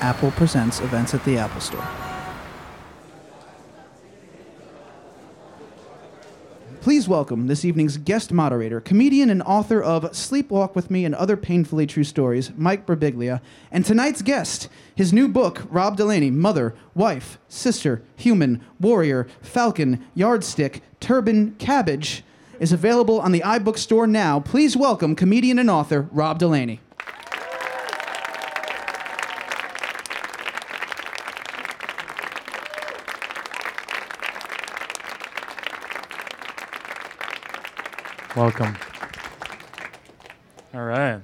Apple 0.00 0.30
Presents 0.32 0.80
events 0.80 1.14
at 1.14 1.24
the 1.24 1.38
Apple 1.38 1.60
Store. 1.60 1.86
Please 6.86 7.08
welcome 7.08 7.48
this 7.48 7.64
evening's 7.64 7.96
guest 7.96 8.30
moderator, 8.30 8.80
comedian 8.80 9.28
and 9.28 9.42
author 9.42 9.82
of 9.82 10.04
Sleepwalk 10.12 10.76
with 10.76 10.88
Me 10.88 11.04
and 11.04 11.16
Other 11.16 11.36
Painfully 11.36 11.84
True 11.84 12.04
Stories, 12.04 12.52
Mike 12.56 12.86
Birbiglia, 12.86 13.40
and 13.72 13.84
tonight's 13.84 14.22
guest, 14.22 14.68
his 14.94 15.12
new 15.12 15.26
book, 15.26 15.66
Rob 15.68 15.96
Delaney, 15.96 16.30
Mother, 16.30 16.76
Wife, 16.94 17.38
Sister, 17.48 18.04
Human, 18.14 18.64
Warrior, 18.78 19.26
Falcon, 19.42 20.06
Yardstick, 20.14 20.80
Turban, 21.00 21.56
Cabbage, 21.58 22.22
is 22.60 22.72
available 22.72 23.20
on 23.20 23.32
the 23.32 23.40
iBook 23.40 23.78
store 23.78 24.06
now. 24.06 24.38
Please 24.38 24.76
welcome 24.76 25.16
comedian 25.16 25.58
and 25.58 25.68
author 25.68 26.08
Rob 26.12 26.38
Delaney. 26.38 26.80
Welcome. 38.36 38.76
All 40.74 40.82
right. 40.82 41.20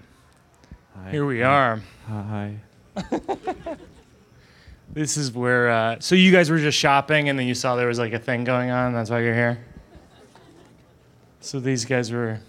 Hi. 0.96 1.10
Here 1.10 1.26
we 1.26 1.42
are. 1.42 1.82
Hi. 2.08 2.56
This 4.94 5.16
is 5.16 5.32
where. 5.32 5.70
Uh, 5.70 6.00
so 6.00 6.14
you 6.14 6.30
guys 6.30 6.50
were 6.50 6.58
just 6.58 6.76
shopping, 6.76 7.30
and 7.30 7.38
then 7.38 7.46
you 7.46 7.54
saw 7.54 7.76
there 7.76 7.88
was 7.88 7.98
like 7.98 8.12
a 8.12 8.18
thing 8.18 8.44
going 8.44 8.70
on. 8.70 8.92
That's 8.92 9.08
why 9.08 9.20
you're 9.20 9.34
here. 9.34 9.64
So 11.40 11.60
these 11.60 11.86
guys 11.86 12.12
were 12.12 12.40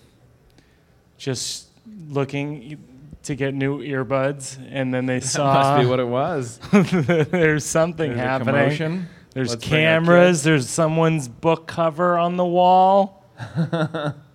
just 1.18 1.68
looking 2.10 2.84
to 3.24 3.36
get 3.36 3.54
new 3.54 3.80
earbuds, 3.80 4.58
and 4.70 4.94
then 4.94 5.06
they 5.06 5.20
That 5.20 5.28
saw 5.28 5.54
must 5.54 5.84
be 5.84 5.90
what 5.90 6.02
it 6.02 6.08
was. 6.08 6.60
there's 6.72 7.66
something 7.66 8.10
There's 8.10 8.20
happening. 8.20 9.06
There's 9.34 9.52
Let's 9.52 9.66
cameras. 9.66 10.44
There's 10.44 10.70
someone's 10.70 11.30
book 11.30 11.66
cover 11.66 12.18
on 12.18 12.36
the 12.36 12.46
wall. 12.46 13.24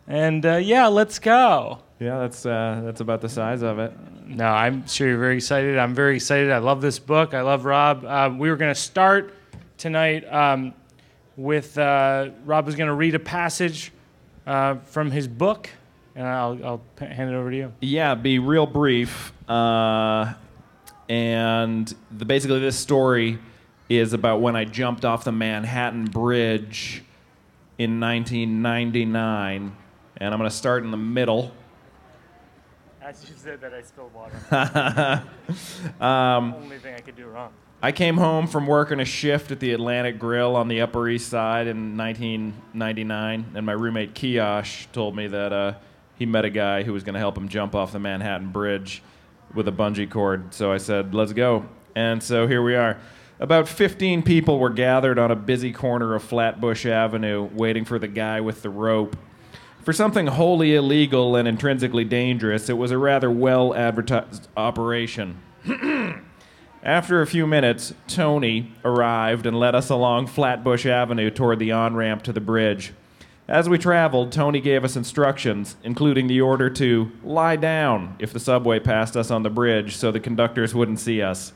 And 0.08 0.44
uh, 0.44 0.56
yeah, 0.56 0.86
let's 0.86 1.18
go. 1.18 1.78
Yeah, 2.00 2.18
that's 2.18 2.46
uh, 2.46 2.80
that's 2.84 3.00
about 3.00 3.20
the 3.20 3.28
size 3.28 3.62
of 3.62 3.78
it. 3.78 3.92
No, 4.26 4.46
I'm 4.46 4.86
sure 4.86 5.08
you're 5.08 5.18
very 5.18 5.36
excited. 5.36 5.78
I'm 5.78 5.94
very 5.94 6.16
excited. 6.16 6.50
I 6.50 6.58
love 6.58 6.80
this 6.80 6.98
book. 6.98 7.34
I 7.34 7.42
love 7.42 7.64
Rob. 7.64 8.04
Uh, 8.04 8.34
we 8.36 8.50
were 8.50 8.56
going 8.56 8.74
to 8.74 8.80
start 8.80 9.34
tonight 9.76 10.24
um, 10.32 10.74
with 11.36 11.76
uh, 11.78 12.30
Rob 12.44 12.66
was 12.66 12.74
going 12.74 12.88
to 12.88 12.94
read 12.94 13.14
a 13.14 13.18
passage 13.18 13.92
uh, 14.46 14.76
from 14.86 15.10
his 15.10 15.28
book, 15.28 15.68
and 16.14 16.26
I'll, 16.26 16.58
I'll 16.64 16.82
hand 16.98 17.30
it 17.30 17.34
over 17.34 17.50
to 17.50 17.56
you. 17.56 17.72
Yeah, 17.80 18.14
be 18.14 18.38
real 18.38 18.66
brief. 18.66 19.32
Uh, 19.48 20.34
and 21.08 21.92
the, 22.10 22.24
basically, 22.24 22.60
this 22.60 22.78
story 22.78 23.38
is 23.88 24.12
about 24.12 24.40
when 24.40 24.56
I 24.56 24.64
jumped 24.64 25.04
off 25.04 25.24
the 25.24 25.32
Manhattan 25.32 26.04
Bridge 26.04 27.02
in 27.78 28.00
1999. 28.00 29.76
And 30.18 30.34
I'm 30.34 30.38
going 30.38 30.50
to 30.50 30.56
start 30.56 30.82
in 30.82 30.90
the 30.90 30.96
middle. 30.96 31.52
As 33.00 33.24
you 33.28 33.34
said 33.36 33.60
that, 33.60 33.72
I 33.72 33.82
spilled 33.82 34.12
water. 34.12 35.22
Um, 36.04 36.54
Only 36.54 36.78
thing 36.78 36.94
I 36.94 37.00
could 37.00 37.16
do 37.16 37.26
wrong. 37.26 37.52
I 37.80 37.92
came 37.92 38.16
home 38.16 38.48
from 38.48 38.66
working 38.66 38.98
a 38.98 39.04
shift 39.04 39.52
at 39.52 39.60
the 39.60 39.72
Atlantic 39.72 40.18
Grill 40.18 40.56
on 40.56 40.66
the 40.66 40.80
Upper 40.80 41.08
East 41.08 41.28
Side 41.30 41.68
in 41.68 41.96
1999, 41.96 43.52
and 43.54 43.64
my 43.64 43.72
roommate 43.72 44.14
Kiosh 44.14 44.90
told 44.92 45.14
me 45.14 45.28
that 45.28 45.52
uh, 45.52 45.74
he 46.16 46.26
met 46.26 46.44
a 46.44 46.50
guy 46.50 46.82
who 46.82 46.92
was 46.92 47.04
going 47.04 47.14
to 47.14 47.20
help 47.20 47.38
him 47.38 47.48
jump 47.48 47.76
off 47.76 47.92
the 47.92 48.00
Manhattan 48.00 48.50
Bridge 48.50 49.00
with 49.54 49.68
a 49.68 49.72
bungee 49.72 50.10
cord. 50.10 50.52
So 50.52 50.72
I 50.72 50.78
said, 50.78 51.14
let's 51.14 51.32
go. 51.32 51.68
And 51.94 52.20
so 52.20 52.48
here 52.48 52.62
we 52.62 52.74
are. 52.74 52.98
About 53.38 53.68
15 53.68 54.22
people 54.22 54.58
were 54.58 54.70
gathered 54.70 55.18
on 55.18 55.30
a 55.30 55.36
busy 55.36 55.72
corner 55.72 56.16
of 56.16 56.24
Flatbush 56.24 56.84
Avenue 56.84 57.48
waiting 57.52 57.84
for 57.84 58.00
the 58.00 58.08
guy 58.08 58.40
with 58.40 58.62
the 58.62 58.70
rope. 58.70 59.16
For 59.88 59.94
something 59.94 60.26
wholly 60.26 60.74
illegal 60.74 61.34
and 61.34 61.48
intrinsically 61.48 62.04
dangerous, 62.04 62.68
it 62.68 62.76
was 62.76 62.90
a 62.90 62.98
rather 62.98 63.30
well 63.30 63.74
advertised 63.74 64.46
operation. 64.54 65.40
After 66.82 67.22
a 67.22 67.26
few 67.26 67.46
minutes, 67.46 67.94
Tony 68.06 68.74
arrived 68.84 69.46
and 69.46 69.58
led 69.58 69.74
us 69.74 69.88
along 69.88 70.26
Flatbush 70.26 70.84
Avenue 70.84 71.30
toward 71.30 71.58
the 71.58 71.72
on 71.72 71.94
ramp 71.94 72.22
to 72.24 72.34
the 72.34 72.40
bridge. 72.42 72.92
As 73.48 73.66
we 73.66 73.78
traveled, 73.78 74.30
Tony 74.30 74.60
gave 74.60 74.84
us 74.84 74.94
instructions, 74.94 75.76
including 75.82 76.26
the 76.26 76.42
order 76.42 76.68
to 76.68 77.10
lie 77.24 77.56
down 77.56 78.14
if 78.18 78.30
the 78.30 78.40
subway 78.40 78.78
passed 78.78 79.16
us 79.16 79.30
on 79.30 79.42
the 79.42 79.48
bridge 79.48 79.96
so 79.96 80.12
the 80.12 80.20
conductors 80.20 80.74
wouldn't 80.74 81.00
see 81.00 81.22
us. 81.22 81.54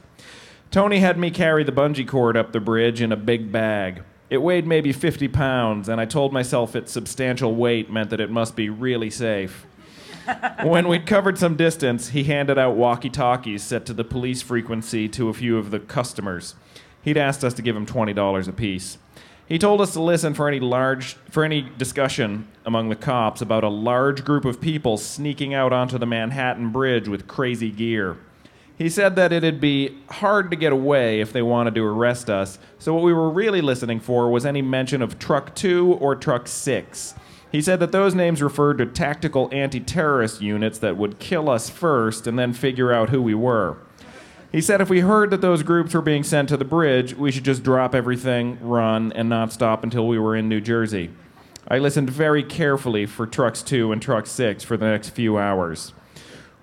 Tony 0.71 1.01
had 1.01 1.19
me 1.19 1.31
carry 1.31 1.65
the 1.65 1.71
bungee 1.71 2.09
cord 2.09 2.39
up 2.39 2.53
the 2.53 2.61
bridge 2.61 3.03
in 3.03 3.13
a 3.13 3.17
big 3.17 3.53
bag. 3.53 4.03
It 4.33 4.41
weighed 4.41 4.67
maybe 4.67 4.95
50 4.95 5.29
pounds, 5.29 5.91
and 5.91 6.01
I 6.01 6.07
told 6.07 6.33
myself 6.33 6.75
its 6.75 6.91
substantial 6.91 7.55
weight 7.55 7.91
meant 7.91 8.09
that 8.09 8.19
it 8.19 8.31
must 8.31 8.57
be 8.57 8.71
really 8.71 9.11
safe. 9.11 9.67
when 10.63 10.89
we'd 10.89 11.05
covered 11.05 11.37
some 11.37 11.55
distance, 11.55 12.09
he 12.09 12.25
handed 12.25 12.57
out 12.57 12.75
walkie 12.75 13.11
talkies 13.11 13.63
set 13.63 13.85
to 13.85 13.93
the 13.93 14.05
police 14.05 14.41
frequency 14.41 15.07
to 15.07 15.29
a 15.29 15.35
few 15.35 15.59
of 15.59 15.71
the 15.71 15.79
customers. 15.79 16.55
He'd 17.03 17.19
asked 17.19 17.45
us 17.45 17.53
to 17.53 17.61
give 17.61 17.77
him 17.77 17.85
$20 17.85 18.49
apiece. 18.49 18.97
He 19.47 19.59
told 19.59 19.83
us 19.83 19.93
to 19.93 20.01
listen 20.01 20.33
for 20.33 20.49
any 20.49 20.61
large 20.61 21.13
for 21.29 21.45
any 21.45 21.69
discussion 21.77 22.49
among 22.65 22.89
the 22.89 22.97
cops 22.97 23.43
about 23.43 23.65
a 23.65 23.69
large 23.69 24.25
group 24.25 24.47
of 24.47 24.63
people 24.63 24.97
sneaking 24.97 25.53
out 25.53 25.75
onto 25.75 25.99
the 25.99 26.07
Manhattan 26.07 26.71
Bridge 26.71 27.07
with 27.07 27.29
crazy 27.29 27.71
gear. 27.71 28.17
He 28.83 28.89
said 28.89 29.15
that 29.15 29.33
it'd 29.33 29.61
be 29.61 29.97
hard 30.11 30.51
to 30.51 30.57
get 30.57 30.73
away 30.73 31.21
if 31.21 31.33
they 31.33 31.41
wanted 31.41 31.77
to 31.77 31.85
arrest 31.85 32.29
us, 32.29 32.59
so 32.81 32.93
what 32.93 33.05
we 33.05 33.13
were 33.13 33.31
really 33.31 33.61
listening 33.61 34.01
for 34.01 34.29
was 34.29 34.45
any 34.45 34.61
mention 34.61 35.03
of 35.03 35.21
Truck 35.21 35.55
2 35.55 35.99
or 36.01 36.17
Truck 36.17 36.49
6. 36.49 37.15
He 37.53 37.63
said 37.63 37.79
that 37.79 37.93
those 37.93 38.17
names 38.17 38.43
referred 38.43 38.79
to 38.79 38.87
tactical 38.87 39.49
anti 39.53 39.79
terrorist 39.79 40.41
units 40.41 40.81
that 40.81 40.97
would 40.97 41.21
kill 41.21 41.49
us 41.49 41.71
first 41.71 42.27
and 42.27 42.37
then 42.37 42.53
figure 42.53 42.93
out 42.93 43.11
who 43.11 43.23
we 43.23 43.37
were. 43.37 43.77
He 44.51 44.61
said 44.61 44.81
if 44.81 44.91
we 44.91 44.99
heard 44.99 45.31
that 45.31 45.43
those 45.43 45.63
groups 45.63 45.95
were 45.95 46.03
being 46.03 46.25
sent 46.25 46.49
to 46.49 46.57
the 46.57 46.65
bridge, 46.65 47.15
we 47.15 47.31
should 47.31 47.45
just 47.45 47.63
drop 47.63 47.95
everything, 47.95 48.59
run, 48.61 49.13
and 49.13 49.29
not 49.29 49.53
stop 49.53 49.85
until 49.85 50.09
we 50.09 50.19
were 50.19 50.35
in 50.35 50.49
New 50.49 50.61
Jersey. 50.61 51.11
I 51.69 51.79
listened 51.79 52.11
very 52.11 52.43
carefully 52.43 53.07
for 53.07 53.29
Trucks 53.29 53.63
2 53.63 53.93
and 53.93 54.03
Truck 54.03 54.27
6 54.27 54.65
for 54.65 54.77
the 54.77 54.87
next 54.87 55.11
few 55.11 55.39
hours. 55.39 55.93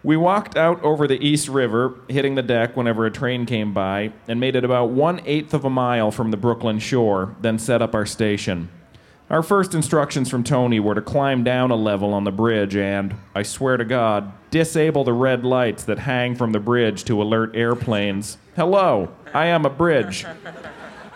We 0.02 0.16
walked 0.16 0.56
out 0.56 0.82
over 0.82 1.08
the 1.08 1.22
East 1.26 1.50
River, 1.50 1.96
hitting 2.08 2.36
the 2.36 2.42
deck 2.42 2.78
whenever 2.78 3.06
a 3.06 3.12
train 3.12 3.46
came 3.46 3.74
by, 3.74 4.14
and 4.30 4.40
made 4.40 4.56
it 4.56 4.64
about 4.64 4.92
one 4.92 5.22
eighth 5.26 5.54
of 5.54 5.66
a 5.66 5.70
mile 5.70 6.10
from 6.10 6.32
the 6.32 6.38
Brooklyn 6.38 6.80
shore, 6.80 7.36
then 7.42 7.60
set 7.60 7.82
up 7.82 7.94
our 7.94 8.06
station. 8.06 8.70
Our 9.30 9.44
first 9.44 9.76
instructions 9.76 10.30
from 10.30 10.44
Tony 10.44 10.80
were 10.80 10.96
to 10.96 11.02
climb 11.02 11.44
down 11.44 11.70
a 11.70 11.76
level 11.76 12.14
on 12.14 12.24
the 12.24 12.32
bridge 12.32 12.76
and, 12.76 13.14
I 13.36 13.44
swear 13.44 13.76
to 13.78 13.86
God, 13.86 14.32
disable 14.50 15.04
the 15.04 15.14
red 15.14 15.44
lights 15.44 15.84
that 15.84 16.00
hang 16.00 16.34
from 16.34 16.54
the 16.54 16.60
bridge 16.60 17.04
to 17.04 17.22
alert 17.22 17.56
airplanes. 17.56 18.38
Hello, 18.56 19.10
I 19.34 19.48
am 19.48 19.66
a 19.66 19.70
bridge. 19.70 20.26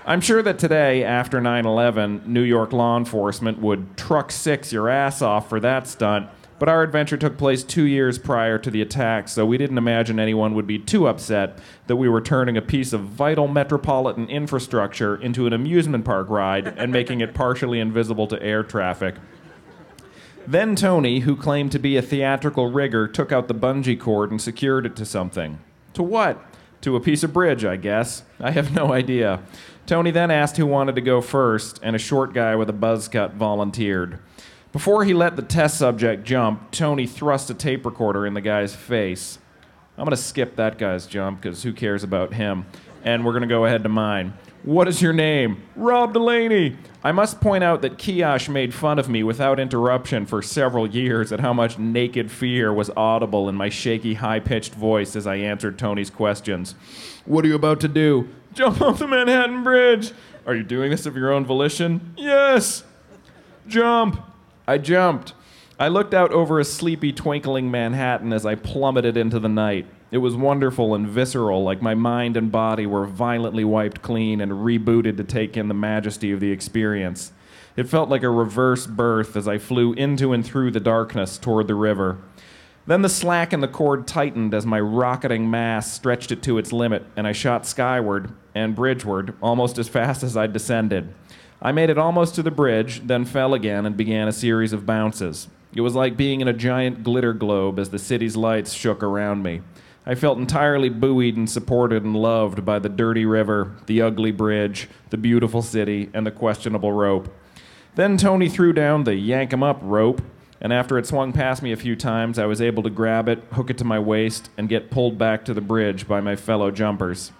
I'm 0.05 0.21
sure 0.21 0.43
that 0.43 0.59
today, 0.59 1.05
after 1.05 1.39
9 1.39 1.65
11, 1.65 2.23
New 2.27 2.41
York 2.41 2.73
law 2.73 2.97
enforcement 2.97 3.59
would 3.59 3.95
truck 3.95 4.31
six 4.31 4.73
your 4.73 4.89
ass 4.89 5.21
off 5.21 5.47
for 5.47 5.61
that 5.61 5.87
stunt, 5.87 6.29
but 6.59 6.69
our 6.69 6.83
adventure 6.83 7.17
took 7.17 7.37
place 7.37 7.63
two 7.63 7.83
years 7.83 8.17
prior 8.17 8.57
to 8.57 8.71
the 8.71 8.81
attack, 8.81 9.27
so 9.27 9.45
we 9.45 9.57
didn't 9.57 9.77
imagine 9.77 10.19
anyone 10.19 10.53
would 10.53 10.67
be 10.67 10.79
too 10.79 11.07
upset 11.07 11.57
that 11.87 11.95
we 11.95 12.07
were 12.07 12.21
turning 12.21 12.57
a 12.57 12.61
piece 12.61 12.93
of 12.93 13.01
vital 13.01 13.47
metropolitan 13.47 14.29
infrastructure 14.29 15.15
into 15.15 15.47
an 15.47 15.53
amusement 15.53 16.05
park 16.05 16.29
ride 16.29 16.67
and 16.67 16.91
making 16.91 17.21
it 17.21 17.33
partially 17.33 17.79
invisible 17.79 18.27
to 18.27 18.41
air 18.41 18.63
traffic. 18.63 19.15
Then 20.45 20.75
Tony, 20.75 21.21
who 21.21 21.35
claimed 21.35 21.71
to 21.71 21.79
be 21.79 21.95
a 21.95 22.01
theatrical 22.01 22.71
rigger, 22.71 23.07
took 23.07 23.31
out 23.31 23.47
the 23.47 23.55
bungee 23.55 23.99
cord 23.99 24.29
and 24.29 24.41
secured 24.41 24.85
it 24.85 24.95
to 24.97 25.05
something. 25.05 25.59
To 25.93 26.03
what? 26.03 26.43
To 26.81 26.97
a 26.97 26.99
piece 26.99 27.23
of 27.23 27.31
bridge, 27.31 27.63
I 27.63 27.77
guess. 27.77 28.23
I 28.41 28.51
have 28.51 28.73
no 28.73 28.91
idea. 28.91 29.41
Tony 29.85 30.11
then 30.11 30.31
asked 30.31 30.57
who 30.57 30.65
wanted 30.65 30.95
to 30.95 31.01
go 31.01 31.21
first, 31.21 31.79
and 31.81 31.95
a 31.95 31.99
short 31.99 32.33
guy 32.33 32.55
with 32.57 32.69
a 32.69 32.73
buzz 32.73 33.07
cut 33.07 33.33
volunteered. 33.35 34.19
Before 34.73 35.05
he 35.05 35.13
let 35.13 35.35
the 35.35 35.43
test 35.43 35.77
subject 35.77 36.23
jump, 36.23 36.71
Tony 36.71 37.05
thrust 37.05 37.51
a 37.51 37.53
tape 37.53 37.85
recorder 37.85 38.25
in 38.25 38.33
the 38.33 38.41
guy's 38.41 38.75
face. 38.75 39.37
I'm 39.99 40.03
going 40.03 40.17
to 40.17 40.17
skip 40.17 40.55
that 40.55 40.79
guy's 40.79 41.05
jump 41.05 41.41
because 41.41 41.61
who 41.61 41.73
cares 41.73 42.03
about 42.03 42.33
him? 42.33 42.65
And 43.03 43.23
we're 43.23 43.33
going 43.33 43.43
to 43.43 43.47
go 43.47 43.65
ahead 43.65 43.83
to 43.83 43.89
mine. 43.89 44.33
What 44.63 44.87
is 44.87 44.99
your 44.99 45.13
name? 45.13 45.61
Rob 45.75 46.13
Delaney. 46.13 46.75
I 47.03 47.11
must 47.11 47.39
point 47.39 47.63
out 47.63 47.83
that 47.83 47.99
Kiosh 47.99 48.49
made 48.49 48.73
fun 48.73 48.97
of 48.97 49.07
me 49.07 49.21
without 49.21 49.59
interruption 49.59 50.25
for 50.25 50.41
several 50.41 50.87
years 50.87 51.31
at 51.31 51.39
how 51.39 51.53
much 51.53 51.77
naked 51.77 52.31
fear 52.31 52.73
was 52.73 52.89
audible 52.97 53.49
in 53.49 53.55
my 53.55 53.69
shaky, 53.69 54.15
high 54.15 54.39
pitched 54.39 54.73
voice 54.73 55.15
as 55.15 55.27
I 55.27 55.35
answered 55.35 55.77
Tony's 55.77 56.09
questions. 56.09 56.73
What 57.25 57.45
are 57.45 57.49
you 57.49 57.55
about 57.55 57.79
to 57.81 57.87
do? 57.87 58.27
Jump 58.53 58.81
off 58.81 58.97
the 58.97 59.07
Manhattan 59.07 59.63
Bridge. 59.63 60.13
Are 60.47 60.55
you 60.55 60.63
doing 60.63 60.89
this 60.89 61.05
of 61.05 61.15
your 61.15 61.31
own 61.31 61.45
volition? 61.45 62.15
Yes. 62.17 62.83
Jump. 63.67 64.32
I 64.67 64.77
jumped. 64.77 65.33
I 65.77 65.89
looked 65.89 66.13
out 66.13 66.31
over 66.31 66.59
a 66.59 66.63
sleepy, 66.63 67.11
twinkling 67.11 67.69
Manhattan 67.69 68.31
as 68.31 68.45
I 68.45 68.55
plummeted 68.55 69.17
into 69.17 69.39
the 69.39 69.49
night. 69.49 69.87
It 70.11 70.19
was 70.19 70.35
wonderful 70.35 70.93
and 70.95 71.07
visceral, 71.07 71.63
like 71.63 71.81
my 71.81 71.95
mind 71.95 72.37
and 72.37 72.51
body 72.51 72.85
were 72.85 73.05
violently 73.05 73.65
wiped 73.65 74.01
clean 74.01 74.39
and 74.39 74.51
rebooted 74.51 75.17
to 75.17 75.23
take 75.23 75.57
in 75.57 75.67
the 75.67 75.73
majesty 75.73 76.31
of 76.31 76.39
the 76.39 76.51
experience. 76.51 77.33
It 77.75 77.89
felt 77.89 78.09
like 78.09 78.23
a 78.23 78.29
reverse 78.29 78.87
birth 78.87 79.35
as 79.35 79.47
I 79.47 79.57
flew 79.57 79.93
into 79.93 80.31
and 80.31 80.45
through 80.45 80.71
the 80.71 80.79
darkness 80.79 81.37
toward 81.37 81.67
the 81.67 81.75
river. 81.75 82.19
Then 82.85 83.01
the 83.01 83.09
slack 83.09 83.51
in 83.51 83.61
the 83.61 83.67
cord 83.67 84.07
tightened 84.07 84.53
as 84.53 84.65
my 84.65 84.79
rocketing 84.79 85.49
mass 85.49 85.91
stretched 85.91 86.31
it 86.31 86.43
to 86.43 86.57
its 86.57 86.71
limit, 86.71 87.05
and 87.15 87.25
I 87.25 87.31
shot 87.31 87.65
skyward 87.65 88.31
and 88.53 88.75
bridgeward 88.75 89.33
almost 89.41 89.77
as 89.77 89.89
fast 89.89 90.21
as 90.21 90.37
I 90.37 90.47
descended. 90.47 91.13
I 91.65 91.71
made 91.71 91.89
it 91.89 91.97
almost 91.97 92.35
to 92.35 92.43
the 92.43 92.51
bridge, 92.51 93.07
then 93.07 93.23
fell 93.23 93.53
again 93.53 93.85
and 93.85 93.95
began 93.95 94.27
a 94.27 94.33
series 94.33 94.73
of 94.73 94.85
bounces. 94.85 95.47
It 95.73 95.79
was 95.79 95.95
like 95.95 96.17
being 96.17 96.41
in 96.41 96.49
a 96.49 96.53
giant 96.53 97.05
glitter 97.05 97.31
globe 97.31 97.79
as 97.79 97.89
the 97.89 97.99
city's 97.99 98.35
lights 98.35 98.73
shook 98.73 99.01
around 99.01 99.43
me. 99.43 99.61
I 100.05 100.15
felt 100.15 100.37
entirely 100.37 100.89
buoyed 100.89 101.37
and 101.37 101.49
supported 101.49 102.03
and 102.03 102.17
loved 102.17 102.65
by 102.65 102.79
the 102.79 102.89
dirty 102.89 103.25
river, 103.25 103.77
the 103.85 104.01
ugly 104.01 104.31
bridge, 104.31 104.89
the 105.09 105.15
beautiful 105.15 105.61
city, 105.61 106.09
and 106.13 106.27
the 106.27 106.31
questionable 106.31 106.91
rope. 106.91 107.33
Then 107.95 108.17
Tony 108.17 108.49
threw 108.49 108.73
down 108.73 109.05
the 109.05 109.15
yank 109.15 109.53
'em 109.53 109.63
up 109.63 109.79
rope, 109.81 110.21
and 110.59 110.73
after 110.73 110.97
it 110.97 111.05
swung 111.05 111.31
past 111.31 111.63
me 111.63 111.71
a 111.71 111.77
few 111.77 111.95
times, 111.95 112.37
I 112.37 112.45
was 112.45 112.61
able 112.61 112.83
to 112.83 112.89
grab 112.89 113.29
it, 113.29 113.41
hook 113.53 113.69
it 113.69 113.77
to 113.77 113.85
my 113.85 113.99
waist, 113.99 114.49
and 114.57 114.67
get 114.67 114.91
pulled 114.91 115.17
back 115.17 115.45
to 115.45 115.53
the 115.53 115.61
bridge 115.61 116.09
by 116.09 116.19
my 116.19 116.35
fellow 116.35 116.71
jumpers. 116.71 117.31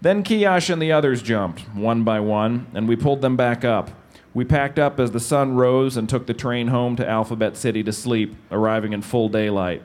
Then 0.00 0.22
Kiyosh 0.22 0.70
and 0.70 0.80
the 0.80 0.92
others 0.92 1.22
jumped, 1.22 1.62
one 1.74 2.04
by 2.04 2.20
one, 2.20 2.68
and 2.72 2.88
we 2.88 2.94
pulled 2.94 3.20
them 3.20 3.36
back 3.36 3.64
up. 3.64 3.90
We 4.32 4.44
packed 4.44 4.78
up 4.78 5.00
as 5.00 5.10
the 5.10 5.18
sun 5.18 5.56
rose 5.56 5.96
and 5.96 6.08
took 6.08 6.26
the 6.26 6.34
train 6.34 6.68
home 6.68 6.94
to 6.96 7.08
Alphabet 7.08 7.56
City 7.56 7.82
to 7.82 7.92
sleep, 7.92 8.36
arriving 8.52 8.92
in 8.92 9.02
full 9.02 9.28
daylight. 9.28 9.82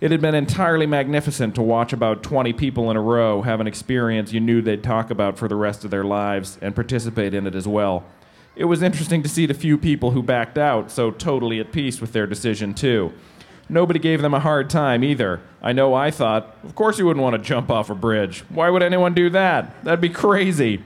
It 0.00 0.10
had 0.10 0.22
been 0.22 0.34
entirely 0.34 0.86
magnificent 0.86 1.54
to 1.54 1.62
watch 1.62 1.92
about 1.92 2.22
20 2.22 2.54
people 2.54 2.90
in 2.90 2.96
a 2.96 3.02
row 3.02 3.42
have 3.42 3.60
an 3.60 3.66
experience 3.66 4.32
you 4.32 4.40
knew 4.40 4.62
they'd 4.62 4.82
talk 4.82 5.10
about 5.10 5.36
for 5.36 5.48
the 5.48 5.54
rest 5.54 5.84
of 5.84 5.90
their 5.90 6.02
lives 6.02 6.58
and 6.62 6.74
participate 6.74 7.34
in 7.34 7.46
it 7.46 7.54
as 7.54 7.68
well. 7.68 8.04
It 8.56 8.64
was 8.64 8.82
interesting 8.82 9.22
to 9.22 9.28
see 9.28 9.46
the 9.46 9.54
few 9.54 9.78
people 9.78 10.10
who 10.12 10.22
backed 10.22 10.58
out 10.58 10.90
so 10.90 11.10
totally 11.10 11.60
at 11.60 11.72
peace 11.72 12.00
with 12.00 12.12
their 12.12 12.26
decision, 12.26 12.74
too. 12.74 13.12
Nobody 13.68 13.98
gave 13.98 14.22
them 14.22 14.34
a 14.34 14.40
hard 14.40 14.68
time 14.68 15.02
either. 15.04 15.40
I 15.62 15.72
know 15.72 15.94
I 15.94 16.10
thought, 16.10 16.56
of 16.64 16.74
course 16.74 16.98
you 16.98 17.06
wouldn't 17.06 17.22
want 17.22 17.36
to 17.36 17.42
jump 17.42 17.70
off 17.70 17.90
a 17.90 17.94
bridge. 17.94 18.40
Why 18.48 18.68
would 18.68 18.82
anyone 18.82 19.14
do 19.14 19.30
that? 19.30 19.84
That'd 19.84 20.00
be 20.00 20.08
crazy. 20.08 20.84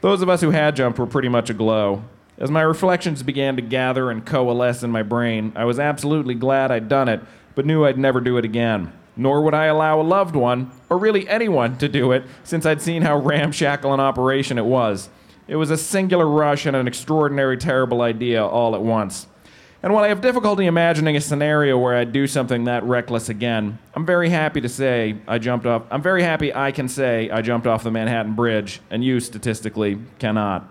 Those 0.00 0.22
of 0.22 0.28
us 0.28 0.40
who 0.40 0.50
had 0.50 0.76
jumped 0.76 0.98
were 0.98 1.06
pretty 1.06 1.28
much 1.28 1.50
aglow. 1.50 2.04
As 2.38 2.50
my 2.50 2.62
reflections 2.62 3.22
began 3.22 3.56
to 3.56 3.62
gather 3.62 4.10
and 4.10 4.24
coalesce 4.24 4.82
in 4.82 4.90
my 4.90 5.02
brain, 5.02 5.52
I 5.54 5.64
was 5.64 5.78
absolutely 5.78 6.34
glad 6.34 6.70
I'd 6.70 6.88
done 6.88 7.08
it, 7.08 7.20
but 7.54 7.66
knew 7.66 7.84
I'd 7.84 7.98
never 7.98 8.20
do 8.20 8.36
it 8.38 8.44
again. 8.44 8.92
Nor 9.16 9.42
would 9.42 9.54
I 9.54 9.66
allow 9.66 10.00
a 10.00 10.02
loved 10.02 10.34
one, 10.34 10.70
or 10.88 10.96
really 10.96 11.28
anyone, 11.28 11.76
to 11.78 11.88
do 11.88 12.12
it, 12.12 12.24
since 12.42 12.64
I'd 12.64 12.80
seen 12.80 13.02
how 13.02 13.18
ramshackle 13.18 13.92
an 13.92 14.00
operation 14.00 14.56
it 14.56 14.64
was. 14.64 15.10
It 15.46 15.56
was 15.56 15.70
a 15.70 15.76
singular 15.76 16.26
rush 16.26 16.64
and 16.66 16.74
an 16.74 16.88
extraordinary, 16.88 17.58
terrible 17.58 18.00
idea 18.00 18.44
all 18.44 18.74
at 18.74 18.82
once. 18.82 19.26
And 19.84 19.92
while 19.92 20.04
I 20.04 20.08
have 20.08 20.20
difficulty 20.20 20.66
imagining 20.66 21.16
a 21.16 21.20
scenario 21.20 21.76
where 21.76 21.96
I'd 21.96 22.12
do 22.12 22.28
something 22.28 22.64
that 22.64 22.84
reckless 22.84 23.28
again, 23.28 23.80
I'm 23.94 24.06
very 24.06 24.28
happy 24.28 24.60
to 24.60 24.68
say 24.68 25.16
I 25.26 25.38
jumped 25.38 25.66
off. 25.66 25.82
I'm 25.90 26.02
very 26.02 26.22
happy 26.22 26.54
I 26.54 26.70
can 26.70 26.86
say 26.86 27.28
I 27.30 27.42
jumped 27.42 27.66
off 27.66 27.82
the 27.82 27.90
Manhattan 27.90 28.34
Bridge, 28.34 28.80
and 28.90 29.04
you 29.04 29.18
statistically 29.18 29.98
cannot. 30.20 30.68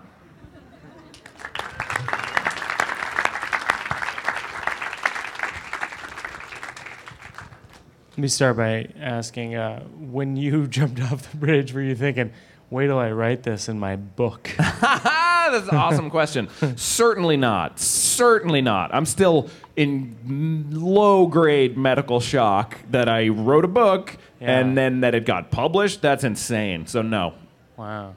Let 8.12 8.18
me 8.18 8.28
start 8.28 8.56
by 8.56 8.88
asking 8.98 9.56
uh, 9.56 9.82
when 9.84 10.36
you 10.36 10.66
jumped 10.68 11.02
off 11.02 11.30
the 11.30 11.36
bridge, 11.36 11.74
were 11.74 11.82
you 11.82 11.94
thinking, 11.94 12.32
wait 12.70 12.86
till 12.86 12.98
I 12.98 13.10
write 13.10 13.42
this 13.42 13.68
in 13.68 13.78
my 13.78 13.96
book? 13.96 14.50
That's 15.52 15.68
an 15.68 15.76
awesome 15.76 16.10
question. 16.10 16.48
Certainly 16.76 17.36
not. 17.36 17.78
Certainly 17.78 18.62
not. 18.62 18.94
I'm 18.94 19.06
still 19.06 19.48
in 19.76 20.16
low 20.72 21.26
grade 21.26 21.78
medical 21.78 22.20
shock 22.20 22.78
that 22.90 23.08
I 23.08 23.28
wrote 23.28 23.64
a 23.64 23.68
book 23.68 24.16
Yeah. 24.40 24.58
and 24.58 24.76
then 24.76 25.00
that 25.00 25.14
it 25.14 25.24
got 25.24 25.50
published. 25.50 26.02
That's 26.02 26.24
insane. 26.24 26.86
So, 26.86 27.00
no. 27.02 27.34
wow. 27.76 28.14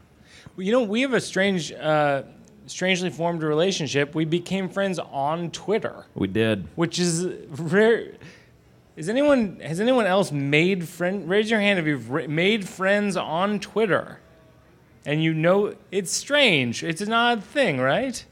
Well, 0.58 0.66
you 0.66 0.72
know, 0.72 0.84
we 0.84 1.02
have 1.02 1.14
a 1.14 1.22
strange, 1.22 1.72
uh, 1.72 2.24
strangely 2.66 3.10
formed 3.10 3.44
relationship. 3.44 4.16
We 4.16 4.26
became 4.26 4.70
friends 4.70 5.00
on 5.00 5.52
Twitter, 5.52 6.06
We 6.16 6.28
did. 6.28 6.66
which 6.76 6.98
is 7.00 7.26
rare. 7.50 8.14
Is 8.96 9.10
anyone 9.10 9.60
has 9.62 9.82
anyone 9.82 10.06
else 10.06 10.32
made 10.32 10.88
friend? 10.88 11.30
Raise 11.30 11.52
your 11.52 11.60
hand 11.60 11.80
if 11.80 11.86
you've 11.86 12.10
made 12.30 12.68
friends 12.68 13.18
on 13.18 13.60
Twitter, 13.60 14.20
and 15.06 15.24
you 15.24 15.34
know 15.34 15.76
it's 15.92 16.12
strange. 16.12 16.84
It's 16.84 17.02
an 17.02 17.14
odd 17.14 17.44
thing, 17.44 17.80
right? 17.80 18.24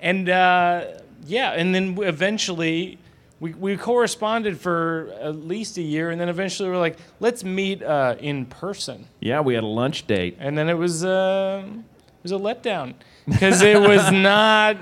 And 0.00 0.28
uh, 0.28 0.84
yeah, 1.26 1.52
and 1.52 1.74
then 1.74 1.98
eventually 2.02 2.98
we, 3.40 3.52
we 3.54 3.76
corresponded 3.76 4.58
for 4.58 5.12
at 5.20 5.36
least 5.36 5.76
a 5.76 5.82
year, 5.82 6.10
and 6.10 6.20
then 6.20 6.28
eventually 6.28 6.68
we're 6.68 6.78
like, 6.78 6.96
let's 7.20 7.44
meet 7.44 7.82
uh, 7.82 8.16
in 8.20 8.46
person. 8.46 9.06
Yeah, 9.20 9.40
we 9.40 9.54
had 9.54 9.64
a 9.64 9.66
lunch 9.66 10.06
date. 10.06 10.36
And 10.38 10.56
then 10.56 10.68
it 10.68 10.78
was 10.78 11.04
uh, 11.04 11.64
it 11.66 12.22
was 12.22 12.32
a 12.32 12.36
letdown 12.36 12.94
because 13.26 13.62
it 13.62 13.80
was 13.80 14.10
not, 14.12 14.76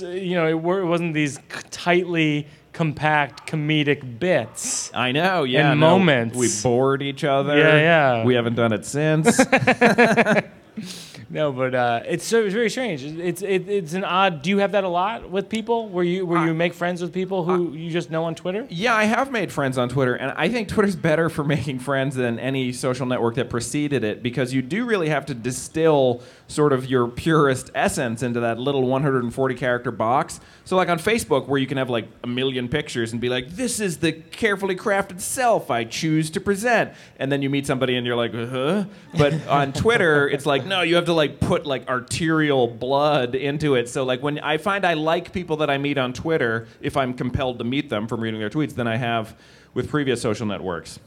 you 0.00 0.34
know, 0.34 0.48
it, 0.48 0.60
were, 0.60 0.80
it 0.80 0.86
wasn't 0.86 1.14
these 1.14 1.38
tightly 1.70 2.46
compact 2.72 3.50
comedic 3.50 4.18
bits. 4.18 4.92
I 4.94 5.12
know, 5.12 5.44
yeah. 5.44 5.72
And 5.72 5.80
no, 5.80 5.98
moments. 5.98 6.36
We 6.36 6.48
bored 6.62 7.02
each 7.02 7.24
other. 7.24 7.56
Yeah, 7.58 7.76
yeah. 7.76 8.24
We 8.24 8.34
haven't 8.34 8.54
done 8.54 8.72
it 8.72 8.84
since. 8.84 9.38
No, 11.32 11.50
but 11.50 11.74
uh, 11.74 12.02
it's 12.06 12.26
so 12.26 12.44
it's 12.44 12.52
very 12.52 12.68
strange. 12.68 13.02
It's 13.02 13.40
it, 13.40 13.66
it's 13.66 13.94
an 13.94 14.04
odd. 14.04 14.42
Do 14.42 14.50
you 14.50 14.58
have 14.58 14.72
that 14.72 14.84
a 14.84 14.88
lot 14.88 15.30
with 15.30 15.48
people? 15.48 15.88
Where 15.88 16.04
you 16.04 16.26
where 16.26 16.46
you 16.46 16.52
make 16.52 16.74
friends 16.74 17.00
with 17.00 17.10
people 17.10 17.44
who 17.44 17.72
you 17.72 17.90
just 17.90 18.10
know 18.10 18.24
on 18.24 18.34
Twitter? 18.34 18.66
Yeah, 18.68 18.94
I 18.94 19.04
have 19.04 19.32
made 19.32 19.50
friends 19.50 19.78
on 19.78 19.88
Twitter, 19.88 20.14
and 20.14 20.32
I 20.36 20.50
think 20.50 20.68
Twitter's 20.68 20.94
better 20.94 21.30
for 21.30 21.42
making 21.56 21.78
friends 21.78 22.16
than 22.16 22.38
any 22.38 22.70
social 22.74 23.06
network 23.06 23.36
that 23.36 23.48
preceded 23.48 24.04
it 24.04 24.22
because 24.22 24.52
you 24.52 24.60
do 24.60 24.84
really 24.84 25.08
have 25.08 25.24
to 25.26 25.34
distill 25.34 26.22
sort 26.48 26.74
of 26.74 26.84
your 26.84 27.08
purest 27.08 27.70
essence 27.74 28.22
into 28.22 28.40
that 28.40 28.58
little 28.58 28.82
140 28.82 29.54
character 29.54 29.90
box. 29.90 30.38
So, 30.64 30.76
like 30.76 30.90
on 30.90 30.98
Facebook, 30.98 31.48
where 31.48 31.58
you 31.58 31.66
can 31.66 31.78
have 31.78 31.88
like 31.88 32.08
a 32.22 32.26
million 32.26 32.68
pictures 32.68 33.12
and 33.12 33.20
be 33.20 33.30
like, 33.30 33.48
this 33.48 33.80
is 33.80 33.98
the 33.98 34.12
carefully 34.12 34.76
crafted 34.76 35.20
self 35.20 35.70
I 35.70 35.84
choose 35.84 36.28
to 36.30 36.40
present. 36.40 36.92
And 37.18 37.32
then 37.32 37.40
you 37.40 37.48
meet 37.48 37.66
somebody 37.66 37.96
and 37.96 38.06
you're 38.06 38.16
like, 38.16 38.34
huh? 38.34 38.84
But 39.16 39.46
on 39.46 39.72
Twitter, 39.72 40.28
it's 40.28 40.44
like, 40.44 40.66
no, 40.66 40.82
you 40.82 40.96
have 40.96 41.06
to 41.06 41.14
like 41.14 41.21
put 41.28 41.66
like 41.66 41.88
arterial 41.88 42.66
blood 42.66 43.34
into 43.34 43.74
it. 43.74 43.88
So, 43.88 44.04
like, 44.04 44.22
when 44.22 44.38
I 44.40 44.58
find 44.58 44.84
I 44.84 44.94
like 44.94 45.32
people 45.32 45.56
that 45.58 45.70
I 45.70 45.78
meet 45.78 45.98
on 45.98 46.12
Twitter, 46.12 46.66
if 46.80 46.96
I'm 46.96 47.14
compelled 47.14 47.58
to 47.58 47.64
meet 47.64 47.88
them 47.88 48.06
from 48.06 48.20
reading 48.20 48.40
their 48.40 48.50
tweets, 48.50 48.74
than 48.74 48.86
I 48.86 48.96
have 48.96 49.36
with 49.74 49.88
previous 49.88 50.20
social 50.20 50.46
networks. 50.46 50.98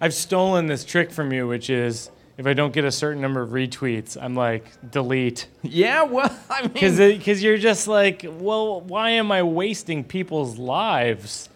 I've 0.00 0.14
stolen 0.14 0.66
this 0.66 0.84
trick 0.84 1.10
from 1.10 1.32
you, 1.32 1.46
which 1.46 1.70
is 1.70 2.10
if 2.36 2.46
I 2.46 2.52
don't 2.52 2.72
get 2.72 2.84
a 2.84 2.92
certain 2.92 3.22
number 3.22 3.40
of 3.40 3.50
retweets, 3.50 4.16
I'm 4.20 4.34
like 4.34 4.64
delete 4.90 5.46
Yeah, 5.62 6.02
well, 6.02 6.36
I 6.50 6.62
mean, 6.62 6.72
because 6.72 6.98
because 6.98 7.42
you're 7.42 7.58
just 7.58 7.88
like, 7.88 8.24
well, 8.28 8.80
why 8.82 9.10
am 9.10 9.32
I 9.32 9.42
wasting 9.42 10.04
people's 10.04 10.58
lives? 10.58 11.48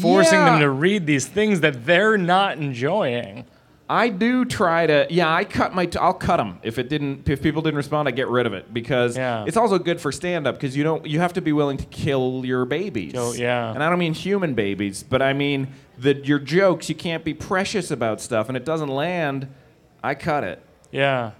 Forcing 0.00 0.40
them 0.40 0.58
to 0.58 0.70
read 0.70 1.06
these 1.06 1.28
things 1.28 1.60
that 1.60 1.86
they're 1.86 2.18
not 2.18 2.58
enjoying. 2.58 3.44
I 3.88 4.08
do 4.08 4.46
try 4.46 4.86
to. 4.86 5.06
Yeah, 5.10 5.32
I 5.32 5.44
cut 5.44 5.74
my. 5.74 5.84
T- 5.86 5.98
I'll 5.98 6.14
cut 6.14 6.38
them 6.38 6.58
if 6.62 6.78
it 6.78 6.88
didn't. 6.88 7.28
If 7.28 7.42
people 7.42 7.60
didn't 7.60 7.76
respond, 7.76 8.08
I 8.08 8.12
get 8.12 8.28
rid 8.28 8.46
of 8.46 8.54
it 8.54 8.72
because 8.72 9.16
Yeah. 9.16 9.44
it's 9.46 9.58
also 9.58 9.78
good 9.78 10.00
for 10.00 10.10
stand 10.10 10.46
up 10.46 10.54
because 10.54 10.74
you 10.74 10.82
don't. 10.84 11.04
You 11.06 11.20
have 11.20 11.34
to 11.34 11.42
be 11.42 11.52
willing 11.52 11.76
to 11.76 11.84
kill 11.86 12.42
your 12.46 12.64
babies. 12.64 13.12
Kill- 13.12 13.36
yeah. 13.36 13.72
And 13.74 13.82
I 13.82 13.90
don't 13.90 13.98
mean 13.98 14.14
human 14.14 14.54
babies, 14.54 15.02
but 15.02 15.20
I 15.20 15.34
mean 15.34 15.68
that 15.98 16.26
your 16.26 16.38
jokes. 16.38 16.88
You 16.88 16.94
can't 16.94 17.24
be 17.24 17.34
precious 17.34 17.90
about 17.90 18.22
stuff, 18.22 18.48
and 18.48 18.56
it 18.56 18.64
doesn't 18.64 18.88
land. 18.88 19.48
I 20.02 20.14
cut 20.14 20.44
it. 20.44 20.62
Yeah. 20.90 21.32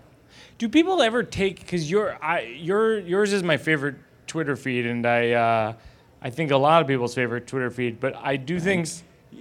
Do 0.58 0.68
people 0.68 1.00
ever 1.00 1.22
take 1.22 1.60
because 1.60 1.90
your 1.90 2.18
I 2.22 2.40
your 2.42 2.98
yours 2.98 3.32
is 3.32 3.42
my 3.42 3.56
favorite 3.56 3.96
Twitter 4.26 4.54
feed, 4.54 4.84
and 4.84 5.06
I 5.06 5.30
uh, 5.32 5.72
I 6.20 6.28
think 6.30 6.50
a 6.50 6.56
lot 6.58 6.82
of 6.82 6.88
people's 6.88 7.14
favorite 7.14 7.46
Twitter 7.46 7.70
feed, 7.70 8.00
but 8.00 8.14
I 8.22 8.36
do 8.36 8.60
think 8.60 8.86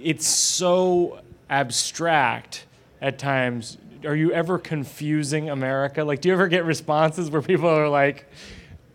it's 0.02 0.26
so 0.26 1.20
abstract 1.50 2.64
at 3.00 3.18
times. 3.18 3.78
Are 4.04 4.16
you 4.16 4.32
ever 4.32 4.58
confusing 4.58 5.48
America? 5.48 6.04
Like, 6.04 6.20
do 6.20 6.28
you 6.28 6.34
ever 6.34 6.48
get 6.48 6.64
responses 6.64 7.30
where 7.30 7.40
people 7.42 7.68
are 7.68 7.88
like, 7.88 8.26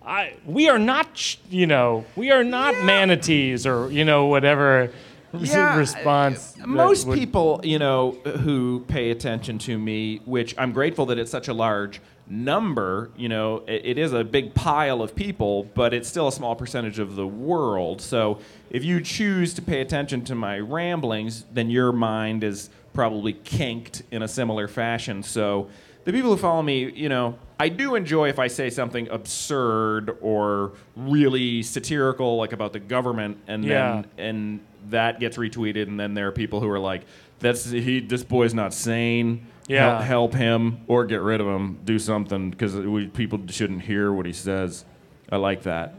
I, 0.06 0.34
"We 0.46 0.70
are 0.70 0.79
not, 0.79 1.38
you 1.50 1.65
know, 1.68 2.06
we 2.15 2.32
are 2.32 2.44
not 2.44 2.74
manatees," 2.84 3.65
or 3.65 3.91
you 3.91 4.06
know, 4.06 4.25
whatever 4.27 4.91
response. 5.34 6.56
Uh, 6.58 6.62
that 6.62 6.68
Most 6.68 7.08
would- 7.08 7.18
people, 7.18 7.62
you 7.63 7.79
know, 7.79 8.12
who 8.44 8.86
pay 8.88 9.12
attention 9.12 9.58
to 9.60 9.77
me, 9.77 10.22
which 10.25 10.56
I'm 10.58 10.72
grateful 10.72 11.06
that 11.08 11.18
it's 11.20 11.32
such 11.32 11.48
a 11.48 11.53
large 11.53 12.01
number, 12.32 13.10
you 13.18 13.27
know, 13.27 13.63
it, 13.68 13.82
it 13.86 13.98
is 13.98 14.13
a 14.13 14.24
big 14.24 14.53
pile 14.53 15.01
of 15.01 15.15
people, 15.15 15.63
but 15.74 15.94
it's 15.96 16.08
still 16.08 16.27
a 16.27 16.32
small 16.32 16.56
percentage 16.56 17.00
of 17.00 17.15
the 17.15 17.25
world. 17.25 18.01
So 18.01 18.38
if 18.70 18.84
you 18.84 19.01
choose 19.01 19.53
to 19.56 19.63
pay 19.63 19.82
attention 19.82 20.24
to 20.25 20.36
my 20.36 20.60
ramblings, 20.60 21.46
then 21.51 21.72
your 21.72 21.91
mind 21.91 22.44
is 22.44 22.70
probably 22.93 23.34
kinked 23.34 24.03
in 24.12 24.22
a 24.24 24.27
similar 24.27 24.67
fashion. 24.67 25.24
So 25.24 25.69
the 26.05 26.12
people 26.13 26.31
who 26.31 26.38
follow 26.38 26.62
me, 26.62 26.91
you 26.91 27.10
know, 27.10 27.38
I 27.60 27.69
do 27.69 27.96
enjoy 27.96 28.29
if 28.29 28.39
I 28.39 28.48
say 28.48 28.69
something 28.69 29.08
absurd 29.10 30.17
or 30.22 30.74
really 30.96 31.62
satirical, 31.63 32.38
like 32.38 32.53
about 32.53 32.74
the 32.74 32.79
government, 32.79 33.38
and 33.48 33.63
Yeah. 33.65 34.03
then 34.17 34.27
and 34.27 34.60
that 34.89 35.19
gets 35.19 35.38
retweeted, 35.38 35.84
and 35.88 36.00
then 36.00 36.13
there 36.13 36.27
are 36.27 36.31
people 36.31 36.62
who 36.62 36.69
are 36.69 36.79
like, 36.79 37.01
"That's 37.39 37.69
he. 37.69 38.00
This 38.00 38.24
boy's 38.24 38.53
not 38.53 38.74
sane. 38.74 39.46
Yeah. 39.67 39.98
Help, 39.98 40.03
help 40.03 40.34
him 40.36 40.79
or 40.88 41.05
get 41.05 41.22
rid 41.22 41.41
of 41.41 41.48
him. 41.48 41.79
Do 41.84 42.00
something 42.00 42.50
because 42.50 42.75
people 43.13 43.39
shouldn't 43.50 43.81
hear 43.84 44.12
what 44.12 44.25
he 44.25 44.34
says." 44.34 44.86
I 45.31 45.36
like 45.36 45.63
that. 45.63 45.93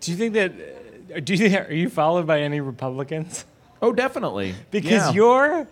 Do 0.00 0.10
you 0.12 0.16
think 0.16 0.34
that? 0.34 0.52
uh, 1.16 1.20
Do 1.20 1.32
you 1.34 1.38
think 1.38 1.68
are 1.70 1.72
you 1.72 1.88
followed 1.88 2.26
by 2.26 2.40
any 2.42 2.60
Republicans? 2.60 3.46
Oh, 3.82 3.92
definitely. 3.92 4.54
Because 4.70 4.90
Yeah. 5.08 5.12
your 5.12 5.68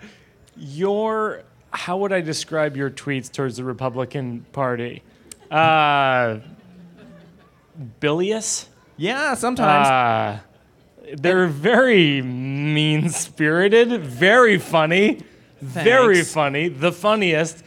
your 0.56 1.42
how 1.70 1.96
would 1.98 2.12
I 2.12 2.20
describe 2.20 2.76
your 2.76 2.90
tweets 2.90 3.30
towards 3.32 3.56
the 3.56 3.64
Republican 3.64 4.46
Party? 4.52 5.02
Uh, 5.50 6.38
bilious. 8.00 8.68
yeah, 8.96 9.34
sometimes. 9.34 9.88
Uh, 9.88 10.38
they're 11.16 11.46
very 11.48 12.22
mean 12.22 13.10
spirited, 13.10 14.00
very 14.02 14.58
funny, 14.58 15.20
very 15.60 16.22
funny, 16.22 16.68
the 16.68 16.92
funniest. 16.92 17.62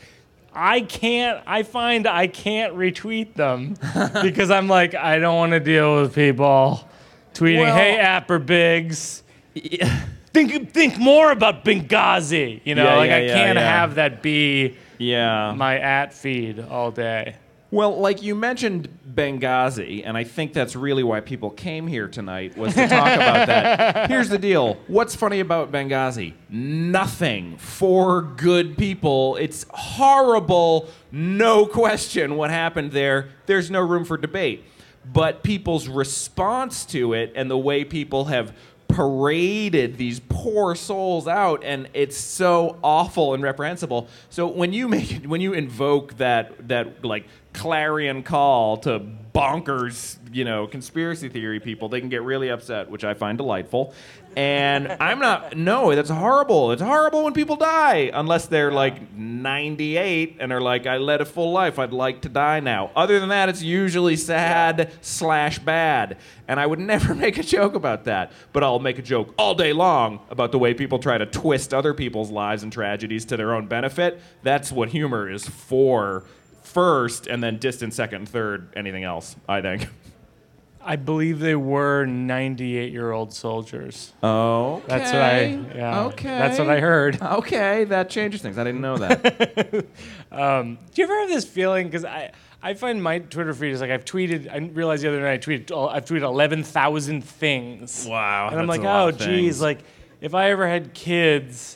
I 0.54 0.82
can't, 0.82 1.44
I 1.46 1.62
find 1.64 2.08
I 2.08 2.26
can't 2.28 2.74
retweet 2.76 3.36
them 3.36 3.76
because 4.24 4.50
I'm 4.50 4.68
like, 4.68 4.96
I 4.96 5.20
don't 5.20 5.36
want 5.36 5.52
to 5.52 5.60
deal 5.60 6.02
with 6.02 6.16
people 6.16 6.88
tweeting, 7.36 7.60
Well- 7.60 7.76
hey, 7.76 8.00
at 8.00 8.28
Birbigs, 8.28 9.22
Yeah. 9.54 10.06
Think, 10.46 10.72
think 10.72 10.98
more 10.98 11.32
about 11.32 11.66
Benghazi. 11.66 12.62
You 12.64 12.76
know, 12.76 12.86
Yeah, 12.86 12.96
like 12.96 13.10
yeah, 13.10 13.16
I 13.16 13.20
yeah, 13.22 13.34
can't 13.36 13.58
have 13.58 13.96
that 13.96 14.22
be 14.22 14.76
yeah. 14.98 15.54
my 15.56 15.80
at 15.80 16.14
feed 16.14 16.60
all 16.60 16.92
day. 16.92 17.36
Well, 17.70 18.00
like 18.00 18.24
you 18.24 18.34
mentioned 18.34 18.88
Benghazi, 19.14 20.04
and 20.06 20.16
I 20.16 20.24
think 20.24 20.54
that's 20.54 20.74
really 20.74 21.04
why 21.04 21.20
people 21.20 21.50
came 21.50 21.86
here 21.86 22.08
tonight 22.08 22.58
was 22.58 22.74
to 22.76 22.88
talk 22.88 23.14
about 23.14 23.48
that. 23.48 24.10
Here's 24.10 24.30
the 24.30 24.38
deal. 24.38 24.78
What's 24.88 25.18
funny 25.18 25.42
about 25.42 25.70
Benghazi? 25.70 26.34
Nothing. 26.50 27.58
For 27.58 28.22
good 28.22 28.78
people. 28.78 29.36
It's 29.36 29.66
horrible, 29.70 30.88
no 31.12 31.66
question 31.66 32.38
what 32.38 32.52
happened 32.52 32.94
there. 32.94 33.30
There's 33.48 33.70
no 33.70 33.82
room 33.82 34.06
for 34.06 34.16
debate. 34.16 34.64
But 35.12 35.44
people's 35.44 35.90
response 35.90 36.86
to 36.88 37.14
it 37.14 37.34
and 37.36 37.52
the 37.52 37.58
way 37.58 37.84
people 37.84 38.26
have 38.26 38.54
paraded 38.88 39.98
these 39.98 40.20
poor 40.30 40.76
souls 40.76 41.28
out 41.28 41.64
and 41.64 41.90
it's 41.94 42.18
so 42.18 42.78
awful 42.84 43.34
and 43.34 43.44
reprehensible. 43.44 44.08
So 44.30 44.48
when 44.48 44.74
you 44.74 44.88
make 44.88 45.26
when 45.26 45.42
you 45.42 45.54
invoke 45.54 46.18
that 46.18 46.68
that 46.68 47.04
like 47.04 47.26
clarion 47.54 48.24
call 48.24 48.78
to 48.78 49.00
bonkers 49.34 50.18
you 50.32 50.44
know 50.44 50.68
conspiracy 50.68 51.30
theory 51.30 51.60
people 51.60 51.90
they 51.90 52.00
can 52.00 52.10
get 52.10 52.22
really 52.22 52.50
upset 52.50 52.90
which 52.90 53.04
i 53.04 53.14
find 53.14 53.38
delightful 53.38 53.94
and 54.38 54.96
i'm 55.00 55.18
not 55.18 55.58
no 55.58 55.96
that's 55.96 56.12
horrible. 56.12 56.72
It's 56.72 56.82
horrible 56.82 57.24
when 57.24 57.34
people 57.34 57.56
die 57.56 58.12
unless 58.14 58.46
they're 58.46 58.72
like 58.72 59.12
98 59.14 60.38
and 60.40 60.54
are 60.54 60.62
like 60.62 60.86
i 60.86 60.98
led 60.98 61.22
a 61.22 61.26
full 61.26 61.52
life. 61.52 61.80
I'd 61.80 61.92
like 61.92 62.22
to 62.22 62.30
die 62.30 62.60
now. 62.60 62.92
Other 62.96 63.20
than 63.20 63.30
that 63.30 63.50
it's 63.50 63.64
usually 63.64 64.16
sad 64.16 64.92
slash 65.02 65.58
bad. 65.58 66.18
And 66.48 66.60
i 66.60 66.68
would 66.68 66.78
never 66.78 67.16
make 67.26 67.40
a 67.40 67.44
joke 67.44 67.74
about 67.74 68.04
that. 68.04 68.32
But 68.54 68.64
i'll 68.64 68.80
make 68.80 69.00
a 69.00 69.02
joke 69.02 69.34
all 69.40 69.56
day 69.56 69.74
long 69.74 70.20
about 70.30 70.52
the 70.52 70.60
way 70.60 70.76
people 70.76 71.00
try 71.00 71.18
to 71.18 71.26
twist 71.26 71.74
other 71.74 71.96
people's 71.96 72.30
lives 72.30 72.62
and 72.62 72.72
tragedies 72.72 73.26
to 73.26 73.38
their 73.38 73.56
own 73.56 73.66
benefit. 73.66 74.22
That's 74.44 74.72
what 74.72 74.90
humor 74.90 75.30
is 75.30 75.48
for. 75.50 76.24
First 76.62 77.26
and 77.26 77.42
then 77.42 77.58
distant 77.58 77.94
second 77.96 78.30
third 78.30 78.68
anything 78.76 79.06
else 79.06 79.38
i 79.48 79.62
think 79.62 79.88
I 80.90 80.96
believe 80.96 81.40
they 81.40 81.56
were 81.56 82.06
98 82.06 82.92
year 82.94 83.12
old 83.12 83.34
soldiers. 83.34 84.14
oh 84.24 84.82
That's 84.88 85.12
what 85.12 85.22
I, 85.22 85.42
yeah. 85.76 86.06
okay 86.06 86.30
That's 86.30 86.58
what 86.58 86.70
I 86.70 86.80
heard. 86.80 87.22
okay 87.40 87.84
that 87.84 88.10
changes 88.10 88.42
things 88.42 88.58
i 88.58 88.64
didn't 88.64 88.82
know 88.82 88.98
that 88.98 89.86
Um, 90.32 90.78
do 90.94 91.02
you 91.02 91.08
ever 91.08 91.20
have 91.22 91.30
this 91.30 91.46
feeling? 91.46 91.88
Because 91.88 92.04
I, 92.04 92.32
I 92.62 92.74
find 92.74 93.02
my 93.02 93.20
Twitter 93.20 93.54
feed 93.54 93.72
is 93.72 93.80
like 93.82 93.92
I've 93.92 94.04
tweeted. 94.04 94.52
I 94.52 94.58
realized 94.58 95.04
the 95.04 95.08
other 95.08 95.22
night 95.22 95.34
I 95.34 95.38
tweeted. 95.38 95.72
oh, 95.72 95.88
I've 95.88 96.04
tweeted 96.06 96.24
eleven 96.24 96.64
thousand 96.64 97.24
things. 97.24 98.06
Wow, 98.10 98.50
And 98.52 98.60
I'm 98.60 98.68
like, 98.68 98.82
oh, 98.84 99.12
geez. 99.12 99.56
Mm-hmm. 99.56 99.64
like 99.64 99.80
if 100.20 100.34
I 100.36 100.50
ever 100.52 100.68
had 100.68 100.94
kids, 100.94 101.76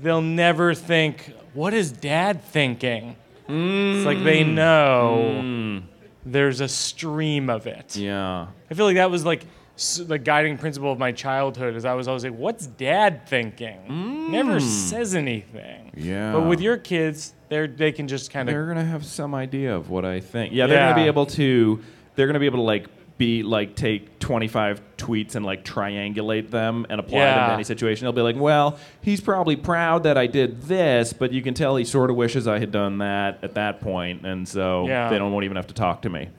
they'll 0.00 0.20
never 0.22 0.74
think, 0.74 1.32
what 1.54 1.72
is 1.72 1.90
Dad 1.90 2.44
thinking? 2.44 3.16
It's 3.48 4.06
like 4.06 4.22
they 4.22 4.44
Mm. 4.44 5.82
There's 6.24 6.60
a 6.60 6.68
stream 6.68 7.48
of 7.50 7.66
it. 7.66 7.96
yeah 7.96 8.46
I 8.70 8.74
feel 8.74 8.86
like 8.86 8.96
that 8.96 9.10
was 9.10 9.24
like 9.24 9.44
s- 9.76 9.96
the 10.06 10.18
guiding 10.18 10.58
principle 10.58 10.92
of 10.92 10.98
my 10.98 11.12
childhood. 11.12 11.74
Is 11.76 11.84
I 11.84 11.94
was 11.94 12.08
always 12.08 12.24
like, 12.24 12.34
"What's 12.36 12.66
Dad 12.66 13.26
thinking?" 13.26 14.30
Never 14.30 14.60
says 14.60 15.14
anything. 15.14 15.92
Mm. 15.96 16.04
Yeah. 16.04 16.32
But 16.32 16.42
with 16.46 16.60
your 16.60 16.76
kids, 16.76 17.34
they're, 17.48 17.66
they 17.66 17.90
can 17.92 18.06
just 18.06 18.30
kind 18.30 18.48
of. 18.48 18.52
they're 18.54 18.66
gonna 18.66 18.84
have 18.84 19.04
some 19.04 19.34
idea 19.34 19.74
of 19.74 19.88
what 19.90 20.04
I 20.04 20.20
think. 20.20 20.52
Yeah, 20.52 20.66
they're 20.66 20.76
Yeah. 20.78 20.90
gonna 20.90 21.02
be 21.02 21.06
able 21.08 21.26
to. 21.26 21.80
They're 22.14 22.26
gonna 22.26 22.38
be 22.38 22.46
able 22.46 22.58
to 22.58 22.62
like 22.74 22.86
be 23.20 23.42
like 23.42 23.76
take 23.76 24.18
25 24.18 24.80
tweets 24.96 25.34
and 25.34 25.44
like 25.44 25.62
triangulate 25.62 26.48
them 26.50 26.86
and 26.88 26.98
apply 26.98 27.18
them 27.20 27.48
to 27.50 27.52
any 27.52 27.64
situation. 27.64 28.06
They'll 28.06 28.12
be 28.12 28.22
like, 28.22 28.36
well, 28.36 28.78
he's 29.02 29.20
probably 29.20 29.56
proud 29.56 30.04
that 30.04 30.16
I 30.16 30.26
did 30.26 30.62
this, 30.62 31.12
but 31.12 31.30
you 31.30 31.42
can 31.42 31.52
tell 31.52 31.76
he 31.76 31.84
sort 31.84 32.08
of 32.08 32.16
wishes 32.16 32.48
I 32.48 32.58
had 32.58 32.72
done 32.72 32.96
that 32.98 33.38
at 33.44 33.54
that 33.54 33.82
point, 33.82 34.24
and 34.24 34.48
so 34.48 34.86
Yeah. 34.88 35.10
they 35.10 35.18
don't 35.18 35.32
won't 35.32 35.44
even 35.44 35.56
have 35.56 35.66
to 35.66 35.74
talk 35.74 36.00
to 36.02 36.08
me. 36.08 36.30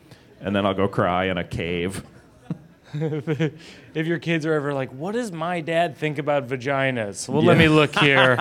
And 0.42 0.56
then 0.56 0.66
I'll 0.66 0.74
go 0.74 0.88
cry 0.88 1.26
in 1.26 1.38
a 1.38 1.44
cave. 1.44 2.04
If 3.94 4.08
your 4.08 4.20
kids 4.20 4.46
are 4.46 4.54
ever 4.54 4.74
like, 4.74 4.90
"What 4.92 5.14
does 5.14 5.32
my 5.34 5.60
dad 5.60 5.98
think 5.98 6.18
about 6.18 6.48
vaginas?" 6.48 7.28
Well, 7.28 7.42
let 7.44 7.58
me 7.58 7.68
look 7.68 7.94
here. 7.98 8.38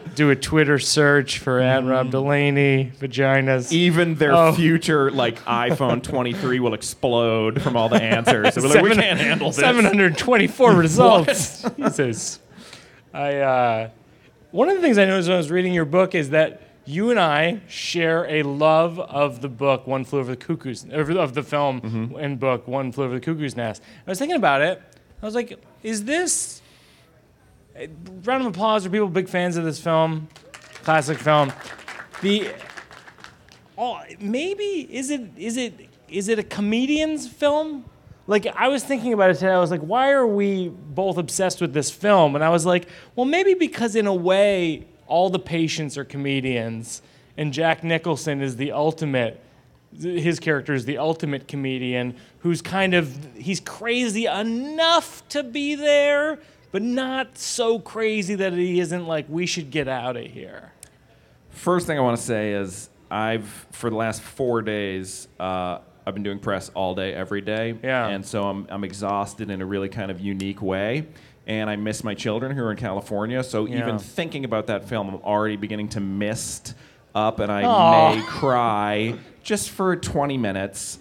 Do 0.14 0.28
a 0.30 0.36
Twitter 0.36 0.78
search 0.78 1.38
for 1.38 1.58
at 1.60 1.84
Rob 1.84 2.10
Delaney 2.10 2.92
vaginas. 3.00 3.72
Even 3.72 4.16
their 4.16 4.34
Oh. 4.34 4.52
future 4.52 5.10
like 5.10 5.42
iPhone 5.44 6.02
23 6.02 6.60
will 6.60 6.74
explode 6.74 7.62
from 7.62 7.76
all 7.76 7.88
the 7.88 8.02
answers. 8.02 8.54
Be 8.54 8.60
like, 8.60 8.82
we 8.82 8.90
can't 8.94 9.18
handle 9.18 9.48
this. 9.48 9.56
724 9.56 10.72
results. 10.74 11.64
Jesus. 11.78 12.40
I 13.14 13.36
uh, 13.36 13.90
one 14.50 14.68
of 14.68 14.76
the 14.76 14.82
things 14.82 14.98
I 14.98 15.04
noticed 15.06 15.28
when 15.28 15.34
I 15.36 15.38
was 15.38 15.50
reading 15.50 15.72
your 15.72 15.84
book 15.86 16.14
is 16.14 16.30
that 16.30 16.60
you 16.90 17.10
and 17.10 17.20
I 17.20 17.60
share 17.68 18.24
a 18.28 18.42
love 18.42 18.98
of 18.98 19.40
the 19.40 19.48
book 19.48 19.86
One 19.86 20.04
Flew 20.04 20.18
Over 20.20 20.32
the 20.32 20.36
Cuckoo's 20.36 20.84
of 20.90 21.10
of 21.10 21.34
the 21.34 21.42
film 21.42 21.80
Mm-hmm. 21.80 22.16
and 22.18 22.40
book 22.40 22.66
One 22.66 22.90
Flew 22.92 23.04
Over 23.04 23.14
the 23.14 23.20
Cuckoo's 23.20 23.56
Nest. 23.56 23.82
I 24.06 24.10
was 24.10 24.18
thinking 24.18 24.36
about 24.36 24.60
it. 24.62 24.82
I 25.22 25.26
was 25.26 25.34
like, 25.34 25.58
is 25.82 26.04
this 26.04 26.62
uh, 27.78 27.86
round 28.24 28.42
of 28.42 28.48
applause? 28.48 28.84
Are 28.86 28.90
people 28.90 29.08
big 29.08 29.28
fans 29.28 29.56
of 29.56 29.64
this 29.64 29.80
film? 29.80 30.28
Classic 30.82 31.18
film. 31.18 31.52
The 32.22 32.48
oh, 33.78 34.00
maybe 34.18 34.88
is 34.90 35.10
it 35.10 35.22
is 35.36 35.56
it 35.56 35.88
is 36.08 36.28
it 36.28 36.38
a 36.38 36.42
comedian's 36.42 37.28
film? 37.28 37.84
Like 38.26 38.46
I 38.56 38.68
was 38.68 38.82
thinking 38.84 39.12
about 39.12 39.30
it 39.30 39.34
today. 39.34 39.52
I 39.52 39.58
was 39.60 39.70
like, 39.70 39.80
why 39.80 40.10
are 40.10 40.26
we 40.26 40.68
both 40.68 41.18
obsessed 41.18 41.60
with 41.60 41.72
this 41.72 41.90
film? 41.90 42.34
And 42.34 42.42
I 42.44 42.48
was 42.48 42.64
like, 42.66 42.88
well, 43.14 43.26
maybe 43.26 43.54
because 43.54 43.94
in 43.96 44.06
a 44.06 44.14
way, 44.14 44.86
all 45.10 45.28
the 45.28 45.38
patients 45.38 45.98
are 45.98 46.04
comedians, 46.04 47.02
and 47.36 47.52
Jack 47.52 47.84
Nicholson 47.84 48.40
is 48.40 48.56
the 48.56 48.72
ultimate. 48.72 49.40
His 49.98 50.38
character 50.38 50.72
is 50.72 50.84
the 50.84 50.98
ultimate 50.98 51.48
comedian 51.48 52.14
who's 52.38 52.62
kind 52.62 52.94
of 52.94 53.16
he's 53.36 53.58
crazy 53.60 54.26
enough 54.26 55.28
to 55.30 55.42
be 55.42 55.74
there, 55.74 56.38
but 56.70 56.80
not 56.82 57.36
so 57.36 57.78
crazy 57.80 58.36
that 58.36 58.52
he 58.52 58.78
isn't 58.78 59.06
like 59.06 59.26
we 59.28 59.46
should 59.46 59.70
get 59.72 59.88
out 59.88 60.16
of 60.16 60.26
here. 60.26 60.72
First 61.50 61.88
thing 61.88 61.98
I 61.98 62.02
want 62.02 62.16
to 62.18 62.22
say 62.22 62.52
is 62.52 62.88
I've 63.10 63.48
for 63.72 63.90
the 63.90 63.96
last 63.96 64.22
four 64.22 64.62
days 64.62 65.26
uh, 65.40 65.80
I've 66.06 66.14
been 66.14 66.22
doing 66.22 66.38
press 66.38 66.70
all 66.74 66.94
day 66.94 67.12
every 67.12 67.40
day, 67.40 67.76
Yeah. 67.82 68.06
and 68.08 68.24
so 68.24 68.44
I'm 68.44 68.66
I'm 68.70 68.84
exhausted 68.84 69.50
in 69.50 69.60
a 69.60 69.66
really 69.66 69.88
kind 69.88 70.12
of 70.12 70.20
unique 70.20 70.62
way. 70.62 71.08
And 71.50 71.68
I 71.68 71.74
miss 71.74 72.04
my 72.04 72.14
children 72.14 72.52
who 72.56 72.62
are 72.62 72.70
in 72.70 72.76
California. 72.76 73.42
So 73.42 73.66
Yeah. 73.66 73.78
even 73.80 73.98
thinking 73.98 74.44
about 74.44 74.68
that 74.68 74.84
film, 74.88 75.08
I'm 75.08 75.16
already 75.16 75.56
beginning 75.56 75.88
to 75.90 76.00
mist 76.00 76.74
up, 77.12 77.40
and 77.40 77.50
I 77.50 77.64
Aw. 77.64 78.14
may 78.14 78.22
cry 78.22 79.14
just 79.42 79.70
for 79.70 79.96
20 79.96 80.38
minutes 80.38 81.00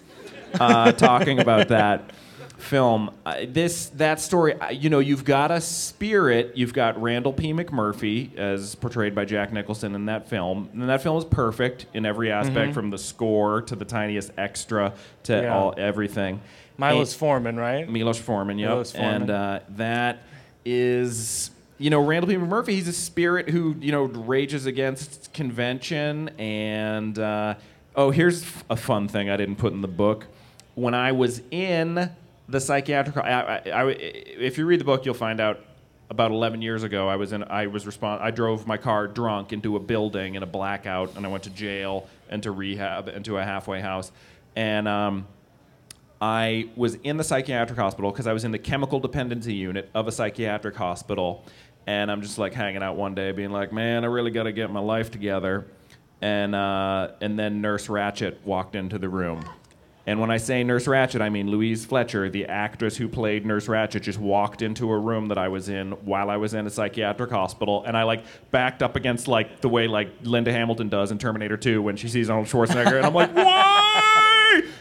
uh, 0.60 0.92
talking 1.08 1.40
about 1.40 1.68
that 1.68 2.10
film. 2.58 3.12
Uh, 3.28 3.36
this 3.48 3.90
that 3.98 4.20
story, 4.20 4.56
uh, 4.60 4.72
you 4.72 4.90
know, 4.90 4.98
you've 4.98 5.24
got 5.24 5.52
a 5.52 5.62
spirit. 5.62 6.54
You've 6.56 6.74
got 6.74 7.00
Randle 7.00 7.32
P. 7.32 7.54
McMurphy 7.54 8.36
as 8.36 8.74
portrayed 8.74 9.14
by 9.14 9.26
Jack 9.26 9.54
Nicholson 9.54 9.94
in 9.94 10.08
that 10.08 10.28
film, 10.30 10.68
and 10.74 10.90
that 10.90 11.04
film 11.04 11.16
is 11.20 11.26
perfect 11.26 11.86
in 11.94 12.08
every 12.08 12.32
aspect, 12.32 12.74
from 12.74 12.90
the 12.90 12.98
score 12.98 13.62
to 13.62 13.76
the 13.76 13.86
tiniest 13.86 14.32
extra 14.36 14.94
to 15.24 15.34
Mm-hmm. 15.34 15.44
Yeah. 15.44 15.56
all 15.56 15.76
everything. 15.78 16.42
Milos 16.80 17.12
And- 17.14 17.20
Forman, 17.20 17.58
right? 17.58 17.88
Milos 17.88 18.18
Forman, 18.18 18.58
yep. 18.58 18.70
Milos 18.72 18.94
Forman. 18.94 19.22
And 19.22 19.30
uh, 19.30 19.60
that 19.76 20.24
is 20.66 21.52
you 21.80 21.90
know, 21.90 22.06
Randall 22.06 22.30
P. 22.30 22.38
Murphy, 22.38 22.76
he's 22.76 22.90
a 22.90 22.94
spirit 22.94 23.50
who, 23.50 23.76
you 23.80 23.94
know, 23.94 24.04
rages 24.04 24.66
against 24.66 25.34
convention. 25.34 26.30
And, 26.38 27.18
uh, 27.18 27.56
oh, 27.96 28.12
here's 28.12 28.46
a 28.70 28.76
fun 28.76 29.08
thing 29.08 29.30
I 29.30 29.38
didn't 29.38 29.56
put 29.56 29.72
in 29.72 29.82
the 29.82 29.88
book. 29.88 30.28
When 30.76 30.94
I 30.94 31.14
was 31.14 31.42
in 31.52 32.12
the 32.50 32.60
psychiatric, 32.60 33.18
I, 33.18 33.30
I, 33.30 33.70
I, 33.70 33.86
if 33.92 34.58
you 34.58 34.66
read 34.66 34.82
the 34.82 34.86
book, 34.86 35.06
you'll 35.06 35.14
find 35.14 35.40
out 35.40 35.62
about 36.10 36.32
11 36.32 36.62
years 36.62 36.84
ago, 36.84 37.08
I 37.08 37.16
was 37.16 37.34
in, 37.34 37.44
I 37.44 37.68
was 37.68 37.86
respond, 37.86 38.22
I 38.22 38.32
drove 38.32 38.68
my 38.68 38.78
car 38.78 39.08
drunk 39.08 39.54
into 39.54 39.76
a 39.76 39.80
building 39.80 40.36
in 40.36 40.44
a 40.44 40.48
blackout, 40.48 41.16
and 41.16 41.26
I 41.26 41.30
went 41.30 41.44
to 41.44 41.52
jail 41.52 42.10
and 42.30 42.42
to 42.44 42.52
rehab 42.52 43.08
and 43.08 43.24
to 43.26 43.38
a 43.38 43.44
halfway 43.44 43.80
house. 43.80 44.12
And, 44.56 44.88
um, 44.88 45.28
I 46.22 46.70
was 46.76 46.96
in 46.96 47.18
the 47.18 47.24
psychiatric 47.24 47.80
hospital 47.80 48.12
because 48.12 48.28
I 48.28 48.34
was 48.34 48.44
in 48.44 48.52
the 48.52 48.60
chemical 48.60 49.00
dependency 49.00 49.54
unit 49.54 49.90
of 49.94 50.08
a 50.08 50.12
psychiatric 50.12 50.76
hospital. 50.76 51.46
And 51.88 52.12
I'm 52.12 52.22
just 52.22 52.38
like 52.38 52.54
hanging 52.54 52.84
out 52.84 52.98
one 52.98 53.16
day, 53.16 53.32
being 53.32 53.52
like, 53.52 53.72
man, 53.72 54.04
I 54.04 54.08
really 54.08 54.32
got 54.32 54.44
to 54.44 54.52
get 54.52 54.70
my 54.70 54.82
life 54.82 55.12
together. 55.12 55.66
And, 56.22 56.54
uh, 56.54 57.12
and 57.22 57.40
then 57.40 57.62
Nurse 57.62 57.88
Ratched 57.88 58.36
walked 58.44 58.76
into 58.76 59.00
the 59.00 59.08
room. 59.08 59.44
And 60.06 60.20
when 60.20 60.32
I 60.32 60.38
say 60.38 60.64
Nurse 60.64 60.88
Ratched, 60.88 61.22
I 61.22 61.30
mean 61.30 61.52
Louise 61.52 61.86
Fletcher, 61.86 62.30
the 62.30 62.46
actress 62.48 62.98
who 62.98 63.08
played 63.08 63.46
Nurse 63.46 63.68
Ratched, 63.68 64.02
just 64.02 64.18
walked 64.18 64.62
into 64.62 64.92
a 64.92 64.98
room 64.98 65.28
that 65.28 65.38
I 65.38 65.50
was 65.50 65.70
in 65.70 65.92
while 65.92 66.32
I 66.32 66.38
was 66.38 66.56
in 66.56 66.66
a 66.66 66.70
psychiatric 66.70 67.30
hospital, 67.30 67.84
and 67.86 67.96
I 67.96 68.04
like 68.04 68.24
backed 68.50 68.82
up 68.82 68.96
against 68.96 69.28
like 69.28 69.62
the 69.62 69.70
way 69.70 69.88
like 69.88 70.10
Linda 70.24 70.52
Hamilton 70.52 70.90
does 70.90 71.12
in 71.12 71.20
Terminator 71.20 71.58
2 71.58 71.82
when 71.84 71.96
she 71.96 72.08
sees 72.08 72.28
Arnold 72.28 72.48
Schwarzenegger, 72.48 72.98
and 72.98 73.06
I'm 73.06 73.14
like, 73.14 73.32
why? 73.36 74.29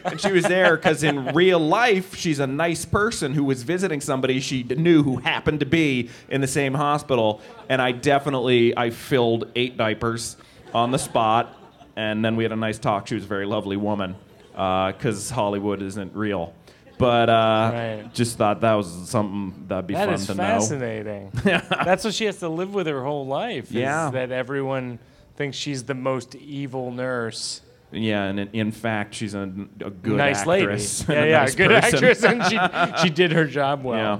And 0.05 0.19
she 0.19 0.31
was 0.31 0.43
there 0.45 0.75
because 0.77 1.03
in 1.03 1.27
real 1.33 1.59
life, 1.59 2.15
she's 2.15 2.39
a 2.39 2.47
nice 2.47 2.85
person 2.85 3.33
who 3.33 3.43
was 3.43 3.63
visiting 3.63 4.01
somebody 4.01 4.39
she 4.39 4.63
knew 4.63 5.03
who 5.03 5.17
happened 5.17 5.59
to 5.61 5.65
be 5.65 6.09
in 6.29 6.41
the 6.41 6.47
same 6.47 6.73
hospital, 6.73 7.41
and 7.69 7.81
I 7.81 7.91
definitely 7.91 8.75
I 8.77 8.89
filled 8.89 9.47
eight 9.55 9.77
diapers 9.77 10.37
on 10.73 10.91
the 10.91 10.97
spot, 10.99 11.55
and 11.95 12.23
then 12.23 12.35
we 12.35 12.43
had 12.43 12.51
a 12.51 12.55
nice 12.55 12.79
talk. 12.79 13.07
She 13.07 13.15
was 13.15 13.23
a 13.25 13.27
very 13.27 13.45
lovely 13.45 13.77
woman 13.77 14.15
because 14.51 15.29
Hollywood 15.29 15.81
isn't 15.81 16.15
real. 16.15 16.53
But 16.97 17.29
uh, 17.29 17.71
Right. 17.73 18.13
just 18.13 18.37
thought 18.37 18.59
that 18.61 18.73
was 18.73 18.87
something 19.09 19.65
that'd 19.69 19.87
be 19.87 19.93
That 19.93 20.05
fun 20.07 20.13
is 20.15 20.25
to 20.27 20.33
know. 20.33 20.43
fascinating. 20.43 21.31
That's 21.43 22.03
what 22.03 22.13
she 22.13 22.25
has 22.25 22.39
to 22.39 22.49
live 22.49 22.73
with 22.73 22.87
her 22.87 23.03
whole 23.03 23.25
life. 23.25 23.65
is 23.65 23.71
Yeah. 23.71 24.09
That 24.11 24.31
everyone 24.33 24.99
thinks 25.37 25.55
she's 25.55 25.83
the 25.85 25.93
most 25.93 26.35
evil 26.35 26.91
nurse. 26.91 27.61
Yeah, 27.91 28.25
and 28.25 28.39
in, 28.53 28.71
fact, 28.71 29.15
she's 29.15 29.33
a, 29.33 29.41
a 29.41 29.89
good 29.89 30.17
nice 30.17 30.47
actress. 30.47 31.07
lady. 31.07 31.19
Yeah, 31.19 31.25
a 31.25 31.29
yeah, 31.29 31.39
nice 31.39 31.55
good 31.55 31.69
person. 31.69 31.95
actress, 31.95 32.23
and 32.23 32.43
she 32.45 33.01
she 33.01 33.09
did 33.09 33.31
her 33.31 33.45
job 33.45 33.83
well. 33.83 33.97
Yeah. 33.97 34.19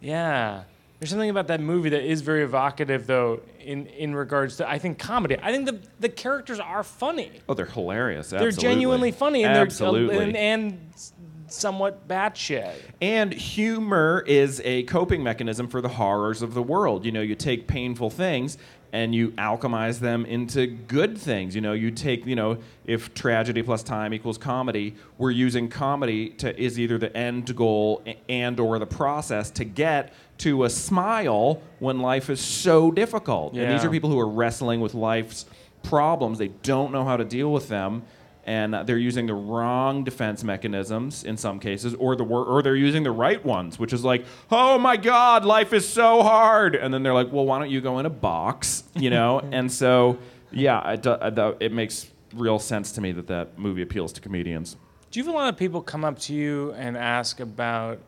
Yeah. 0.00 0.62
There's 0.98 1.10
something 1.10 1.28
about 1.28 1.48
that 1.48 1.60
movie 1.60 1.90
that 1.90 2.02
is 2.02 2.22
very 2.22 2.42
evocative, 2.42 3.06
though, 3.06 3.42
in, 3.60 3.86
in 3.86 4.14
regards 4.14 4.56
to 4.56 4.68
I 4.68 4.78
think 4.78 4.98
comedy. 4.98 5.36
I 5.42 5.52
think 5.52 5.66
the 5.66 5.78
the 6.00 6.08
characters 6.08 6.58
are 6.58 6.82
funny. 6.82 7.30
Oh, 7.48 7.54
they're 7.54 7.66
hilarious. 7.66 8.32
Absolutely. 8.32 8.50
They're 8.50 8.60
genuinely 8.60 9.12
funny, 9.12 9.44
and 9.44 9.56
uh, 9.56 9.60
absolutely. 9.60 10.16
they're 10.16 10.26
and, 10.26 10.36
and 10.36 10.92
somewhat 11.48 12.08
batshit. 12.08 12.74
And 13.00 13.32
humor 13.32 14.24
is 14.26 14.60
a 14.64 14.84
coping 14.84 15.22
mechanism 15.22 15.68
for 15.68 15.80
the 15.80 15.88
horrors 15.88 16.42
of 16.42 16.54
the 16.54 16.62
world. 16.62 17.04
You 17.04 17.12
know, 17.12 17.20
you 17.20 17.34
take 17.34 17.68
painful 17.68 18.10
things 18.10 18.58
and 18.92 19.14
you 19.14 19.30
alchemize 19.32 19.98
them 19.98 20.24
into 20.26 20.66
good 20.66 21.18
things. 21.18 21.54
You 21.54 21.60
know, 21.60 21.72
you 21.72 21.90
take, 21.90 22.26
you 22.26 22.36
know, 22.36 22.58
if 22.84 23.12
tragedy 23.14 23.62
plus 23.62 23.82
time 23.82 24.14
equals 24.14 24.38
comedy, 24.38 24.94
we're 25.18 25.30
using 25.30 25.68
comedy 25.68 26.30
to 26.30 26.58
is 26.60 26.78
either 26.78 26.98
the 26.98 27.14
end 27.16 27.54
goal 27.56 28.02
and 28.28 28.58
or 28.60 28.78
the 28.78 28.86
process 28.86 29.50
to 29.52 29.64
get 29.64 30.12
to 30.38 30.64
a 30.64 30.70
smile 30.70 31.62
when 31.78 32.00
life 32.00 32.30
is 32.30 32.40
so 32.40 32.90
difficult. 32.90 33.54
And 33.54 33.72
these 33.72 33.84
are 33.84 33.90
people 33.90 34.10
who 34.10 34.18
are 34.18 34.28
wrestling 34.28 34.80
with 34.80 34.94
life's 34.94 35.46
problems. 35.82 36.38
They 36.38 36.48
don't 36.48 36.92
know 36.92 37.04
how 37.04 37.16
to 37.16 37.24
deal 37.24 37.52
with 37.52 37.68
them 37.68 38.02
and 38.46 38.72
they're 38.86 38.96
using 38.96 39.26
the 39.26 39.34
wrong 39.34 40.04
defense 40.04 40.42
mechanisms 40.44 41.24
in 41.24 41.36
some 41.36 41.58
cases, 41.58 41.94
or 41.96 42.14
the 42.16 42.24
wor- 42.24 42.44
or 42.44 42.62
they're 42.62 42.76
using 42.76 43.02
the 43.02 43.10
right 43.10 43.44
ones, 43.44 43.78
which 43.78 43.92
is 43.92 44.04
like, 44.04 44.24
oh 44.50 44.78
my 44.78 44.96
God, 44.96 45.44
life 45.44 45.72
is 45.72 45.86
so 45.86 46.22
hard, 46.22 46.76
and 46.76 46.94
then 46.94 47.02
they're 47.02 47.12
like, 47.12 47.32
well, 47.32 47.44
why 47.44 47.58
don't 47.58 47.70
you 47.70 47.80
go 47.80 47.98
in 47.98 48.06
a 48.06 48.10
box, 48.10 48.84
you 48.94 49.10
know? 49.10 49.40
and 49.52 49.70
so, 49.70 50.16
yeah, 50.52 50.92
it, 50.92 51.02
do- 51.02 51.18
I 51.20 51.30
do- 51.30 51.56
it 51.60 51.72
makes 51.72 52.08
real 52.34 52.58
sense 52.60 52.92
to 52.92 53.00
me 53.00 53.10
that 53.12 53.26
that 53.26 53.58
movie 53.58 53.82
appeals 53.82 54.12
to 54.14 54.20
comedians. 54.20 54.76
Do 55.10 55.18
you 55.20 55.24
have 55.26 55.34
a 55.34 55.36
lot 55.36 55.48
of 55.48 55.56
people 55.58 55.82
come 55.82 56.04
up 56.04 56.18
to 56.20 56.34
you 56.34 56.72
and 56.74 56.96
ask 56.96 57.40
about 57.40 57.98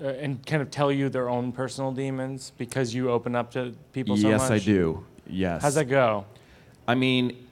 uh, 0.00 0.08
and 0.08 0.44
kind 0.44 0.60
of 0.60 0.70
tell 0.70 0.90
you 0.92 1.08
their 1.08 1.28
own 1.28 1.52
personal 1.52 1.90
demons 1.92 2.52
because 2.58 2.94
you 2.94 3.10
open 3.10 3.34
up 3.34 3.52
to 3.52 3.74
people 3.92 4.16
so 4.16 4.28
much? 4.30 4.40
yes, 4.40 4.50
I 4.50 4.58
do. 4.58 5.04
Yes. 5.26 5.62
How's 5.62 5.74
that 5.76 5.86
go? 5.86 6.26
I 6.86 6.94
mean, 6.94 7.43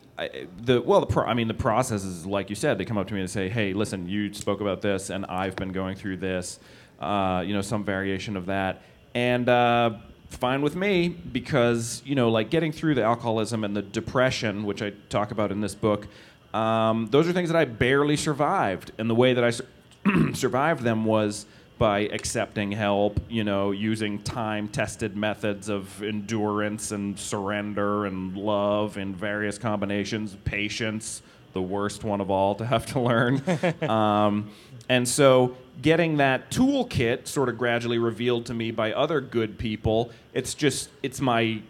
The 0.63 0.81
well, 0.81 1.01
the 1.01 1.07
pro, 1.07 1.25
I 1.25 1.35
mean, 1.35 1.49
the 1.49 1.55
process 1.55 2.05
is 2.05 2.27
like 2.27 2.51
you 2.51 2.57
said. 2.57 2.79
They 2.79 2.85
come 2.85 2.99
up 2.99 3.09
to 3.09 3.15
me 3.15 3.21
and 3.21 3.31
say, 3.31 3.49
"Hey, 3.49 3.73
listen, 3.73 4.09
you 4.09 4.33
spoke 4.35 4.61
about 4.61 4.83
this, 4.83 5.11
and 5.11 5.27
I've 5.27 5.57
been 5.57 5.73
going 5.73 5.97
through 5.97 6.19
this. 6.19 6.59
Uh, 7.01 7.43
you 7.47 7.53
know, 7.55 7.63
some 7.63 7.85
variation 7.85 8.37
of 8.37 8.47
that, 8.47 8.83
and 9.15 9.49
uh, 9.49 9.91
fine 10.29 10.63
with 10.63 10.77
me 10.77 11.09
because 11.09 12.03
you 12.05 12.15
know, 12.15 12.31
like 12.31 12.51
getting 12.51 12.73
through 12.73 12.95
the 12.95 13.03
alcoholism 13.03 13.65
and 13.65 13.77
the 13.77 13.83
depression, 13.83 14.65
which 14.65 14.83
I 14.83 14.91
talk 15.09 15.31
about 15.31 15.51
in 15.53 15.61
this 15.61 15.75
book. 15.75 16.07
Um, 16.55 17.09
those 17.11 17.27
are 17.29 17.33
things 17.33 17.49
that 17.49 17.57
I 17.57 17.65
barely 17.65 18.17
survived, 18.17 18.93
and 18.99 19.09
the 19.09 19.15
way 19.15 19.35
that 19.35 19.43
I 19.43 19.51
sur- 19.51 19.67
survived 20.35 20.83
them 20.83 21.05
was 21.05 21.47
by 21.83 22.03
accepting 22.12 22.71
help, 22.71 23.18
you 23.29 23.42
know, 23.42 23.73
using 23.73 24.16
time 24.23 24.68
tested 24.68 25.16
methods 25.16 25.68
of 25.68 26.01
endurance 26.01 26.92
and 26.92 27.18
surrender 27.18 28.07
and 28.07 28.37
love 28.37 28.99
in 28.99 29.12
various 29.12 29.59
combinations, 29.59 30.37
patience, 30.45 31.23
the 31.55 31.61
worst 31.61 32.05
one 32.05 32.21
of 32.21 32.31
all 32.31 32.55
to 32.55 32.64
have 32.64 32.87
to 32.87 33.01
learn. 33.01 33.42
um, 33.90 34.49
and 34.88 35.09
so 35.09 35.57
getting 35.81 36.19
that 36.19 36.51
toolkit 36.51 37.27
sort 37.27 37.49
of 37.49 37.57
gradually 37.59 37.99
revealed 37.99 38.47
to 38.47 38.55
me 38.55 38.71
by 38.71 38.93
other 38.93 39.21
good 39.21 39.59
people, 39.59 40.11
it's 40.35 40.55
just, 40.55 40.91
it's 41.03 41.21
my 41.21 41.63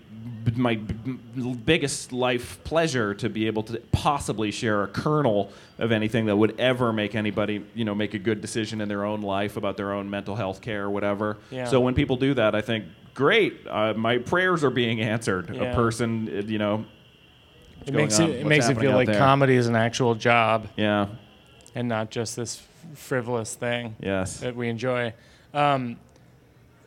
my 0.57 0.77
biggest 1.65 2.12
life 2.12 2.62
pleasure 2.65 3.15
to 3.15 3.29
be 3.29 3.47
able 3.47 3.62
to 3.62 3.79
possibly 3.91 4.51
share 4.51 4.83
a 4.83 4.87
kernel 4.88 5.51
of 5.79 5.91
anything 5.93 6.27
that 6.27 6.37
would 6.37 6.59
ever 6.61 6.93
make 6.93 7.15
anybody, 7.15 7.65
you 7.75 7.85
know, 7.85 7.95
make 7.95 8.15
a 8.15 8.19
good 8.19 8.41
decision 8.41 8.81
in 8.81 8.88
their 8.88 9.05
own 9.05 9.21
life 9.23 9.57
about 9.57 9.77
their 9.77 9.93
own 9.93 10.09
mental 10.11 10.37
health 10.37 10.61
care 10.61 10.85
or 10.85 10.91
whatever. 10.91 11.38
Yeah. 11.51 11.65
So 11.67 11.81
when 11.81 11.95
people 11.95 12.17
do 12.17 12.35
that, 12.35 12.55
I 12.55 12.61
think, 12.61 12.85
great, 13.15 13.67
uh, 13.69 13.95
my 13.95 14.19
prayers 14.19 14.62
are 14.65 14.71
being 14.71 15.01
answered. 15.01 15.55
Yeah. 15.55 15.62
A 15.65 15.75
person, 15.75 16.29
uh, 16.29 16.43
you 16.43 16.59
know, 16.59 16.85
It 17.87 17.95
makes 17.95 18.19
on? 18.21 18.31
it, 18.31 18.41
it 18.41 18.47
makes 18.47 18.69
it 18.69 18.79
feel 18.79 18.93
like 18.93 19.07
there? 19.09 19.19
comedy 19.19 19.57
is 19.57 19.67
an 19.67 19.77
actual 19.77 20.15
job 20.15 20.69
Yeah. 20.77 21.07
and 21.75 21.88
not 21.88 22.11
just 22.11 22.37
this 22.37 22.59
f- 22.59 22.69
frivolous 22.95 23.55
thing 23.55 23.97
Yes. 24.01 24.40
that 24.40 24.55
we 24.57 24.68
enjoy. 24.68 25.12
Um, 25.55 25.97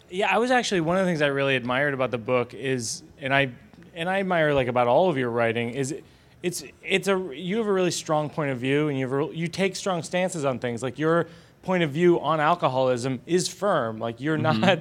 yeah, 0.09 0.33
I 0.33 0.37
was 0.37 0.51
actually 0.51 0.81
one 0.81 0.97
of 0.97 1.05
the 1.05 1.09
things 1.09 1.21
I 1.21 1.27
really 1.27 1.55
admired 1.55 1.93
about 1.93 2.11
the 2.11 2.17
book 2.17 2.53
is, 2.53 3.03
and 3.19 3.33
I 3.33 3.49
and 3.95 4.09
I 4.09 4.19
admire 4.19 4.53
like 4.53 4.67
about 4.67 4.87
all 4.87 5.09
of 5.09 5.17
your 5.17 5.29
writing 5.29 5.71
is. 5.71 5.95
It's 6.43 6.63
it's 6.83 7.07
a 7.07 7.31
you 7.33 7.57
have 7.57 7.65
a 7.65 7.73
really 7.73 7.89
strong 7.89 8.29
point 8.29 8.51
of 8.51 8.59
view 8.59 8.87
and 8.87 8.99
you 8.99 9.09
have 9.09 9.31
a, 9.31 9.35
you 9.35 9.47
take 9.47 9.75
strong 9.75 10.03
stances 10.03 10.45
on 10.45 10.59
things 10.59 10.83
like 10.83 10.99
your 10.99 11.25
point 11.63 11.81
of 11.81 11.89
view 11.89 12.19
on 12.19 12.39
alcoholism 12.39 13.19
is 13.25 13.47
firm 13.47 13.97
like 13.97 14.21
you're 14.21 14.37
not 14.37 14.77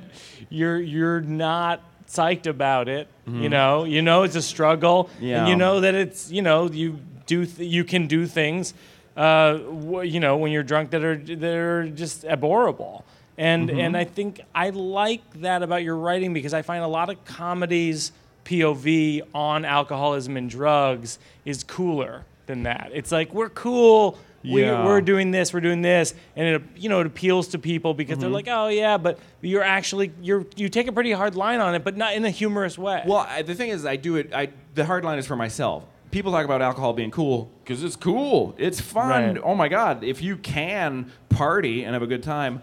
you're 0.51 0.79
you're 0.79 1.23
not 1.23 1.81
psyched 2.07 2.47
about 2.47 2.87
it 2.91 3.09
you 3.27 3.49
know 3.49 3.85
you 3.85 4.03
know 4.03 4.25
it's 4.25 4.37
a 4.37 4.43
struggle 4.43 5.09
and 5.23 5.49
you 5.49 5.57
know 5.57 5.81
that 5.81 5.95
it's 5.95 6.31
you 6.31 6.43
know 6.43 6.69
you 6.71 6.99
do 7.25 7.47
th- 7.47 7.67
you 7.73 7.83
can 7.83 8.07
do 8.09 8.27
things 8.27 8.75
uh, 9.17 9.59
you 10.03 10.21
know 10.21 10.37
when 10.37 10.51
you're 10.53 10.63
drunk 10.63 10.91
that 10.91 11.05
are 11.05 11.17
that 11.17 11.57
are 11.57 11.89
just 11.89 12.25
abhorrible 12.25 13.05
and 13.37 13.71
and 13.71 13.97
I 13.97 14.05
think 14.05 14.41
I 14.55 14.71
like 14.71 15.23
that 15.41 15.63
about 15.63 15.83
your 15.83 15.97
writing 15.97 16.33
because 16.33 16.55
I 16.55 16.63
find 16.63 16.83
a 16.85 16.89
lot 16.89 17.11
of 17.11 17.25
comedies 17.25 18.13
POV 18.45 19.23
on 19.35 19.65
alcoholism 19.65 20.37
and 20.37 20.49
drugs 20.49 21.19
is 21.45 21.65
cooler 21.65 22.25
than 22.47 22.65
that. 22.65 22.91
It's 22.93 23.11
like 23.11 23.33
we're 23.35 23.49
cool. 23.49 24.19
We, 24.45 24.63
Yeah. 24.63 24.85
we're 24.85 25.01
doing 25.01 25.31
this. 25.31 25.55
We're 25.55 25.63
doing 25.63 25.81
this, 25.81 26.13
and 26.37 26.47
it 26.47 26.63
you 26.77 26.91
know 26.91 27.01
it 27.01 27.07
appeals 27.07 27.49
to 27.49 27.59
people 27.59 27.95
because 27.95 28.19
they're 28.19 28.29
like, 28.29 28.47
oh 28.49 28.69
yeah, 28.69 28.99
but 28.99 29.19
you're 29.41 29.63
actually 29.63 30.13
you're 30.21 30.45
you 30.55 30.69
take 30.69 30.87
a 30.87 30.93
pretty 30.93 31.13
hard 31.13 31.35
line 31.35 31.61
on 31.61 31.75
it, 31.75 31.83
but 31.83 31.97
not 31.97 32.15
in 32.15 32.25
a 32.27 32.31
humorous 32.31 32.77
way. 32.77 33.03
Well, 33.07 33.27
I, 33.29 33.41
the 33.41 33.55
thing 33.55 33.71
is, 33.71 33.87
I 33.87 33.97
do 33.97 34.17
it. 34.17 34.35
I 34.35 34.51
the 34.75 34.85
hard 34.85 35.03
line 35.03 35.19
is 35.19 35.27
for 35.27 35.35
myself. 35.37 35.85
People 36.15 36.31
talk 36.31 36.45
about 36.45 36.63
alcohol 36.63 36.93
being 36.93 37.11
cool 37.11 37.51
because 37.65 37.83
it's 37.83 37.97
cool. 37.97 38.55
It's 38.57 38.81
fun. 38.81 39.35
Right. 39.35 39.43
Oh 39.43 39.57
my 39.57 39.67
god! 39.67 40.05
If 40.05 40.23
you 40.23 40.37
can 40.37 41.11
party 41.29 41.83
and 41.83 41.93
have 41.93 42.03
a 42.03 42.07
good 42.07 42.23
time, 42.23 42.63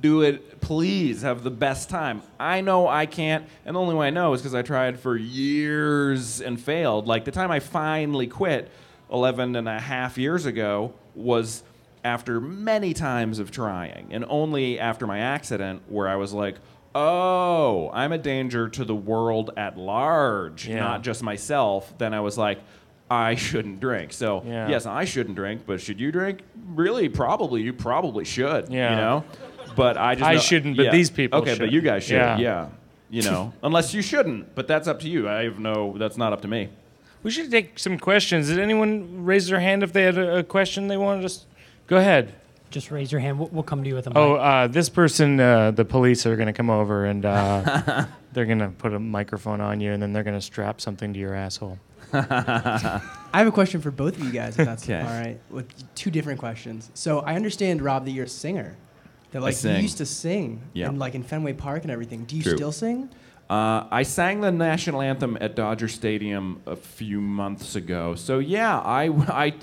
do 0.00 0.22
it. 0.22 0.60
Please 0.60 1.22
have 1.22 1.42
the 1.42 1.50
best 1.50 1.90
time. 1.90 2.22
I 2.38 2.60
know 2.60 2.86
I 2.86 3.06
can't, 3.06 3.44
and 3.66 3.74
the 3.74 3.80
only 3.80 3.96
way 3.96 4.06
I 4.06 4.10
know 4.10 4.34
is 4.34 4.40
because 4.40 4.54
I 4.54 4.62
tried 4.62 5.00
for 5.00 5.16
years 5.16 6.40
and 6.40 6.60
failed. 6.60 7.08
Like 7.08 7.24
the 7.24 7.32
time 7.32 7.50
I 7.50 7.58
finally 7.58 8.28
quit, 8.28 8.70
11 9.10 9.56
and 9.56 9.68
a 9.68 9.80
half 9.80 10.16
years 10.16 10.46
ago, 10.46 10.94
was 11.16 11.64
after 12.04 12.40
many 12.40 12.94
times 12.94 13.40
of 13.40 13.50
trying, 13.50 14.12
and 14.12 14.24
only 14.28 14.78
after 14.78 15.08
my 15.08 15.18
accident 15.18 15.82
where 15.88 16.06
I 16.06 16.14
was 16.14 16.32
like, 16.32 16.54
oh, 16.94 17.90
I'm 17.92 18.12
a 18.12 18.18
danger 18.18 18.68
to 18.68 18.84
the 18.84 18.94
world 18.94 19.50
at 19.56 19.76
large, 19.76 20.68
Yeah. 20.68 20.78
not 20.78 21.02
just 21.02 21.20
myself, 21.24 21.98
then 21.98 22.14
I 22.14 22.20
was 22.20 22.38
like, 22.38 22.60
I 23.12 23.34
shouldn't 23.34 23.80
drink. 23.80 24.12
So 24.12 24.42
Yeah. 24.46 24.68
yes, 24.68 24.86
I 24.86 25.04
shouldn't 25.04 25.36
drink, 25.36 25.62
but 25.66 25.80
should 25.80 26.00
you 26.00 26.10
drink? 26.12 26.40
Really, 26.66 27.08
probably. 27.08 27.62
You 27.62 27.72
probably 27.72 28.24
should. 28.24 28.68
Yeah. 28.70 28.90
You 28.90 28.96
know. 28.96 29.24
But 29.76 29.96
I 29.96 30.14
just 30.14 30.26
I 30.26 30.34
know- 30.34 30.40
shouldn't, 30.40 30.76
but 30.76 30.92
these 30.92 31.10
people 31.10 31.40
Okay, 31.40 31.56
but 31.58 31.70
you 31.70 31.80
guys 31.80 32.04
should. 32.04 32.14
Yeah. 32.16 32.38
Yeah. 32.38 32.68
You 33.10 33.22
know, 33.22 33.52
unless 33.62 33.92
you 33.92 34.00
shouldn't, 34.00 34.54
but 34.54 34.66
that's 34.66 34.88
up 34.88 35.00
to 35.00 35.08
you. 35.08 35.28
I 35.28 35.44
have 35.44 35.58
no. 35.58 35.94
That's 35.98 36.16
not 36.16 36.32
up 36.32 36.40
to 36.42 36.48
me. 36.48 36.70
We 37.22 37.30
should 37.30 37.50
take 37.50 37.78
some 37.78 37.98
questions. 37.98 38.48
Did 38.48 38.58
anyone 38.58 39.24
raise 39.24 39.46
their 39.48 39.60
hand 39.60 39.82
if 39.82 39.92
they 39.92 40.02
had 40.02 40.16
a, 40.18 40.38
a 40.38 40.42
question 40.42 40.88
they 40.88 40.96
wanted 40.96 41.24
us? 41.26 41.46
Go 41.86 41.98
ahead. 41.98 42.34
Just 42.70 42.90
raise 42.90 43.12
your 43.12 43.20
hand. 43.20 43.38
We'll, 43.38 43.48
we'll 43.52 43.62
come 43.62 43.82
to 43.84 43.88
you 43.88 43.94
with 43.94 44.06
a 44.06 44.10
mic. 44.10 44.16
Oh, 44.16 44.36
uh, 44.36 44.66
this 44.66 44.88
person, 44.88 45.38
uh, 45.38 45.72
the 45.72 45.84
police 45.84 46.24
are 46.24 46.36
going 46.36 46.46
to 46.46 46.54
come 46.54 46.70
over 46.70 47.04
and 47.04 47.24
uh, 47.26 48.06
they're 48.32 48.46
going 48.46 48.60
to 48.60 48.68
put 48.70 48.94
a 48.94 48.98
microphone 48.98 49.60
on 49.60 49.78
you 49.78 49.92
and 49.92 50.02
then 50.02 50.14
they're 50.14 50.22
going 50.24 50.38
to 50.38 50.40
strap 50.44 50.80
something 50.80 51.12
to 51.12 51.20
your 51.20 51.34
asshole. 51.34 51.78
I 53.34 53.38
have 53.38 53.46
a 53.46 53.52
question 53.52 53.80
for 53.80 53.90
both 53.90 54.16
of 54.18 54.24
you 54.24 54.30
guys, 54.32 54.58
if 54.58 54.66
that's 54.66 54.84
Okay. 54.84 55.00
all 55.00 55.06
right. 55.06 55.38
With 55.50 55.66
two 55.94 56.10
different 56.10 56.38
questions. 56.38 56.90
So 56.94 57.20
I 57.20 57.34
understand, 57.34 57.80
Rob, 57.82 58.04
that 58.04 58.10
you're 58.10 58.26
a 58.26 58.28
singer. 58.28 58.76
That 59.30 59.40
like 59.40 59.52
you 59.52 59.56
sing. 59.58 59.82
used 59.82 59.96
to 59.98 60.06
sing, 60.06 60.60
Yeah. 60.74 60.88
and 60.88 60.98
like 60.98 61.14
in 61.14 61.22
Fenway 61.22 61.54
Park 61.54 61.82
and 61.82 61.90
everything. 61.90 62.24
Do 62.24 62.36
you 62.36 62.42
True. 62.42 62.54
still 62.56 62.72
sing? 62.72 63.08
Uh, 63.48 63.86
I 63.90 64.02
sang 64.02 64.40
the 64.42 64.52
national 64.52 65.00
anthem 65.02 65.38
at 65.40 65.56
Dodger 65.56 65.88
Stadium 65.88 66.60
a 66.66 66.76
few 66.76 67.20
months 67.20 67.74
ago. 67.74 68.14
So 68.14 68.38
yeah, 68.40 68.78
I, 68.78 69.04
I, 69.28 69.54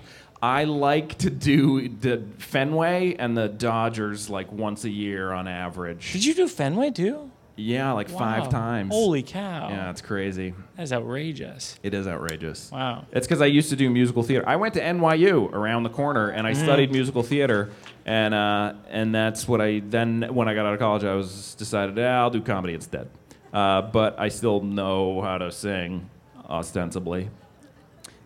I 0.42 0.64
like 0.64 1.18
to 1.20 1.30
do 1.30 1.88
the 1.90 2.24
Fenway 2.40 3.16
and 3.20 3.38
the 3.38 3.48
Dodgers 3.48 4.30
like 4.30 4.52
once 4.52 4.84
a 4.86 4.90
year 4.90 5.32
on 5.32 5.48
average. 5.48 6.14
Did 6.14 6.26
you 6.26 6.34
do 6.34 6.48
Fenway 6.48 6.92
too? 6.92 7.29
Yeah, 7.60 7.92
like 7.92 8.10
five 8.10 8.50
times. 8.50 8.94
Holy 8.94 9.22
cow. 9.22 9.68
Yeah, 9.70 9.90
it's 9.92 10.02
crazy. 10.02 10.54
That's 10.78 10.92
outrageous. 10.92 11.78
It 11.84 11.94
is 11.94 12.08
outrageous. 12.08 12.72
Wow. 12.72 13.06
It's 13.12 13.28
because 13.28 13.42
I 13.42 13.48
used 13.48 13.70
to 13.72 13.76
do 13.76 13.90
musical 13.90 14.24
theater. 14.24 14.48
I 14.48 14.56
went 14.56 14.74
to 14.76 14.82
NYU 14.82 15.52
around 15.52 15.84
the 15.84 15.90
corner, 15.90 16.30
and 16.30 16.48
I 16.48 16.52
Mm. 16.54 16.64
studied 16.64 16.92
musical 16.92 17.22
theater, 17.24 17.70
and 18.06 18.34
uh, 18.34 18.74
and 18.90 19.14
that's 19.14 19.48
what 19.48 19.60
I 19.62 19.82
then 19.88 20.34
when 20.34 20.48
I 20.48 20.54
got 20.56 20.66
out 20.66 20.74
of 20.74 20.80
college, 20.80 21.04
I 21.04 21.14
was 21.16 21.56
decided 21.56 21.98
yeah, 21.98 22.20
I'll 22.22 22.30
do 22.30 22.42
comedy 22.42 22.74
instead. 22.74 23.10
Uh, 23.54 23.82
but 23.82 24.20
I 24.20 24.30
still 24.30 24.62
know 24.62 25.22
how 25.22 25.38
to 25.40 25.52
sing, 25.52 26.10
ostensibly. 26.48 27.30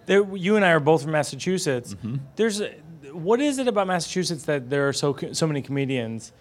There, 0.05 0.23
you 0.35 0.57
and 0.57 0.65
I 0.65 0.71
are 0.71 0.79
both 0.81 1.03
from 1.03 1.11
Massachusetts. 1.11 1.93
Mm-hmm. 1.93 2.17
There's, 2.35 2.61
what 3.13 3.39
is 3.39 3.57
it 3.57 3.67
about 3.69 3.87
Massachusetts 3.87 4.43
that 4.43 4.69
there 4.69 4.87
are 4.89 4.93
so 4.93 5.15
so 5.31 5.47
many 5.47 5.61
comedians? 5.61 6.33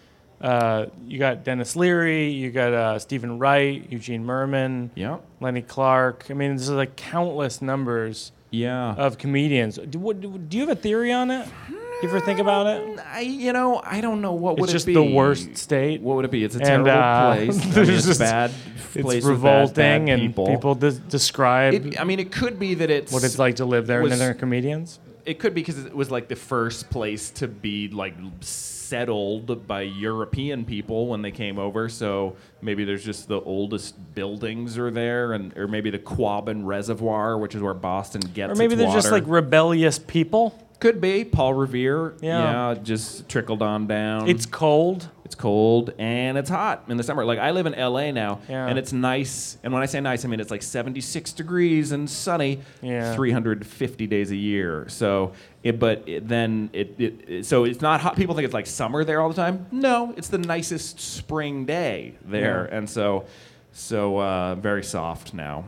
Uh, 0.43 0.87
you 1.07 1.17
got 1.19 1.45
Denis 1.45 1.75
Leary, 1.77 2.29
you 2.29 2.51
got 2.51 2.73
uh, 2.73 2.99
Steven 2.99 3.39
Wright, 3.39 3.89
Eugene 3.89 4.25
Mirman, 4.25 4.89
Yeah, 4.93 5.19
Lenny 5.39 5.61
Clarke. 5.61 6.25
I 6.29 6.33
mean, 6.33 6.57
there's 6.57 6.69
like 6.69 6.97
countless 6.97 7.61
numbers 7.61 8.33
yeah. 8.51 8.93
of 8.95 9.17
comedians. 9.17 9.77
Do, 9.89 9.99
what, 9.99 10.19
do 10.19 10.57
you 10.57 10.67
have 10.67 10.77
a 10.77 10.79
theory 10.79 11.13
on 11.13 11.31
it? 11.31 11.47
You 11.69 12.09
ever 12.09 12.19
think 12.19 12.39
about 12.39 12.67
it? 12.67 12.99
I, 13.09 13.21
you 13.21 13.53
know, 13.53 13.81
I 13.85 14.01
don't 14.01 14.19
know 14.21 14.33
what 14.33 14.59
would 14.59 14.69
it 14.69 14.73
be. 14.73 14.75
It's 14.75 14.83
it 14.83 14.87
just 14.87 14.93
the 14.93 15.15
worst 15.15 15.55
state. 15.55 16.01
What 16.01 16.17
would 16.17 16.25
it 16.25 16.31
be? 16.31 16.43
It's 16.43 16.55
a 16.55 16.57
And, 16.59 16.83
terrible 16.83 16.89
uh, 16.91 17.35
place. 17.35 17.57
I 17.61 17.63
mean, 17.65 17.73
there's 17.73 17.89
it's 17.89 18.05
just- 18.07 18.19
bad. 18.19 18.51
It's 18.95 19.01
place 19.01 19.23
bad- 19.23 19.29
revolting, 19.29 19.73
bad 19.75 20.09
and 20.09 20.21
people. 20.21 20.47
people 20.47 20.75
de- 20.75 20.91
describe 20.91 21.73
It, 21.73 21.99
I 21.99 22.03
mean, 22.03 22.19
it 22.19 22.31
could 22.33 22.59
be 22.59 22.73
that 22.75 22.89
it's 22.91 23.11
what 23.13 23.23
it's 23.23 23.39
like 23.39 23.55
to 23.55 23.65
live 23.65 23.87
there, 23.87 24.01
was- 24.03 24.11
and 24.11 24.19
then 24.19 24.27
they're 24.27 24.33
comedians. 24.37 24.99
It 25.25 25.39
could 25.39 25.53
be 25.53 25.61
because 25.61 25.85
it 25.85 25.95
was 25.95 26.11
like 26.11 26.27
the 26.27 26.35
first 26.35 26.89
place 26.89 27.29
to 27.31 27.47
be 27.47 27.87
like 27.87 28.13
settled 28.41 29.67
by 29.67 29.81
European 29.81 30.65
people 30.65 31.07
when 31.07 31.21
they 31.21 31.31
came 31.31 31.57
over. 31.57 31.89
So 31.89 32.35
maybe 32.61 32.83
there's 32.83 33.03
just 33.03 33.27
the 33.27 33.39
oldest 33.41 33.95
buildings 34.13 34.77
are 34.77 34.91
there, 34.91 35.33
and 35.33 35.57
or 35.57 35.67
maybe 35.67 35.89
the 35.89 35.99
Quabbin 35.99 36.65
Reservoir, 36.65 37.37
which 37.37 37.55
is 37.55 37.61
where 37.61 37.73
Boston 37.73 38.21
gets. 38.33 38.51
Or 38.51 38.55
maybe 38.55 38.73
its 38.73 38.83
they're 38.83 38.93
just 38.93 39.11
like 39.11 39.23
rebellious 39.25 39.97
people. 39.97 40.59
Could 40.79 40.99
be 40.99 41.23
Paul 41.23 41.53
Revere. 41.53 42.13
Yeah. 42.21 42.75
just 42.83 43.29
trickled 43.29 43.61
on 43.61 43.87
down. 43.87 44.27
It's 44.27 44.45
cold. 44.45 45.07
It's 45.25 45.35
cold 45.35 45.93
and 45.97 46.37
it's 46.37 46.49
hot 46.49 46.83
in 46.89 46.97
the 46.97 47.03
summer. 47.03 47.23
Like 47.25 47.39
I 47.39 47.51
live 47.51 47.65
in 47.65 47.73
LA 47.73 48.11
now, 48.11 48.41
Yeah. 48.49 48.67
and 48.67 48.77
it's 48.77 48.91
nice. 48.93 49.57
And 49.63 49.73
when 49.73 49.81
I 49.81 49.85
say 49.87 49.99
nice, 50.01 50.25
I 50.25 50.27
mean 50.27 50.39
it's 50.39 50.51
like 50.51 50.61
76 50.61 51.31
degrees 51.33 51.91
and 51.91 52.07
sunny, 52.09 52.59
Yeah. 52.81 53.15
350 53.15 54.05
days 54.07 54.29
a 54.31 54.35
year. 54.35 54.85
So, 54.89 55.31
it, 55.63 55.79
but 55.79 56.03
it, 56.07 56.27
then 56.27 56.69
it, 56.73 56.95
it, 56.99 57.13
it- 57.27 57.45
so 57.45 57.63
it's 57.63 57.81
not 57.81 58.01
hot. 58.01 58.15
People 58.15 58.35
think 58.35 58.45
it's 58.45 58.53
like 58.53 58.67
summer 58.67 59.03
there 59.03 59.21
all 59.21 59.29
the 59.29 59.35
time. 59.35 59.65
No, 59.71 60.13
it's 60.17 60.27
the 60.27 60.37
nicest 60.37 60.99
spring 60.99 61.65
day 61.65 62.15
there, 62.25 62.67
Yeah. 62.69 62.77
and 62.77 62.89
so, 62.89 63.25
so 63.71 64.19
uh, 64.19 64.55
very 64.55 64.83
soft 64.83 65.33
now. 65.33 65.65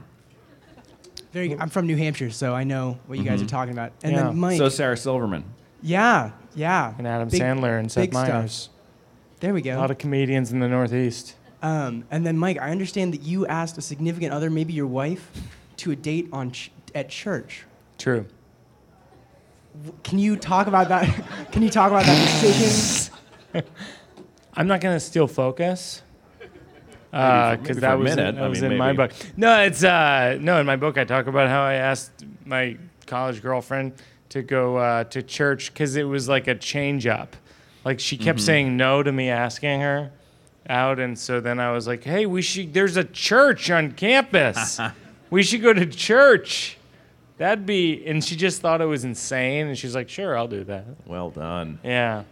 Very. 1.35 1.53
I'm 1.59 1.67
from 1.67 1.85
New 1.85 1.97
Hampshire, 1.97 2.31
so 2.31 2.55
I 2.55 2.63
know 2.63 2.97
what 3.07 3.17
you 3.19 3.25
guys 3.25 3.41
are 3.41 3.45
talking 3.45 3.73
about. 3.73 3.91
And 4.03 4.13
Yeah. 4.13 4.23
then 4.23 4.37
Mike. 4.39 4.57
So 4.57 4.69
Sarah 4.69 4.95
Silverman. 4.95 5.43
yeah, 5.81 6.31
yeah. 6.55 6.93
And 6.97 7.05
Adam 7.05 7.27
Big- 7.27 7.41
Sandler 7.41 7.77
and 7.77 7.91
Seth 7.91 8.03
big 8.03 8.13
stuff. 8.13 8.27
Meyers. 8.29 8.69
There 9.41 9.53
we 9.53 9.61
go. 9.61 9.75
A 9.77 9.81
lot 9.81 9.91
of 9.91 9.97
comedians 9.97 10.53
in 10.53 10.61
the 10.61 10.69
Northeast. 10.69 11.35
Um, 11.61 12.05
and 12.09 12.25
then 12.25 12.37
Mike, 12.37 12.57
I 12.57 12.71
understand 12.71 13.13
that 13.13 13.21
you 13.21 13.45
asked 13.47 13.77
a 13.77 13.81
significant 13.81 14.31
other, 14.31 14.49
maybe 14.49 14.71
your 14.71 14.87
wife, 14.87 15.29
to 15.77 15.91
a 15.91 15.95
date 15.97 16.29
on 16.31 16.51
ch- 16.51 16.71
at 16.95 17.09
church. 17.09 17.65
True. 17.97 18.27
W- 19.83 19.93
Can 20.03 20.19
you 20.19 20.37
talk 20.37 20.67
about 20.67 20.87
that? 20.87 21.03
Can 21.51 21.61
you 21.63 21.69
talk 21.69 21.91
about 21.91 22.05
that 22.05 22.41
decision? 22.41 23.63
I'm 24.53 24.67
not 24.67 24.79
going 24.79 24.95
to 24.95 25.01
steal 25.01 25.27
focus. 25.27 26.01
Because 27.11 27.75
for 27.77 27.81
that 27.81 27.97
was, 27.97 28.15
minute. 28.15 28.29
in, 28.29 28.35
that 28.35 28.47
was 28.49 28.61
mean, 28.61 28.73
in 28.73 28.77
my 28.77 28.93
book. 28.93 29.11
No, 29.37 29.61
it's 29.61 29.83
uh, 29.83 30.37
no. 30.39 30.59
In 30.59 30.65
my 30.65 30.75
book, 30.75 30.97
I 30.97 31.03
talk 31.05 31.27
about 31.27 31.47
how 31.49 31.61
I 31.63 31.75
asked 31.75 32.25
my 32.45 32.77
college 33.05 33.41
girlfriend 33.41 33.93
to 34.29 34.41
go 34.41 34.77
uh, 34.77 35.03
to 35.05 35.21
church 35.23 35.73
because 35.73 35.95
it 35.95 36.03
was 36.03 36.27
like 36.27 36.47
a 36.47 36.55
change 36.55 37.07
up. 37.07 37.35
Like 37.85 37.99
she 37.99 38.17
kept 38.17 38.39
Mm-hmm. 38.39 38.45
saying 38.45 38.77
no 38.77 39.01
to 39.03 39.11
me 39.11 39.29
asking 39.29 39.79
her 39.81 40.11
out, 40.67 40.99
and 40.99 41.17
so 41.17 41.39
then 41.39 41.59
I 41.59 41.71
was 41.71 41.87
like, 41.87 42.03
"Hey, 42.03 42.25
we 42.25 42.41
should. 42.41 42.73
There's 42.73 42.97
a 42.97 43.03
church 43.03 43.69
on 43.69 43.91
campus. 43.91 44.79
we 45.29 45.43
should 45.43 45.61
go 45.61 45.71
to 45.73 45.85
church." 45.85 46.77
That'd 47.37 47.65
be. 47.65 48.05
And 48.07 48.23
she 48.23 48.35
just 48.35 48.61
thought 48.61 48.81
it 48.81 48.85
was 48.85 49.03
insane, 49.03 49.67
and 49.67 49.77
she's 49.77 49.93
like, 49.93 50.09
"Sure, 50.09 50.37
I'll 50.37 50.47
do 50.47 50.63
that." 50.65 50.85
Well 51.05 51.29
done. 51.29 51.79
Yeah. 51.83 52.23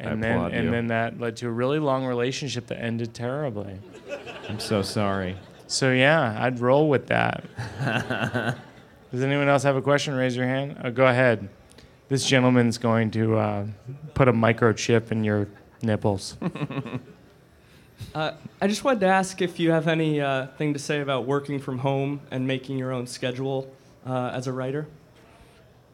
And 0.00 0.22
then 0.22 0.38
and 0.38 0.66
you. 0.66 0.70
then 0.70 0.86
that 0.88 1.18
led 1.18 1.36
to 1.38 1.48
a 1.48 1.50
really 1.50 1.78
long 1.78 2.06
relationship 2.06 2.66
that 2.68 2.80
ended 2.80 3.14
terribly. 3.14 3.78
I'm 4.48 4.60
so 4.60 4.82
sorry. 4.82 5.36
So 5.66 5.92
yeah, 5.92 6.36
I'd 6.40 6.60
roll 6.60 6.88
with 6.88 7.08
that. 7.08 7.44
Does 9.12 9.22
anyone 9.22 9.48
else 9.48 9.62
have 9.64 9.76
a 9.76 9.82
question? 9.82 10.14
Raise 10.14 10.36
your 10.36 10.46
hand. 10.46 10.76
Uh, 10.82 10.90
go 10.90 11.06
ahead. 11.06 11.48
This 12.08 12.24
gentleman's 12.24 12.78
going 12.78 13.10
to 13.12 13.36
uh, 13.36 13.66
put 14.14 14.28
a 14.28 14.32
microchip 14.32 15.10
in 15.12 15.24
your 15.24 15.48
nipples. 15.82 16.36
Uh, 18.14 18.32
I 18.60 18.68
just 18.68 18.84
wanted 18.84 19.00
to 19.00 19.06
ask 19.06 19.42
if 19.42 19.58
you 19.58 19.72
have 19.72 19.88
anything 19.88 20.20
uh, 20.22 20.72
to 20.72 20.78
say 20.78 21.00
about 21.00 21.26
working 21.26 21.58
from 21.58 21.78
home 21.78 22.20
and 22.30 22.46
making 22.46 22.78
your 22.78 22.92
own 22.92 23.08
schedule 23.08 23.74
uh, 24.06 24.30
as 24.32 24.46
a 24.46 24.52
writer. 24.52 24.86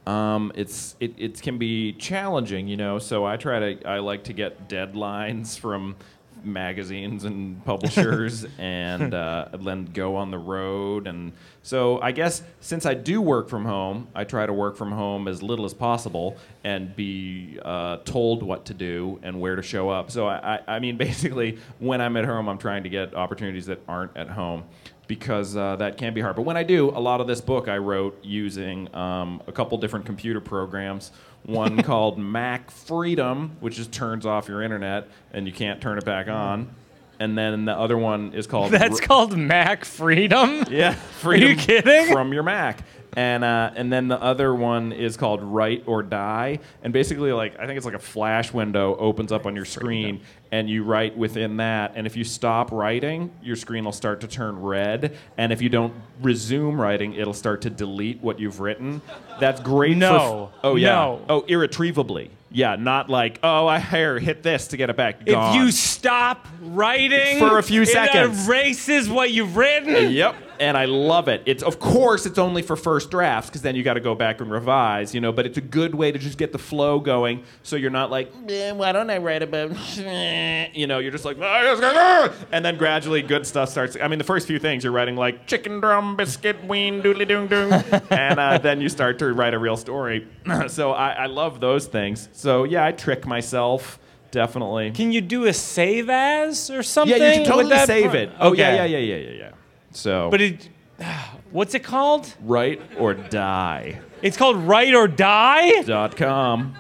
Um, 0.07 0.53
it's 0.55 0.97
it, 1.01 1.15
it 1.17 1.41
can 1.41 1.59
be 1.59 1.93
challenging, 1.95 2.69
you 2.69 2.77
know. 2.77 2.99
So 2.99 3.25
I 3.25 3.37
try 3.37 3.75
to 3.75 3.89
I 3.89 3.99
like 3.99 4.25
to 4.25 4.33
get 4.33 4.69
deadlines 4.69 5.59
from 5.65 5.97
magazines 6.45 7.25
and 7.25 7.65
publishers, 7.65 8.47
and 8.59 9.15
uh, 9.15 9.49
then 9.61 9.87
go 9.87 10.17
on 10.17 10.31
the 10.31 10.39
road. 10.39 11.07
And 11.07 11.33
so 11.63 12.01
I 12.01 12.13
guess 12.13 12.43
since 12.61 12.85
I 12.85 12.95
do 12.95 13.21
work 13.21 13.49
from 13.49 13.65
home, 13.65 14.09
I 14.15 14.25
try 14.25 14.45
to 14.45 14.53
work 14.53 14.77
from 14.77 14.93
home 14.93 15.27
as 15.27 15.43
little 15.43 15.65
as 15.65 15.75
possible 15.75 16.37
and 16.63 16.95
be 16.95 17.59
uh, 17.65 17.99
told 18.05 18.43
what 18.43 18.67
to 18.67 18.75
do 18.75 19.19
and 19.23 19.41
where 19.41 19.57
to 19.57 19.63
show 19.63 19.89
up. 19.89 20.11
So 20.11 20.27
I, 20.27 20.57
I, 20.57 20.77
I 20.77 20.79
mean, 20.81 20.97
basically, 20.99 21.59
when 21.79 22.01
I'm 22.01 22.17
at 22.17 22.25
home, 22.25 22.49
I'm 22.49 22.59
trying 22.59 22.83
to 22.83 22.91
get 22.91 23.15
opportunities 23.15 23.67
that 23.67 23.81
aren't 23.89 24.17
at 24.17 24.29
home 24.29 24.65
because 25.07 25.57
uh, 25.57 25.77
that 25.77 25.97
can 25.99 26.15
be 26.15 26.21
hard. 26.21 26.37
But 26.37 26.43
when 26.43 26.57
I 26.57 26.63
do, 26.63 26.91
a 26.91 27.01
lot 27.01 27.21
of 27.21 27.27
this 27.27 27.41
book 27.41 27.69
I 27.69 27.79
wrote 27.79 28.19
using 28.25 28.95
um, 28.95 29.43
a 29.47 29.53
couple 29.53 29.77
different 29.79 30.07
computer 30.07 30.41
programs. 30.41 31.13
One 31.45 31.83
called 31.83 32.19
Mac 32.19 32.71
Freedom, 32.71 33.57
which 33.61 33.77
just 33.77 33.93
turns 33.93 34.25
off 34.27 34.49
your 34.49 34.63
internet 34.63 35.09
and 35.33 35.47
you 35.47 35.53
can't 35.53 35.81
turn 35.81 35.99
it 35.99 36.05
back 36.05 36.29
on. 36.29 36.75
And 37.21 37.39
then 37.39 37.65
the 37.65 37.73
other 37.79 37.97
one 37.97 38.33
is 38.33 38.47
called 38.47 38.73
That's 38.73 39.01
R- 39.01 39.07
called 39.07 39.37
Mac 39.37 39.85
Freedom. 39.85 40.65
yeah, 40.71 40.95
freedom 40.95 41.49
Are 41.49 41.53
you 41.53 41.57
kidding? 41.57 42.13
from 42.13 42.33
your 42.33 42.43
Mac. 42.43 42.81
And 43.17 43.45
uh, 43.45 43.71
and 43.77 43.93
then 43.93 44.09
the 44.09 44.21
other 44.21 44.55
one 44.55 44.93
is 44.93 45.17
called 45.17 45.43
Write 45.43 45.85
or 45.87 46.03
Die. 46.03 46.59
And 46.83 46.93
basically, 46.93 47.33
like 47.33 47.59
I 47.59 47.67
think 47.67 47.77
it's 47.77 47.87
like 47.87 47.95
a 47.95 47.99
flash 47.99 48.53
window 48.53 48.97
opens 48.97 49.33
up 49.33 49.47
on 49.47 49.55
your 49.55 49.65
screen, 49.65 50.21
and 50.51 50.69
you 50.69 50.85
write 50.85 51.17
within 51.17 51.59
that. 51.59 51.93
And 51.95 52.07
if 52.07 52.17
you 52.17 52.25
stop 52.25 52.73
writing, 52.73 53.31
your 53.43 53.57
screen 53.57 53.85
will 53.85 53.93
start 53.93 54.21
to 54.23 54.29
turn 54.29 54.61
red. 54.61 55.17
And 55.37 55.53
if 55.53 55.63
you 55.63 55.69
don't 55.69 55.95
resume 56.23 56.81
writing, 56.81 57.15
it'll 57.15 57.35
start 57.35 57.63
to 57.63 57.71
delete 57.71 58.21
what 58.21 58.41
you've 58.41 58.61
written. 58.61 59.01
That's 59.39 59.61
great. 59.61 59.97
No. 59.97 60.09
For 60.09 60.59
f- 60.59 60.61
oh 60.65 60.77
yeah. 60.77 60.89
No. 60.89 61.25
Oh, 61.29 61.45
irretrievably. 61.47 62.31
Yeah, 62.51 62.77
not 62.77 63.11
like, 63.11 63.41
oh, 63.43 63.67
I 63.67 63.81
here 63.81 64.21
hit 64.21 64.45
this 64.45 64.69
to 64.69 64.77
get 64.77 64.89
it 64.89 64.97
back. 64.97 65.27
Gone. 65.27 65.57
If 65.57 65.61
you 65.61 65.73
stop 65.73 66.47
writing 66.63 67.41
For 67.41 67.59
a 67.59 67.63
few 67.65 67.85
seconds, 67.85 68.39
it 68.39 68.49
erases 68.49 69.11
what 69.11 69.33
you've 69.33 69.57
written. 69.57 70.13
Yep, 70.13 70.37
and 70.61 70.77
I 70.77 70.85
love 70.87 71.29
it. 71.29 71.43
It's 71.47 71.63
of 71.63 71.79
course 71.79 72.27
it's 72.27 72.39
only 72.39 72.63
for 72.63 72.77
first 72.77 73.11
drafts 73.11 73.51
because 73.51 73.63
then 73.63 73.77
you 73.77 73.83
got 73.83 73.95
to 73.95 74.01
go 74.01 74.15
back 74.15 74.41
and 74.41 74.51
revise, 74.51 75.15
you 75.15 75.21
know. 75.21 75.33
But 75.33 75.47
it's 75.47 75.59
a 75.59 75.63
good 75.63 75.95
way 75.95 76.13
to 76.13 76.19
just 76.19 76.39
get 76.39 76.53
the 76.53 76.59
flow 76.59 77.01
going, 77.01 77.45
so 77.63 77.77
you're 77.77 77.91
not 77.91 78.11
like, 78.11 78.33
eh, 78.49 78.73
why 78.73 78.93
don't 78.93 79.11
I 79.11 79.19
write 79.19 79.43
about, 79.43 79.71
you 80.77 80.87
know, 80.87 80.99
you're 80.99 81.13
just 81.13 81.25
like, 81.25 81.39
and 81.39 82.65
then 82.65 82.77
gradually 82.77 83.23
good 83.23 83.47
stuff 83.47 83.69
starts. 83.69 83.97
I 84.01 84.09
mean, 84.09 84.19
the 84.19 84.25
first 84.25 84.47
few 84.47 84.59
things 84.59 84.85
you're 84.85 84.93
writing 84.93 85.17
like 85.17 85.47
chicken 85.47 85.81
drum 85.81 86.17
biscuit 86.17 86.65
ween 86.65 87.03
doodly 87.03 87.27
doong 87.27 87.49
doong, 87.49 88.11
and 88.11 88.39
uh, 88.39 88.59
then 88.59 88.81
you 88.81 88.89
start 88.89 89.19
to 89.21 89.33
write 89.33 89.55
a 89.55 89.59
real 89.59 89.77
story. 89.77 90.27
so 90.69 90.93
I, 90.93 91.11
I 91.11 91.27
love 91.27 91.61
those 91.61 91.87
things. 91.87 92.29
So 92.33 92.65
yeah, 92.65 92.85
I 92.85 92.93
trick 92.93 93.27
myself 93.27 93.99
definitely. 94.35 94.91
Can 94.91 95.13
you 95.13 95.21
do 95.21 95.45
a 95.45 95.53
save 95.53 96.11
as 96.11 96.69
or 96.69 96.83
something? 96.83 97.17
yeah, 97.17 97.35
you 97.35 97.41
with 97.41 97.49
totally 97.49 97.79
save 97.87 98.11
pro- 98.11 98.21
it. 98.21 98.31
Oh 98.39 98.53
yeah, 98.53 98.75
yeah, 98.75 98.85
yeah, 98.85 98.99
yeah, 98.99 99.17
yeah, 99.17 99.31
yeah. 99.31 99.51
So, 99.95 100.29
But 100.31 100.41
it, 100.41 100.69
what's 101.51 101.75
it 101.75 101.85
called? 101.85 102.33
write 102.43 102.81
or 102.99 103.15
die. 103.15 104.01
It's 104.23 104.37
called 104.37 104.57
Write 104.57 104.95
or 104.95 105.07
Die. 105.09 105.83
dot 105.83 106.17
com. 106.17 106.75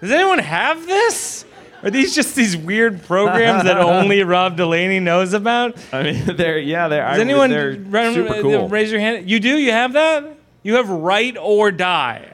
Does 0.00 0.12
anyone 0.12 0.38
have 0.38 0.86
this? 0.86 1.44
Are 1.82 1.90
these 1.90 2.14
just 2.14 2.34
these 2.34 2.56
weird 2.56 3.02
programs 3.04 3.64
that 3.64 3.78
only 3.78 4.22
Rob 4.24 4.56
Delaney 4.56 5.00
knows 5.00 5.32
about? 5.32 5.76
I 5.92 6.02
mean, 6.04 6.24
they're 6.36 6.58
yeah, 6.58 6.88
they're 6.88 7.06
Does 7.08 7.18
I, 7.18 7.20
anyone 7.20 7.50
they're 7.50 7.76
ra- 7.78 8.12
super 8.12 8.40
cool. 8.42 8.68
raise 8.68 8.90
your 8.90 9.00
hand? 9.00 9.28
You 9.30 9.40
do? 9.40 9.56
You 9.56 9.72
have 9.72 9.92
that? 9.94 10.24
You 10.62 10.74
have 10.74 10.88
Write 10.88 11.36
or 11.36 11.70
Die. 11.70 12.28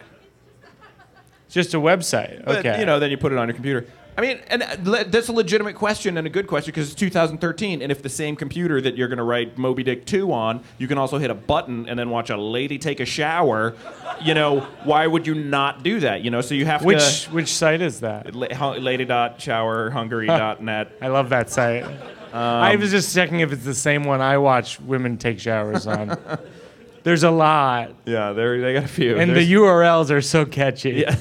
It's 1.47 1.55
just 1.55 1.75
a 1.75 1.79
website. 1.79 2.45
But, 2.45 2.59
okay. 2.59 2.81
you 2.81 2.87
know, 2.87 2.99
then 2.99 3.11
you 3.11 3.17
put 3.19 3.33
it 3.33 3.39
on 3.39 3.49
your 3.49 3.55
computer. 3.55 3.87
I 4.17 4.21
mean, 4.21 4.39
and 4.47 4.63
uh, 4.63 5.03
that's 5.09 5.27
a 5.29 5.33
legitimate 5.33 5.75
question 5.75 6.17
and 6.17 6.25
a 6.27 6.31
good 6.31 6.47
question 6.47 6.71
because 6.73 6.93
it's 6.93 7.01
2013, 7.01 7.83
and 7.83 7.91
if 7.91 8.01
the 8.03 8.09
same 8.09 8.37
computer 8.37 8.81
that 8.81 8.97
you're 8.97 9.09
going 9.09 9.19
to 9.19 9.25
write 9.25 9.59
Moby 9.59 9.83
Dick 9.83 10.07
2 10.07 10.33
on, 10.33 10.63
you 10.79 10.87
can 10.87 10.99
also 10.99 11.19
hit 11.19 11.31
a 11.31 11.35
button 11.35 11.89
and 11.89 11.99
then 11.99 12.11
watch 12.11 12.31
a 12.31 12.37
lady 12.37 12.79
take 12.79 13.01
a 13.01 13.05
shower. 13.05 13.75
You 14.23 14.35
know, 14.35 14.61
why 14.85 15.07
would 15.09 15.27
you 15.27 15.35
not 15.35 15.83
do 15.83 15.99
that? 16.01 16.23
You 16.23 16.31
know, 16.31 16.41
so 16.43 16.55
you 16.55 16.65
have 16.67 16.85
which 16.85 17.25
to. 17.25 17.31
which 17.33 17.53
site 17.53 17.81
is 17.83 18.01
that? 18.01 18.33
La- 18.35 18.73
Lady.showerhungary.net. 18.75 20.93
I 21.01 21.09
love 21.09 21.29
that 21.31 21.49
site. 21.51 21.83
Um, 21.85 21.97
I 22.33 22.77
was 22.77 22.91
just 22.91 23.15
checking 23.15 23.41
if 23.41 23.53
it's 23.53 23.65
the 23.65 23.75
same 23.75 24.05
one 24.05 24.21
I 24.21 24.37
watch 24.39 24.79
women 24.81 25.17
take 25.19 25.39
showers 25.41 25.87
on. 25.87 26.19
There's 27.05 27.23
a 27.23 27.31
lot, 27.31 27.93
yeah, 28.07 28.33
they're, 28.33 28.73
got 28.73 28.85
a 28.85 28.89
few. 28.89 29.19
and 29.19 29.31
There's- 29.33 29.47
the 29.47 29.53
URLs 29.55 30.11
are 30.11 30.23
so 30.23 30.47
catchy. 30.47 31.05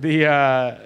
the 0.00 0.26
uh, 0.26 0.76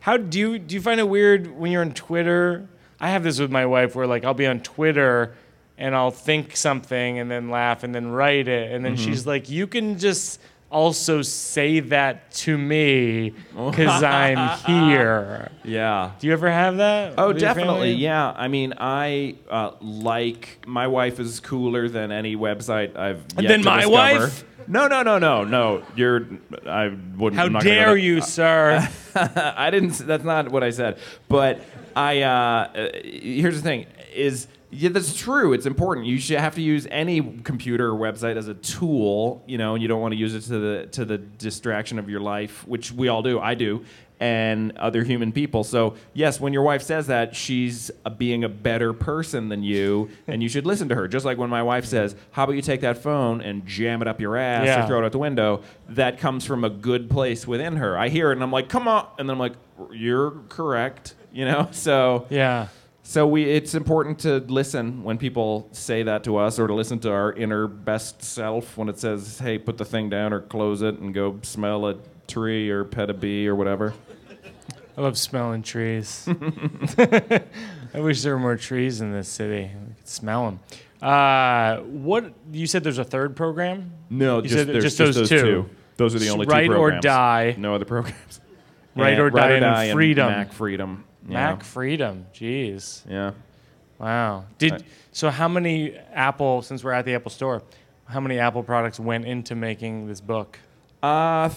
how 0.00 0.16
do 0.16 0.38
you 0.38 0.58
do 0.58 0.74
you 0.74 0.80
find 0.80 1.00
it 1.00 1.08
weird 1.08 1.46
when 1.58 1.70
you're 1.72 1.82
on 1.82 1.92
Twitter? 1.92 2.68
I 3.00 3.10
have 3.10 3.22
this 3.22 3.38
with 3.38 3.50
my 3.50 3.66
wife 3.66 3.94
where 3.94 4.06
like 4.06 4.24
I'll 4.24 4.34
be 4.34 4.46
on 4.46 4.60
Twitter 4.60 5.34
and 5.76 5.94
I'll 5.94 6.10
think 6.10 6.56
something 6.56 7.18
and 7.18 7.30
then 7.30 7.48
laugh 7.50 7.84
and 7.84 7.94
then 7.94 8.08
write 8.10 8.48
it 8.48 8.72
and 8.72 8.84
then 8.84 8.94
Mm-hmm. 8.96 9.04
she's 9.04 9.26
like, 9.26 9.48
you 9.48 9.66
can 9.66 9.98
just 9.98 10.40
also 10.70 11.22
say 11.22 11.80
that 11.80 12.30
to 12.32 12.58
me 12.58 13.30
because 13.54 14.02
I'm 14.02 14.58
here. 14.66 15.50
yeah. 15.64 16.12
Do 16.18 16.26
you 16.26 16.32
ever 16.32 16.50
have 16.50 16.76
that? 16.78 17.14
Oh, 17.16 17.28
with 17.28 17.36
your 17.40 17.48
definitely. 17.48 17.92
family? 17.92 17.92
Yeah. 17.94 18.32
I 18.36 18.48
mean, 18.48 18.74
I 18.78 19.36
uh, 19.50 19.72
like 19.80 20.58
my 20.66 20.86
wife 20.86 21.18
is 21.20 21.40
cooler 21.40 21.88
than 21.88 22.12
any 22.12 22.36
website 22.36 22.96
I've. 22.96 23.24
Yet 23.38 23.48
than 23.48 23.60
to 23.60 23.64
my 23.64 23.76
discover. 23.82 24.20
wife? 24.20 24.44
No, 24.70 24.86
no, 24.86 25.02
no, 25.02 25.18
no, 25.18 25.44
no. 25.44 25.82
You're. 25.96 26.26
I 26.66 26.88
wouldn't. 27.16 27.36
How 27.38 27.46
I'm 27.46 27.52
not 27.54 27.62
gonna 27.64 27.74
go 27.74 27.84
dare 27.86 27.94
to- 27.94 28.00
you, 28.00 28.20
sir? 28.40 28.86
I 29.14 29.70
didn't. 29.70 29.96
That's 29.98 30.24
not 30.24 30.50
what 30.50 30.62
I 30.62 30.70
said. 30.70 30.98
But 31.28 31.60
I. 31.96 32.20
Uh, 32.22 32.30
uh, 32.30 32.88
here's 33.02 33.56
the 33.56 33.62
thing: 33.62 33.86
is 34.14 34.46
yeah, 34.70 34.90
that's 34.90 35.14
true. 35.16 35.52
It's 35.52 35.66
important. 35.66 36.06
You 36.06 36.18
should 36.18 36.38
have 36.38 36.54
to 36.56 36.62
use 36.62 36.86
any 36.90 37.20
computer 37.42 37.88
or 37.88 37.98
website 37.98 38.36
as 38.36 38.48
a 38.48 38.54
tool. 38.54 39.42
You 39.46 39.58
know, 39.58 39.74
and 39.74 39.82
you 39.82 39.88
don't 39.88 40.00
want 40.00 40.12
to 40.12 40.18
use 40.18 40.34
it 40.34 40.42
to 40.42 40.58
the 40.58 40.86
to 40.92 41.04
the 41.04 41.18
distraction 41.18 41.98
of 41.98 42.08
your 42.10 42.20
life, 42.20 42.66
which 42.66 42.92
we 42.92 43.08
all 43.08 43.22
do. 43.22 43.40
I 43.40 43.54
do. 43.54 43.84
And 44.20 44.76
other 44.78 45.04
human 45.04 45.30
people. 45.30 45.62
So, 45.62 45.94
yes, 46.12 46.40
when 46.40 46.52
your 46.52 46.64
wife 46.64 46.82
says 46.82 47.06
that, 47.06 47.36
she's 47.36 47.88
uh, 48.04 48.10
being 48.10 48.42
a 48.42 48.48
better 48.48 48.92
person 48.92 49.48
than 49.48 49.62
you, 49.62 50.10
and 50.26 50.42
you 50.42 50.48
should 50.48 50.66
listen 50.66 50.88
to 50.88 50.96
her. 50.96 51.06
Just 51.06 51.24
like 51.24 51.38
when 51.38 51.48
my 51.50 51.62
wife 51.62 51.84
says, 51.84 52.16
How 52.32 52.42
about 52.42 52.56
you 52.56 52.62
take 52.62 52.80
that 52.80 52.98
phone 52.98 53.40
and 53.40 53.64
jam 53.64 54.02
it 54.02 54.08
up 54.08 54.20
your 54.20 54.36
ass 54.36 54.66
Yeah. 54.66 54.82
or 54.84 54.88
throw 54.88 55.02
it 55.02 55.04
out 55.06 55.12
the 55.12 55.18
window? 55.18 55.62
That 55.90 56.18
comes 56.18 56.44
from 56.44 56.64
a 56.64 56.70
good 56.70 57.08
place 57.08 57.46
within 57.46 57.76
her. 57.76 57.96
I 57.96 58.08
hear 58.08 58.30
it 58.30 58.34
and 58.34 58.42
I'm 58.42 58.50
like, 58.50 58.68
Come 58.68 58.88
on. 58.88 59.06
And 59.20 59.28
then 59.28 59.34
I'm 59.34 59.38
like, 59.38 59.54
You're 59.92 60.32
correct. 60.48 61.14
You 61.32 61.44
know? 61.44 61.68
So. 61.72 62.26
yeah. 62.28 62.66
So 63.08 63.26
we, 63.26 63.44
it's 63.44 63.74
important 63.74 64.18
to 64.18 64.36
listen 64.40 65.02
when 65.02 65.16
people 65.16 65.70
say 65.72 66.02
that 66.02 66.24
to 66.24 66.36
us, 66.36 66.58
or 66.58 66.66
to 66.66 66.74
listen 66.74 66.98
to 66.98 67.10
our 67.10 67.32
inner 67.32 67.66
best 67.66 68.22
self 68.22 68.76
when 68.76 68.90
it 68.90 68.98
says, 68.98 69.38
"Hey, 69.38 69.56
put 69.56 69.78
the 69.78 69.86
thing 69.86 70.10
down, 70.10 70.34
or 70.34 70.42
close 70.42 70.82
it, 70.82 70.98
and 70.98 71.14
go 71.14 71.38
smell 71.40 71.86
a 71.86 71.96
tree, 72.26 72.68
or 72.68 72.84
pet 72.84 73.08
a 73.08 73.14
bee, 73.14 73.48
or 73.48 73.54
whatever." 73.54 73.94
I 74.94 75.00
love 75.00 75.16
smelling 75.16 75.62
trees. 75.62 76.28
I 76.98 77.40
wish 77.94 78.20
there 78.20 78.34
were 78.34 78.40
more 78.40 78.56
trees 78.56 79.00
in 79.00 79.10
this 79.10 79.30
city. 79.30 79.70
We 79.74 79.94
could 79.94 80.06
smell 80.06 80.44
them. 80.44 80.60
Uh, 81.00 81.78
what 81.84 82.34
you 82.52 82.66
said? 82.66 82.84
There's 82.84 82.98
a 82.98 83.04
third 83.04 83.36
program. 83.36 83.90
No, 84.10 84.42
just, 84.42 84.66
just 84.66 84.82
just 84.82 84.98
those 84.98 85.14
those 85.14 85.28
two. 85.30 85.40
two. 85.40 85.70
Those 85.96 86.14
are 86.14 86.18
the 86.18 86.28
only 86.28 86.44
Write 86.44 86.66
two 86.66 86.74
or. 86.74 86.90
Die. 87.00 87.54
No 87.56 87.74
other 87.74 87.86
programs. 87.86 88.42
Right 88.94 89.14
And 89.14 89.22
or 89.22 89.30
Die 89.30 89.84
and 89.84 89.92
Freedom. 89.94 90.26
Mac 90.26 90.52
Freedom. 90.52 91.04
Mac 91.28 91.62
Freedom. 91.62 92.26
Jeez. 92.34 93.02
Yeah. 93.08 93.32
Wow. 93.98 94.44
Did 94.58 94.72
I- 94.74 94.78
so? 95.12 95.30
How 95.30 95.48
many 95.48 95.96
Apple? 96.12 96.62
Since 96.62 96.82
we're 96.84 96.92
at 96.92 97.04
the 97.04 97.14
Apple 97.14 97.30
Store, 97.30 97.62
how 98.06 98.20
many 98.20 98.38
Apple 98.38 98.62
products 98.62 98.98
went 99.00 99.24
into 99.26 99.54
making 99.54 100.06
this 100.06 100.20
book? 100.20 100.58
Uh, 101.02 101.50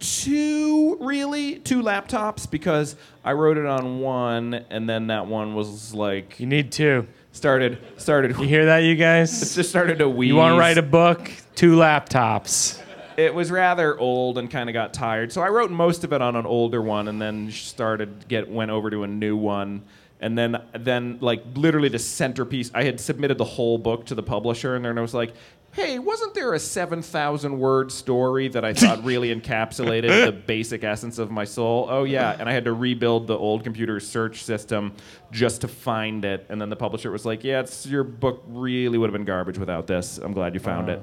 two 0.00 0.96
really 1.00 1.56
two 1.60 1.82
laptops 1.82 2.50
because 2.50 2.96
I 3.24 3.32
wrote 3.32 3.56
it 3.56 3.66
on 3.66 4.00
one, 4.00 4.54
and 4.70 4.88
then 4.88 5.08
that 5.08 5.26
one 5.26 5.54
was 5.54 5.94
like 5.94 6.38
You 6.40 6.46
need 6.46 6.70
two. 6.72 7.06
started 7.32 7.78
started. 7.96 8.36
You 8.38 8.46
hear 8.46 8.66
that, 8.66 8.78
you 8.78 8.94
guys? 8.96 9.42
It 9.42 9.54
just 9.54 9.70
started 9.70 9.98
to 9.98 10.08
wheeze. 10.08 10.28
You 10.28 10.36
want 10.36 10.54
to 10.54 10.58
write 10.58 10.78
a 10.78 10.82
book? 10.82 11.30
Two 11.54 11.76
laptops. 11.76 12.80
It 13.16 13.34
was 13.34 13.50
rather 13.50 13.98
old 13.98 14.38
and 14.38 14.50
kind 14.50 14.68
of 14.68 14.72
got 14.74 14.94
tired, 14.94 15.32
so 15.32 15.42
I 15.42 15.48
wrote 15.48 15.70
most 15.70 16.04
of 16.04 16.12
it 16.12 16.20
on 16.22 16.36
an 16.36 16.46
older 16.46 16.82
one, 16.82 17.08
and 17.08 17.20
then 17.20 17.50
started 17.50 18.28
get 18.28 18.48
went 18.48 18.70
over 18.70 18.90
to 18.90 19.02
a 19.02 19.06
new 19.06 19.36
one, 19.36 19.82
and 20.20 20.36
then 20.36 20.62
then 20.72 21.18
like 21.20 21.42
literally 21.54 21.88
the 21.88 21.98
centerpiece. 21.98 22.70
I 22.74 22.84
had 22.84 23.00
submitted 23.00 23.38
the 23.38 23.44
whole 23.44 23.78
book 23.78 24.06
to 24.06 24.14
the 24.14 24.22
publisher, 24.22 24.76
and 24.76 24.84
then 24.84 24.98
I 24.98 25.00
was 25.00 25.14
like. 25.14 25.32
Hey, 25.72 25.98
wasn't 25.98 26.34
there 26.34 26.54
a 26.54 26.60
7,000 26.60 27.58
word 27.58 27.90
story 27.90 28.46
that 28.46 28.64
I 28.64 28.74
thought 28.74 29.02
really 29.04 29.34
encapsulated 29.34 30.24
the 30.24 30.30
basic 30.30 30.84
essence 30.84 31.18
of 31.18 31.32
my 31.32 31.42
soul? 31.42 31.88
Oh, 31.90 32.04
yeah. 32.04 32.36
And 32.38 32.48
I 32.48 32.52
had 32.52 32.66
to 32.66 32.72
rebuild 32.72 33.26
the 33.26 33.36
old 33.36 33.64
computer 33.64 33.98
search 33.98 34.44
system 34.44 34.92
just 35.32 35.62
to 35.62 35.66
find 35.66 36.24
it. 36.24 36.46
And 36.48 36.60
then 36.60 36.68
the 36.68 36.76
publisher 36.76 37.10
was 37.10 37.26
like, 37.26 37.42
Yeah, 37.42 37.58
it's, 37.58 37.86
your 37.86 38.04
book 38.04 38.44
really 38.46 38.98
would 38.98 39.08
have 39.08 39.14
been 39.14 39.24
garbage 39.24 39.58
without 39.58 39.88
this. 39.88 40.18
I'm 40.18 40.32
glad 40.32 40.54
you 40.54 40.60
found 40.60 40.90
it. 40.90 41.02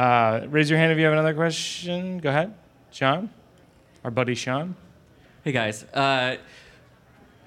Uh, 0.00 0.46
raise 0.48 0.70
your 0.70 0.78
hand 0.78 0.90
if 0.90 0.96
you 0.96 1.04
have 1.04 1.12
another 1.12 1.34
question. 1.34 2.16
Go 2.16 2.30
ahead, 2.30 2.54
Sean. 2.90 3.28
Our 4.02 4.10
buddy 4.10 4.34
Sean. 4.34 4.74
Hey 5.44 5.52
guys, 5.52 5.84
uh, 5.92 6.38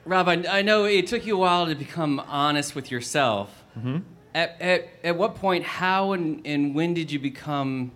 Rob, 0.06 0.30
I, 0.30 0.44
I 0.48 0.62
know 0.62 0.86
it 0.86 1.08
took 1.08 1.26
you 1.26 1.34
a 1.36 1.40
while 1.40 1.66
to 1.66 1.74
become 1.74 2.20
honest 2.20 2.76
with 2.76 2.92
yourself. 2.92 3.64
Mm-hmm. 3.76 3.98
At, 4.36 4.62
at, 4.62 4.88
at 5.04 5.18
what 5.18 5.34
point, 5.34 5.64
how, 5.64 6.12
and, 6.12 6.46
and 6.46 6.76
when 6.76 6.94
did 6.94 7.12
you 7.12 7.18
become 7.18 7.92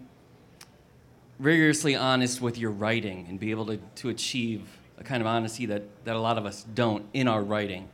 rigorously 1.37 1.95
honest 1.95 2.41
with 2.41 2.57
your 2.57 2.71
writing 2.71 3.27
and 3.29 3.39
be 3.39 3.51
able 3.51 3.67
to, 3.67 3.77
to 3.97 4.09
achieve 4.09 4.67
a 4.97 5.03
kind 5.03 5.21
of 5.21 5.27
honesty 5.27 5.67
that, 5.67 5.83
that 6.05 6.15
a 6.15 6.19
lot 6.19 6.39
of 6.39 6.47
us 6.47 6.65
don't 6.73 7.05
in 7.13 7.27
our 7.27 7.43
writing? 7.43 7.89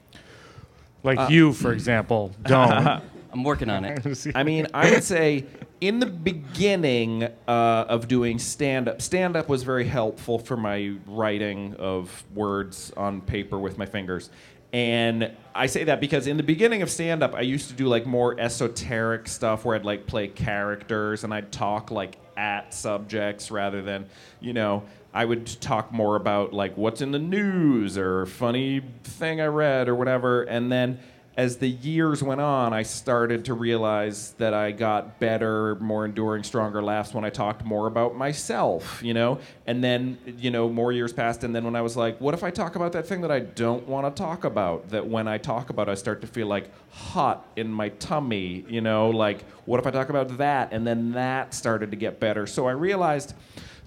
Like 1.04 1.20
Uh, 1.20 1.28
you, 1.30 1.52
for 1.52 1.74
example, 1.74 2.32
don't. 2.42 3.04
I'm 3.34 3.44
working 3.44 3.70
on 3.70 3.84
it. 3.84 4.28
I 4.36 4.44
mean, 4.44 4.68
I 4.74 4.92
would 4.92 5.04
say 5.04 5.46
in 5.84 6.00
the 6.00 6.06
beginning 6.06 7.24
uh, 7.46 7.86
of 7.90 8.08
doing 8.08 8.40
stand 8.40 8.88
up, 8.88 9.02
stand 9.02 9.36
up 9.36 9.50
was 9.50 9.64
very 9.64 9.86
helpful 9.86 10.40
for 10.40 10.56
my 10.56 10.94
writing 11.06 11.76
of 11.78 12.24
words 12.34 12.94
on 12.96 13.20
paper 13.20 13.60
with 13.60 13.78
my 13.78 13.86
fingers. 13.86 14.30
And 14.72 15.36
I 15.54 15.66
say 15.66 15.84
that 15.84 16.00
because 16.00 16.26
in 16.26 16.38
the 16.38 16.44
beginning 16.44 16.84
of 16.84 16.90
stand 16.90 17.22
up, 17.22 17.36
I 17.36 17.42
used 17.42 17.68
to 17.68 17.76
do 17.76 17.88
like 17.88 18.06
more 18.06 18.40
esoteric 18.40 19.28
stuff 19.28 19.66
where 19.66 19.76
I'd 19.76 19.84
like 19.84 20.08
play 20.08 20.30
characters 20.30 21.26
and 21.26 21.34
I'd 21.34 21.52
talk 21.52 21.92
like 21.92 22.16
at 22.38 22.74
subjects 22.74 23.52
rather 23.52 23.82
than, 23.82 24.06
you 24.40 24.54
know, 24.54 24.84
I 25.14 25.26
would 25.26 25.46
talk 25.60 25.92
more 25.92 26.16
about 26.16 26.54
like 26.54 26.78
what's 26.78 27.02
in 27.02 27.12
the 27.12 27.20
news 27.20 27.98
or 27.98 28.26
funny 28.26 28.82
thing 29.04 29.42
I 29.42 29.48
read 29.48 29.90
or 29.90 29.96
whatever. 29.96 30.44
And 30.44 30.72
then 30.72 31.00
as 31.36 31.58
the 31.58 31.68
years 31.68 32.22
went 32.22 32.42
on, 32.42 32.74
I 32.74 32.84
started 32.84 33.46
to 33.46 33.56
realize 33.56 34.34
that 34.34 34.54
I 34.54 34.72
got 34.72 35.20
better, 35.20 35.76
more 35.76 36.06
enduring, 36.06 36.44
stronger 36.44 36.82
laughs 36.84 37.12
when 37.14 37.26
I 37.26 37.32
talked 37.32 37.66
more 37.66 37.88
about 37.88 38.16
myself, 38.16 39.02
you 39.04 39.16
know? 39.16 39.40
And 39.66 39.84
then, 39.84 40.20
you 40.38 40.52
know, 40.52 40.70
more 40.70 40.92
years 40.92 41.12
passed, 41.12 41.44
and 41.44 41.56
then 41.56 41.64
when 41.64 41.76
I 41.76 41.82
was 41.82 41.98
like, 41.98 42.22
what 42.22 42.36
if 42.36 42.44
I 42.44 42.52
talk 42.52 42.76
about 42.76 42.92
that 42.92 43.08
thing 43.08 43.22
that 43.22 43.32
I 43.32 43.40
don't 43.40 43.88
want 43.88 44.16
to 44.16 44.22
talk 44.22 44.44
about? 44.44 44.90
That 44.90 45.08
when 45.08 45.28
I 45.28 45.40
talk 45.40 45.72
about, 45.72 45.90
I 45.90 45.96
start 45.96 46.22
to 46.22 46.28
feel 46.28 46.46
like 46.46 46.70
hot 46.92 47.48
in 47.56 47.72
my 47.72 47.90
tummy, 47.90 48.64
you 48.68 48.82
know? 48.82 49.10
Like, 49.10 49.44
what 49.66 49.80
if 49.80 49.88
I 49.88 49.92
talk 49.92 50.10
about 50.10 50.38
that? 50.38 50.72
And 50.72 50.86
then 50.86 51.14
that 51.14 51.56
started 51.56 51.90
to 51.90 51.98
get 51.98 52.20
better. 52.20 52.46
So 52.46 52.68
I 52.68 52.74
realized 52.74 53.34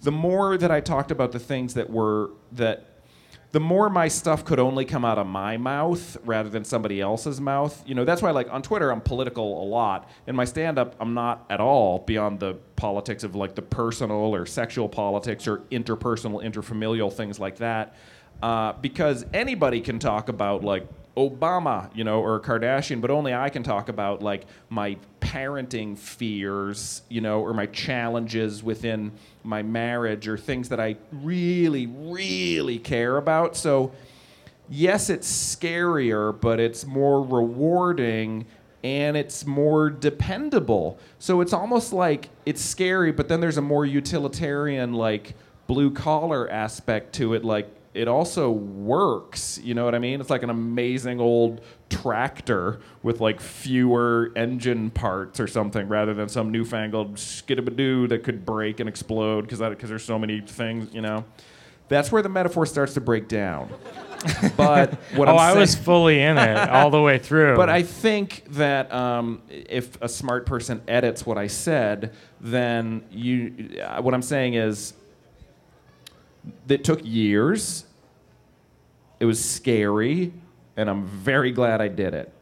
the 0.02 0.10
more 0.10 0.58
that 0.58 0.72
I 0.72 0.80
talked 0.80 1.12
about 1.12 1.30
the 1.30 1.38
things 1.38 1.74
that 1.74 1.90
were, 1.90 2.30
that 2.52 2.95
the 3.56 3.60
more 3.60 3.88
my 3.88 4.06
stuff 4.06 4.44
could 4.44 4.58
only 4.58 4.84
come 4.84 5.02
out 5.02 5.16
of 5.16 5.26
my 5.26 5.56
mouth 5.56 6.18
rather 6.26 6.50
than 6.50 6.62
somebody 6.62 7.00
else's 7.00 7.40
mouth. 7.40 7.82
You 7.86 7.94
know, 7.94 8.04
that's 8.04 8.20
why 8.20 8.30
like 8.30 8.52
on 8.52 8.60
Twitter 8.60 8.90
I'm 8.90 9.00
political 9.00 9.62
a 9.62 9.64
lot. 9.64 10.10
In 10.26 10.36
my 10.36 10.44
stand 10.44 10.78
up 10.78 10.94
I'm 11.00 11.14
not 11.14 11.46
at 11.48 11.58
all 11.58 12.00
beyond 12.00 12.38
the 12.38 12.58
politics 12.76 13.24
of 13.24 13.34
like 13.34 13.54
the 13.54 13.62
personal 13.62 14.34
or 14.34 14.44
sexual 14.44 14.90
politics 14.90 15.48
or 15.48 15.60
interpersonal, 15.70 16.44
interfamilial 16.44 17.10
things 17.10 17.40
like 17.40 17.56
that. 17.56 17.96
Uh, 18.42 18.74
because 18.74 19.24
anybody 19.32 19.80
can 19.80 19.98
talk 19.98 20.28
about 20.28 20.62
like 20.62 20.86
Obama, 21.16 21.90
you 21.94 22.04
know, 22.04 22.20
or 22.20 22.38
Kardashian, 22.40 23.00
but 23.00 23.10
only 23.10 23.34
I 23.34 23.48
can 23.48 23.62
talk 23.62 23.88
about 23.88 24.22
like 24.22 24.44
my 24.68 24.96
parenting 25.20 25.98
fears, 25.98 27.02
you 27.08 27.20
know, 27.20 27.40
or 27.40 27.54
my 27.54 27.66
challenges 27.66 28.62
within 28.62 29.12
my 29.42 29.62
marriage 29.62 30.28
or 30.28 30.36
things 30.36 30.68
that 30.68 30.80
I 30.80 30.96
really, 31.10 31.86
really 31.86 32.78
care 32.78 33.16
about. 33.16 33.56
So, 33.56 33.92
yes, 34.68 35.08
it's 35.08 35.30
scarier, 35.30 36.38
but 36.38 36.60
it's 36.60 36.84
more 36.84 37.22
rewarding 37.22 38.46
and 38.84 39.16
it's 39.16 39.46
more 39.46 39.90
dependable. 39.90 40.98
So 41.18 41.40
it's 41.40 41.52
almost 41.52 41.92
like 41.92 42.28
it's 42.44 42.62
scary, 42.62 43.10
but 43.10 43.28
then 43.28 43.40
there's 43.40 43.56
a 43.58 43.62
more 43.62 43.86
utilitarian, 43.86 44.92
like 44.92 45.34
blue 45.66 45.90
collar 45.90 46.48
aspect 46.50 47.14
to 47.14 47.34
it. 47.34 47.44
Like 47.44 47.68
it 47.96 48.08
also 48.08 48.50
works. 48.50 49.58
You 49.62 49.74
know 49.74 49.84
what 49.84 49.94
I 49.94 49.98
mean? 49.98 50.20
It's 50.20 50.30
like 50.30 50.42
an 50.42 50.50
amazing 50.50 51.18
old 51.18 51.62
tractor 51.88 52.80
with 53.02 53.20
like 53.20 53.40
fewer 53.40 54.32
engine 54.36 54.90
parts 54.90 55.40
or 55.40 55.46
something 55.46 55.88
rather 55.88 56.12
than 56.12 56.28
some 56.28 56.50
newfangled 56.52 57.14
skidabadoo 57.14 58.08
that 58.10 58.22
could 58.22 58.44
break 58.44 58.80
and 58.80 58.88
explode 58.88 59.42
because 59.42 59.60
because 59.60 59.88
there's 59.88 60.04
so 60.04 60.18
many 60.18 60.40
things. 60.40 60.92
You 60.94 61.00
know, 61.00 61.24
that's 61.88 62.12
where 62.12 62.22
the 62.22 62.28
metaphor 62.28 62.66
starts 62.66 62.94
to 62.94 63.00
break 63.00 63.28
down. 63.28 63.70
but 64.56 64.94
what 65.14 65.28
oh, 65.28 65.32
I'm 65.32 65.38
I 65.38 65.48
saying, 65.48 65.60
was 65.60 65.74
fully 65.74 66.20
in 66.20 66.36
it 66.36 66.68
all 66.68 66.90
the 66.90 67.00
way 67.00 67.18
through. 67.18 67.56
but 67.56 67.68
I 67.68 67.82
think 67.82 68.44
that 68.50 68.92
um, 68.92 69.42
if 69.48 70.00
a 70.02 70.08
smart 70.08 70.46
person 70.46 70.82
edits 70.88 71.24
what 71.24 71.38
I 71.38 71.46
said, 71.46 72.12
then 72.40 73.04
you. 73.10 73.80
Uh, 73.82 74.02
what 74.02 74.12
I'm 74.14 74.22
saying 74.22 74.54
is, 74.54 74.94
it 76.68 76.84
took 76.84 77.00
years. 77.04 77.84
It 79.20 79.24
was 79.24 79.42
scary, 79.42 80.32
and 80.76 80.90
I'm 80.90 81.06
very 81.06 81.50
glad 81.52 81.80
I 81.80 81.88
did 81.88 82.12
it. 82.14 82.32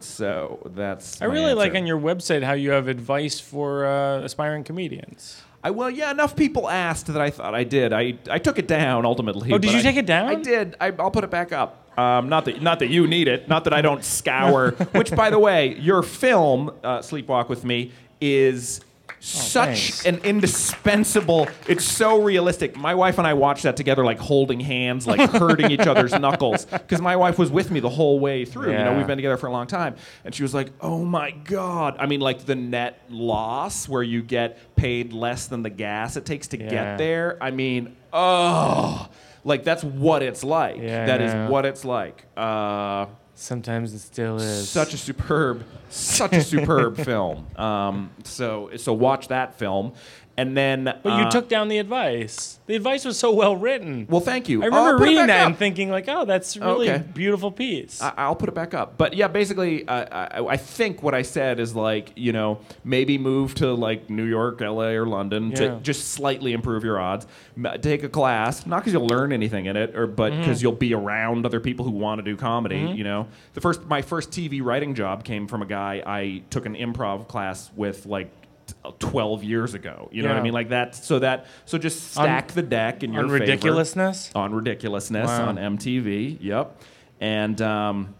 So 0.00 0.70
that's. 0.74 1.20
I 1.22 1.26
my 1.26 1.32
really 1.34 1.54
like 1.54 1.74
on 1.74 1.86
your 1.86 1.98
website 1.98 2.42
how 2.42 2.52
you 2.52 2.70
have 2.70 2.88
advice 2.88 3.40
for 3.40 3.86
uh, 3.86 4.20
aspiring 4.20 4.64
comedians. 4.64 5.42
I 5.62 5.70
well, 5.70 5.88
yeah. 5.90 6.10
Enough 6.10 6.36
people 6.36 6.68
asked 6.68 7.06
that 7.06 7.20
I 7.20 7.30
thought 7.30 7.54
I 7.54 7.64
did. 7.64 7.92
I, 7.92 8.18
I 8.30 8.38
took 8.38 8.58
it 8.58 8.68
down 8.68 9.06
ultimately. 9.06 9.52
Oh, 9.52 9.58
did 9.58 9.72
you 9.72 9.78
I- 9.78 9.82
take 9.82 9.96
it 9.96 10.06
down? 10.06 10.28
I 10.28 10.34
did. 10.34 10.76
I, 10.80 10.92
I'll 10.98 11.10
put 11.10 11.24
it 11.24 11.30
back 11.30 11.52
up. 11.52 11.80
Um, 11.98 12.28
not 12.28 12.44
that 12.46 12.60
not 12.60 12.80
that 12.80 12.88
you 12.88 13.06
need 13.06 13.28
it. 13.28 13.48
Not 13.48 13.64
that 13.64 13.72
I 13.72 13.80
don't 13.80 14.04
scour. 14.18 14.72
which, 14.92 15.10
by 15.14 15.30
the 15.30 15.38
way, 15.38 15.74
your 15.78 16.02
film 16.02 16.70
uh, 16.82 16.98
"Sleepwalk 16.98 17.48
with 17.48 17.64
Me" 17.64 17.92
is 18.20 18.80
such 19.20 19.92
thanks. 19.92 20.06
an 20.06 20.18
indispensable. 20.24 21.48
It's 21.66 21.84
so 21.84 22.22
realistic. 22.22 22.76
My 22.76 22.94
wife 22.94 23.16
and 23.18 23.26
I 23.26 23.32
watched 23.34 23.62
that 23.62 23.76
together, 23.76 24.04
like 24.04 24.18
holding 24.18 24.60
hands, 24.60 25.06
like 25.06 25.30
hurting 25.30 25.70
each 25.70 25.86
other's 25.86 26.12
knuckles, 26.18 26.66
because 26.66 27.00
my 27.00 27.16
wife 27.16 27.38
was 27.38 27.50
with 27.50 27.70
me 27.70 27.80
the 27.80 27.88
whole 27.88 28.18
way 28.20 28.44
through. 28.44 28.72
You 28.72 28.78
know, 28.78 28.90
Yeah. 28.90 28.98
we've 28.98 29.06
been 29.06 29.16
together 29.18 29.36
for 29.36 29.46
a 29.46 29.52
long 29.52 29.66
time, 29.66 29.96
and 30.24 30.34
she 30.34 30.42
was 30.42 30.52
like, 30.54 30.70
"Oh 30.80 31.04
my 31.04 31.30
god!" 31.30 31.96
I 31.98 32.06
mean, 32.06 32.20
like 32.20 32.44
the 32.44 32.54
net 32.54 33.00
loss 33.08 33.88
where 33.88 34.02
you 34.02 34.22
get 34.22 34.76
paid 34.76 35.12
less 35.12 35.46
than 35.46 35.62
the 35.62 35.70
gas 35.70 36.16
it 36.16 36.26
takes 36.26 36.48
to 36.48 36.58
Yeah. 36.58 36.68
get 36.70 36.98
there. 36.98 37.38
I 37.40 37.50
mean, 37.50 37.96
oh, 38.12 39.08
like 39.44 39.64
that's 39.64 39.84
what 39.84 40.22
it's 40.22 40.44
like. 40.44 40.76
Yeah, 40.78 41.06
that 41.06 41.20
is 41.20 41.50
what 41.50 41.64
it's 41.64 41.84
like. 41.84 42.24
Uh, 42.36 43.06
Sometimes 43.36 43.92
it 43.94 43.98
still 43.98 44.36
is. 44.36 44.68
such 44.68 44.94
a 44.94 44.96
superb, 44.96 45.64
such 45.88 46.32
a 46.32 46.40
superb 46.40 46.96
film. 47.04 47.46
Um, 47.56 48.10
so 48.22 48.70
so 48.76 48.92
watch 48.92 49.28
that 49.28 49.58
film, 49.58 49.92
and 50.36 50.56
then. 50.56 50.84
but 50.84 51.04
you 51.18 51.24
uh, 51.26 51.30
took 51.30 51.48
down 51.48 51.68
the 51.68 51.78
advice. 51.78 52.58
The 52.66 52.74
advice 52.76 53.04
was 53.04 53.18
so 53.18 53.32
well 53.32 53.56
written. 53.56 54.06
Well, 54.08 54.20
thank 54.22 54.48
you. 54.48 54.62
I 54.62 54.66
remember 54.66 54.96
it 55.02 55.06
reading 55.06 55.26
that 55.26 55.40
up. 55.42 55.46
and 55.48 55.56
thinking 55.58 55.90
like, 55.90 56.06
oh, 56.08 56.24
that's 56.24 56.56
really 56.56 56.88
Okay. 56.90 57.04
beautiful 57.14 57.50
piece. 57.52 58.00
I, 58.00 58.12
I'll 58.16 58.34
put 58.36 58.48
it 58.48 58.54
back 58.54 58.72
up. 58.72 58.96
But 58.96 59.14
yeah, 59.14 59.28
basically, 59.28 59.86
uh, 59.86 60.38
I, 60.40 60.46
I 60.46 60.56
think 60.56 61.02
what 61.02 61.14
I 61.14 61.22
said 61.22 61.60
is 61.60 61.74
like, 61.74 62.12
you 62.16 62.32
know, 62.32 62.60
maybe 62.84 63.18
move 63.18 63.54
to 63.56 63.74
like 63.74 64.08
New 64.08 64.24
York, 64.24 64.60
LA, 64.60 64.92
or 64.92 65.06
London 65.06 65.50
Yeah. 65.50 65.56
to 65.56 65.80
just 65.82 66.12
slightly 66.12 66.52
improve 66.52 66.84
your 66.84 66.98
odds. 66.98 67.26
M- 67.56 67.80
Take 67.82 68.02
a 68.02 68.08
class, 68.08 68.66
not 68.66 68.78
because 68.78 68.92
you'll 68.94 69.06
learn 69.06 69.30
anything 69.32 69.66
in 69.66 69.76
it, 69.76 69.94
or 69.94 70.06
but 70.06 70.32
Mm-hmm. 70.32 70.40
because 70.40 70.62
you'll 70.62 70.72
be 70.72 70.94
around 70.94 71.44
other 71.46 71.60
people 71.60 71.84
who 71.84 71.90
want 71.92 72.18
to 72.18 72.22
do 72.22 72.36
comedy. 72.36 72.78
You 72.96 73.04
know, 73.04 73.28
the 73.52 73.60
first 73.60 73.84
my 73.86 74.00
first 74.02 74.30
TV 74.30 74.62
writing 74.62 74.94
job 74.94 75.22
came 75.22 75.46
from 75.46 75.60
a 75.62 75.66
guy 75.66 76.02
I 76.06 76.42
took 76.50 76.64
an 76.66 76.74
improv 76.74 77.28
class 77.28 77.70
with 77.76 78.06
like. 78.06 78.30
T- 78.66 78.74
12 78.98 79.44
years 79.44 79.74
ago 79.74 80.08
you 80.12 80.22
know 80.22 80.28
what 80.28 80.38
i 80.38 80.42
mean 80.42 80.52
like 80.52 80.68
that 80.70 80.94
so 80.94 81.18
that 81.18 81.46
so 81.64 81.78
just 81.78 82.16
On- 82.18 82.24
stack 82.24 82.52
the 82.52 82.62
deck 82.62 83.02
in 83.02 83.12
your 83.12 83.22
On 83.24 83.28
favor 83.28 83.40
ridiculousness. 83.40 84.30
on 84.34 84.54
ridiculousness 84.54 85.28
Wow. 85.28 85.48
on 85.48 85.56
MTV. 85.56 86.38
Yep, 86.40 86.80
and 87.20 87.60
um, 87.62 88.14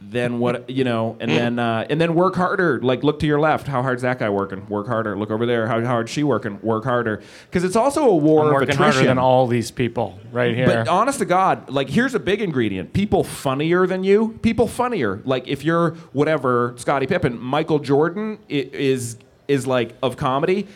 then 0.00 0.38
what 0.38 0.68
you 0.68 0.84
know, 0.84 1.16
and 1.20 1.30
then 1.30 1.58
uh, 1.58 1.86
and 1.88 1.98
then 2.00 2.14
work 2.14 2.36
harder. 2.36 2.80
Like 2.80 3.02
look 3.02 3.18
to 3.20 3.26
your 3.26 3.40
left. 3.40 3.66
How 3.66 3.82
hard's 3.82 4.02
that 4.02 4.18
guy 4.18 4.28
working? 4.28 4.66
Work 4.68 4.86
harder. 4.88 5.18
Look 5.18 5.30
over 5.30 5.46
there. 5.46 5.66
How 5.66 5.82
hard's 5.84 6.10
she 6.10 6.22
working? 6.22 6.60
Work 6.62 6.84
harder. 6.84 7.22
Because 7.46 7.64
it's 7.64 7.76
also 7.76 8.04
a 8.08 8.14
war 8.14 8.42
I'm 8.42 8.48
of 8.48 8.52
working 8.54 8.68
attrition. 8.70 8.92
harder 8.92 9.06
than 9.08 9.18
all 9.18 9.46
these 9.46 9.70
people 9.70 10.18
right 10.32 10.54
here. 10.54 10.66
But 10.66 10.88
honest 10.88 11.18
to 11.20 11.24
God, 11.24 11.70
like 11.70 11.88
here's 11.88 12.14
a 12.14 12.20
big 12.20 12.42
ingredient: 12.42 12.92
people 12.92 13.24
funnier 13.24 13.86
than 13.86 14.04
you. 14.04 14.38
People 14.42 14.68
funnier. 14.68 15.22
Like 15.24 15.48
if 15.48 15.64
you're 15.64 15.92
whatever 16.12 16.74
Scottie 16.76 17.06
Pippen, 17.06 17.40
Michael 17.40 17.78
Jordan 17.78 18.38
is 18.48 19.16
is 19.48 19.66
like 19.66 19.94
of 20.02 20.16
comedy 20.16 20.66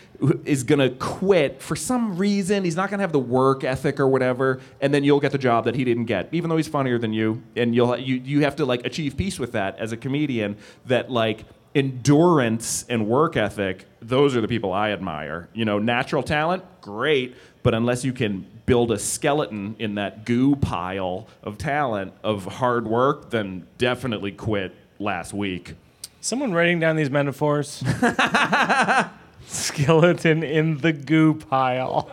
is 0.45 0.65
gonna 0.65 0.91
quit 0.91 1.63
for 1.63 1.77
some 1.77 2.17
reason. 2.17 2.65
He's 2.65 2.77
not 2.77 2.91
gonna 2.91 3.03
have 3.03 3.13
the 3.13 3.19
work 3.19 3.65
ethic 3.65 3.99
or 3.99 4.09
whatever, 4.09 4.61
and 4.81 4.93
then 4.93 5.05
you'll 5.05 5.21
get 5.21 5.33
the 5.33 5.39
job 5.39 5.65
that 5.65 5.75
he 5.75 5.85
didn't 5.85 6.05
get, 6.05 6.29
even 6.33 6.51
though 6.51 6.57
he's 6.57 6.69
funnier 6.69 6.99
than 6.99 7.13
you. 7.13 7.43
And 7.57 7.75
you'll 7.75 7.97
you 7.97 8.17
you 8.17 8.41
have 8.45 8.57
to 8.57 8.65
like 8.65 8.85
achieve 8.87 9.17
peace 9.17 9.39
with 9.39 9.53
that 9.53 9.79
as 9.79 9.93
a 9.93 9.97
comedian. 9.97 10.57
That 10.87 11.11
like 11.11 11.45
endurance 11.75 12.85
and 12.89 13.07
work 13.07 13.37
ethic, 13.37 13.87
those 14.01 14.37
are 14.37 14.41
the 14.41 14.49
people 14.49 14.73
I 14.73 14.91
admire. 14.91 15.49
You 15.53 15.65
know, 15.65 15.79
natural 15.79 16.23
talent, 16.23 16.65
great, 16.81 17.37
but 17.63 17.75
unless 17.75 18.05
you 18.05 18.13
can 18.13 18.47
build 18.67 18.93
a 18.93 18.99
skeleton 18.99 19.77
in 19.79 19.97
that 19.97 20.25
goo 20.25 20.57
pile 20.57 21.27
of 21.43 21.59
talent 21.59 22.13
of 22.23 22.45
hard 22.45 22.87
work, 22.87 23.31
then 23.31 23.67
definitely 23.79 24.33
quit 24.33 24.75
last 24.99 25.33
week. 25.33 25.75
Someone 26.21 26.53
writing 26.53 26.79
down 26.81 26.97
these 26.97 27.11
metaphors. 27.11 27.83
Skeleton 29.47 30.43
in 30.43 30.79
the 30.79 30.93
goo 30.93 31.35
pile. 31.35 32.11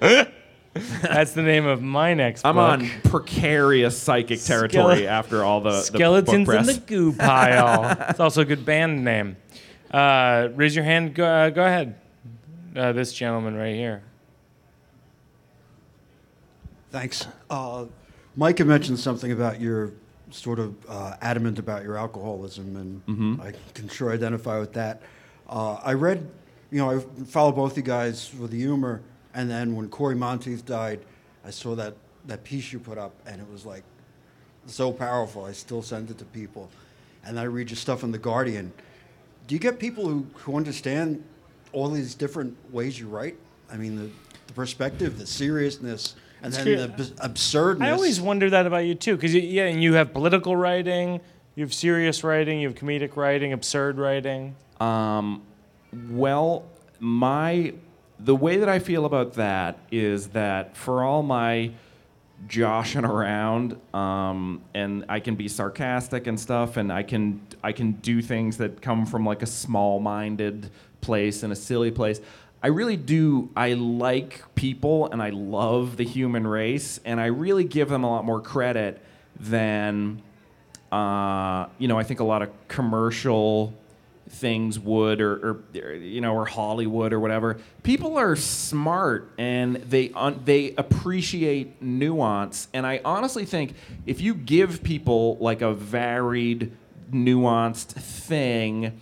That's 0.00 1.32
the 1.32 1.42
name 1.42 1.66
of 1.66 1.82
my 1.82 2.14
next 2.14 2.44
I'm 2.44 2.56
book. 2.56 2.80
on 2.80 2.90
precarious 3.04 3.96
psychic 3.96 4.40
territory 4.40 5.02
Skele- 5.02 5.06
after 5.06 5.44
all 5.44 5.60
the, 5.60 5.70
the 5.70 5.76
book 5.76 5.84
Skeletons 5.86 6.48
in 6.48 6.66
the 6.66 6.82
goo 6.86 7.12
pile. 7.12 7.96
it's 8.08 8.20
also 8.20 8.40
a 8.40 8.44
good 8.44 8.64
band 8.64 9.04
name. 9.04 9.36
Uh, 9.90 10.48
raise 10.54 10.74
your 10.74 10.84
hand. 10.84 11.14
Go, 11.14 11.24
uh, 11.24 11.50
go 11.50 11.64
ahead. 11.64 12.00
Uh, 12.74 12.92
this 12.92 13.12
gentleman 13.12 13.54
right 13.54 13.74
here. 13.74 14.02
Thanks. 16.90 17.26
Uh, 17.50 17.86
Mike 18.34 18.58
had 18.58 18.66
mentioned 18.66 18.98
something 18.98 19.30
about 19.30 19.60
your 19.60 19.92
sort 20.32 20.58
of 20.58 20.74
uh, 20.88 21.16
adamant 21.20 21.58
about 21.58 21.84
your 21.84 21.96
alcoholism, 21.96 22.76
and 22.76 23.40
I 23.40 23.52
can 23.74 23.88
sure 23.88 24.12
identify 24.12 24.58
with 24.58 24.72
that. 24.72 25.02
Uh, 25.48 25.74
I 25.74 25.92
read, 25.92 26.28
you 26.70 26.78
know, 26.78 26.90
I 26.90 27.24
follow 27.24 27.52
both 27.52 27.76
you 27.76 27.82
guys 27.82 28.32
with 28.38 28.50
the 28.50 28.58
humor, 28.58 29.02
and 29.34 29.50
then 29.50 29.76
when 29.76 29.88
Cory 29.88 30.14
Monteith 30.14 30.64
died, 30.64 31.00
I 31.44 31.50
saw 31.50 31.74
that, 31.74 31.94
that 32.26 32.44
piece 32.44 32.72
you 32.72 32.78
put 32.78 32.98
up, 32.98 33.12
and 33.26 33.40
it 33.40 33.50
was 33.50 33.66
like 33.66 33.84
so 34.66 34.92
powerful. 34.92 35.44
I 35.44 35.52
still 35.52 35.82
send 35.82 36.10
it 36.10 36.18
to 36.18 36.24
people. 36.24 36.70
And 37.24 37.38
I 37.38 37.44
read 37.44 37.70
your 37.70 37.76
stuff 37.76 38.02
in 38.02 38.12
The 38.12 38.18
Guardian. 38.18 38.72
Do 39.46 39.54
you 39.54 39.58
get 39.58 39.78
people 39.78 40.08
who, 40.08 40.26
who 40.34 40.56
understand 40.56 41.22
all 41.72 41.88
these 41.88 42.14
different 42.14 42.56
ways 42.72 42.98
you 42.98 43.08
write? 43.08 43.36
I 43.70 43.76
mean, 43.76 43.96
the, 43.96 44.10
the 44.46 44.52
perspective, 44.52 45.18
the 45.18 45.26
seriousness, 45.26 46.14
and 46.42 46.52
then 46.52 46.64
true. 46.64 46.76
the 46.76 46.84
abs- 46.84 47.12
absurdness. 47.18 47.88
I 47.88 47.92
always 47.92 48.20
wonder 48.20 48.50
that 48.50 48.66
about 48.66 48.84
you 48.84 48.94
too, 48.94 49.16
because 49.16 49.34
yeah, 49.34 49.66
and 49.66 49.82
you 49.82 49.94
have 49.94 50.12
political 50.12 50.56
writing, 50.56 51.20
You 51.54 51.64
have 51.64 51.74
serious 51.74 52.24
writing, 52.24 52.60
you 52.60 52.68
have 52.68 52.76
comedic 52.76 53.16
writing, 53.16 53.52
absurd 53.52 53.98
writing. 53.98 54.56
Um, 54.80 55.42
well, 56.10 56.64
my 56.98 57.74
the 58.18 58.34
way 58.34 58.56
that 58.58 58.68
I 58.68 58.78
feel 58.78 59.04
about 59.04 59.34
that 59.34 59.78
is 59.90 60.28
that 60.28 60.76
for 60.76 61.02
all 61.04 61.22
my 61.22 61.72
joshing 62.48 63.04
around, 63.04 63.76
um, 63.94 64.62
and 64.74 65.04
I 65.08 65.20
can 65.20 65.34
be 65.34 65.48
sarcastic 65.48 66.26
and 66.26 66.38
stuff, 66.38 66.76
and 66.76 66.92
I 66.92 67.02
can 67.02 67.40
I 67.62 67.72
can 67.72 67.92
do 67.92 68.22
things 68.22 68.56
that 68.56 68.80
come 68.80 69.06
from 69.06 69.26
like 69.26 69.42
a 69.42 69.46
small-minded 69.46 70.70
place 71.00 71.42
and 71.42 71.52
a 71.52 71.56
silly 71.56 71.90
place. 71.90 72.20
I 72.62 72.68
really 72.68 72.96
do. 72.96 73.50
I 73.56 73.72
like 73.72 74.54
people 74.54 75.10
and 75.10 75.20
I 75.20 75.30
love 75.30 75.96
the 75.96 76.04
human 76.04 76.46
race, 76.46 77.00
and 77.04 77.20
I 77.20 77.26
really 77.26 77.64
give 77.64 77.88
them 77.88 78.04
a 78.04 78.10
lot 78.10 78.24
more 78.24 78.40
credit 78.40 79.02
than 79.38 80.22
uh, 80.92 81.66
you 81.78 81.88
know. 81.88 81.98
I 81.98 82.04
think 82.04 82.20
a 82.20 82.24
lot 82.24 82.42
of 82.42 82.50
commercial 82.68 83.74
things 84.28 84.78
would 84.78 85.20
or, 85.20 85.60
or 85.74 85.94
you 85.94 86.20
know 86.20 86.34
or 86.34 86.46
Hollywood 86.46 87.12
or 87.12 87.20
whatever. 87.20 87.58
People 87.82 88.16
are 88.16 88.36
smart 88.36 89.30
and 89.38 89.76
they 89.76 90.10
un- 90.14 90.40
they 90.44 90.74
appreciate 90.76 91.82
nuance 91.82 92.68
and 92.72 92.86
I 92.86 93.00
honestly 93.04 93.44
think 93.44 93.74
if 94.06 94.20
you 94.20 94.34
give 94.34 94.82
people 94.82 95.36
like 95.38 95.60
a 95.60 95.74
varied 95.74 96.72
nuanced 97.12 97.88
thing 97.88 98.98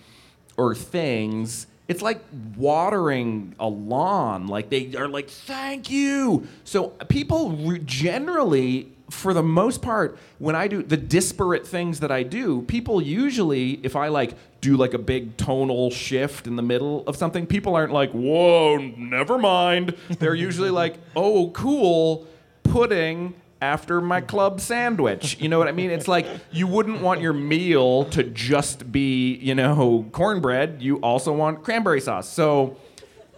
or 0.56 0.74
things 0.74 1.68
it's 1.90 2.02
like 2.02 2.22
watering 2.56 3.52
a 3.58 3.66
lawn 3.66 4.46
like 4.46 4.70
they 4.70 4.94
are 4.94 5.08
like 5.08 5.28
thank 5.28 5.90
you. 5.90 6.46
So 6.62 6.90
people 7.08 7.50
re- 7.50 7.82
generally 7.84 8.92
for 9.10 9.34
the 9.34 9.42
most 9.42 9.82
part 9.82 10.16
when 10.38 10.54
i 10.54 10.68
do 10.68 10.84
the 10.84 10.96
disparate 10.96 11.66
things 11.66 11.98
that 11.98 12.12
i 12.12 12.22
do 12.22 12.62
people 12.62 13.02
usually 13.02 13.72
if 13.82 13.96
i 13.96 14.06
like 14.06 14.36
do 14.60 14.76
like 14.76 14.94
a 14.94 14.98
big 14.98 15.36
tonal 15.36 15.90
shift 15.90 16.46
in 16.46 16.54
the 16.54 16.62
middle 16.62 17.02
of 17.08 17.16
something 17.16 17.44
people 17.44 17.74
aren't 17.74 17.92
like 17.92 18.12
whoa 18.12 18.76
never 18.96 19.36
mind. 19.36 19.96
They're 20.20 20.36
usually 20.36 20.70
like 20.70 20.94
oh 21.16 21.50
cool 21.50 22.24
pudding 22.62 23.34
after 23.60 24.00
my 24.00 24.20
club 24.20 24.60
sandwich. 24.60 25.36
You 25.40 25.48
know 25.48 25.58
what 25.58 25.68
I 25.68 25.72
mean? 25.72 25.90
It's 25.90 26.08
like 26.08 26.26
you 26.50 26.66
wouldn't 26.66 27.00
want 27.00 27.20
your 27.20 27.32
meal 27.32 28.04
to 28.06 28.22
just 28.22 28.90
be, 28.90 29.34
you 29.36 29.54
know, 29.54 30.06
cornbread. 30.12 30.80
You 30.80 30.96
also 30.98 31.32
want 31.32 31.62
cranberry 31.62 32.00
sauce. 32.00 32.28
So, 32.28 32.76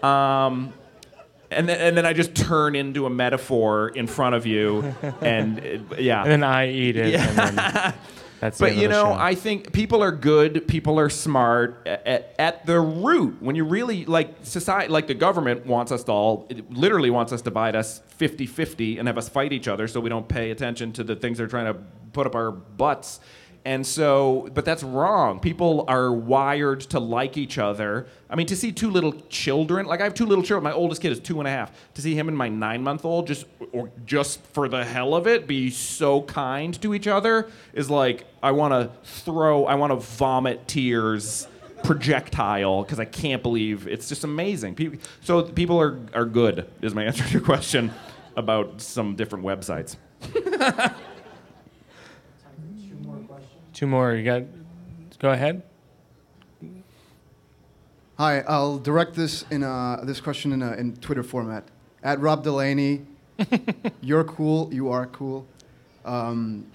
um, 0.03 0.73
and 1.51 1.69
then, 1.69 1.81
and 1.81 1.97
then 1.97 2.07
I 2.07 2.13
just 2.13 2.35
turn 2.35 2.75
into 2.75 3.05
a 3.07 3.11
metaphor 3.11 3.89
in 3.89 4.07
front 4.07 4.35
of 4.35 4.47
you, 4.47 4.95
and 5.21 5.59
uh, 5.61 5.97
yeah. 5.99 6.23
And 6.23 6.31
then 6.31 6.45
I 6.45 6.71
eat 6.71 6.97
it. 6.97 7.15
And 7.15 7.57
then 7.59 7.95
that's 8.43 8.59
But 8.59 8.75
you 8.75 8.89
know, 8.89 9.05
show. 9.05 9.13
I 9.13 9.37
think 9.37 9.73
people 9.73 10.03
are 10.03 10.11
good. 10.11 10.67
People 10.67 10.99
are 10.99 11.09
smart 11.09 11.87
at, 11.87 12.35
at 12.41 12.67
the 12.67 12.81
root. 12.81 13.41
When 13.41 13.55
you 13.55 13.63
really 13.63 14.05
like 14.05 14.35
society, 14.43 14.93
like 14.93 15.07
the 15.07 15.15
government 15.15 15.65
wants 15.65 15.93
us 15.93 16.03
to 16.05 16.11
all, 16.13 16.49
it 16.51 16.69
literally 16.73 17.09
wants 17.09 17.33
us 17.33 17.41
to 17.41 17.45
divide 17.45 17.77
us 17.77 18.03
50-50 18.19 18.99
and 18.99 19.07
have 19.07 19.17
us 19.17 19.29
fight 19.29 19.53
each 19.53 19.69
other, 19.69 19.87
so 19.87 20.01
we 20.01 20.09
don't 20.09 20.27
pay 20.27 20.51
attention 20.51 20.93
to 20.95 21.05
the 21.05 21.15
things 21.15 21.39
they're 21.39 21.47
trying 21.47 21.73
to 21.73 21.81
put 22.13 22.27
up 22.27 22.35
our 22.35 22.51
butts. 22.51 23.21
And 23.65 23.87
so, 23.87 24.49
but 24.55 24.65
that's 24.65 24.83
wrong. 24.83 25.39
People 25.39 25.85
are 25.87 26.13
wired 26.13 26.81
to 26.81 26.99
like 26.99 27.37
each 27.37 27.59
other. 27.59 28.07
I 28.29 28.35
mean, 28.35 28.47
to 28.49 28.57
see 28.57 28.73
two 28.73 28.91
little 28.91 29.13
children, 29.29 29.87
like 29.87 30.01
I 30.01 30.05
have 30.05 30.15
two 30.15 30.27
little 30.27 30.43
children. 30.43 30.65
My 30.65 30.73
oldest 30.73 31.01
kid 31.01 31.13
is 31.13 31.21
two 31.21 31.39
and 31.39 31.47
a 31.47 31.51
half. 31.51 31.71
To 31.95 32.03
see 32.03 32.15
him 32.15 32.27
and 32.27 32.37
my 32.37 32.49
nine-month-old 32.49 33.29
just, 33.29 33.47
or 33.71 33.91
just 34.05 34.43
for 34.47 34.69
the 34.69 34.85
hell 34.85 35.15
of 35.15 35.29
it, 35.29 35.47
be 35.47 35.71
so 35.71 36.23
kind 36.23 36.81
to 36.83 36.93
each 36.93 37.07
other 37.07 37.49
is 37.73 37.89
like 37.89 38.25
I 38.43 38.51
want 38.51 38.73
to 38.73 38.91
throw, 39.09 39.67
I 39.67 39.77
want 39.77 39.93
to 39.93 39.97
vomit 39.97 40.67
tears, 40.67 41.47
projectile, 41.85 42.83
because 42.83 42.99
I 42.99 43.05
can't 43.05 43.45
believe 43.45 43.87
it's 43.87 44.09
just 44.09 44.25
amazing. 44.25 44.75
People, 44.75 44.99
so 45.21 45.43
people 45.43 45.81
are 45.81 46.01
are 46.15 46.25
good. 46.25 46.69
Is 46.81 46.97
my 46.97 47.05
answer 47.07 47.23
to 47.23 47.31
your 47.31 47.43
question 47.43 47.93
about 48.37 48.81
some 48.81 49.15
different 49.15 49.45
websites. 49.45 49.97
Two 53.83 53.89
more. 53.89 54.15
You 54.15 54.25
got. 54.25 54.43
Go 55.19 55.33
ahead. 55.33 55.61
Hi, 58.17 58.39
I'll 58.47 58.79
direct 58.79 59.17
this 59.17 59.45
in 59.51 59.65
a, 59.65 59.99
this 60.05 60.21
question 60.21 60.53
in 60.53 60.63
a 60.63 60.75
in 60.75 60.95
Twitter 60.99 61.25
format. 61.25 61.65
At 62.01 62.21
Rob 62.21 62.45
Delaney, 62.45 63.01
you're 64.01 64.23
cool. 64.23 64.73
You 64.73 64.89
are 64.91 65.07
cool. 65.07 65.49
Um, 66.05 66.71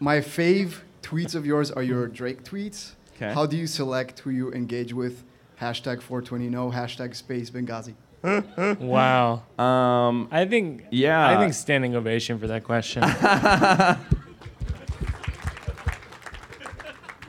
my 0.00 0.18
fave 0.18 0.80
tweets 1.00 1.34
of 1.34 1.46
yours 1.46 1.70
are 1.70 1.82
your 1.82 2.08
Drake 2.08 2.44
tweets. 2.44 2.92
'Kay. 3.18 3.32
How 3.32 3.46
do 3.46 3.56
you 3.56 3.66
select 3.66 4.18
who 4.20 4.28
you 4.28 4.52
engage 4.52 4.92
with? 4.92 5.24
Hashtag 5.62 6.02
420 6.02 6.50
no. 6.50 6.70
Hashtag 6.70 7.16
space 7.16 7.48
Benghazi. 7.48 7.94
Wow. 8.78 9.44
Um, 9.58 10.28
I 10.30 10.44
think. 10.44 10.84
Yeah. 10.90 11.26
I 11.26 11.38
think 11.38 11.54
standing 11.54 11.96
ovation 11.96 12.38
for 12.38 12.48
that 12.48 12.64
question. 12.64 13.02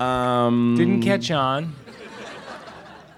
um, 0.01 0.75
Didn't 0.77 1.01
catch 1.01 1.29
on. 1.31 1.75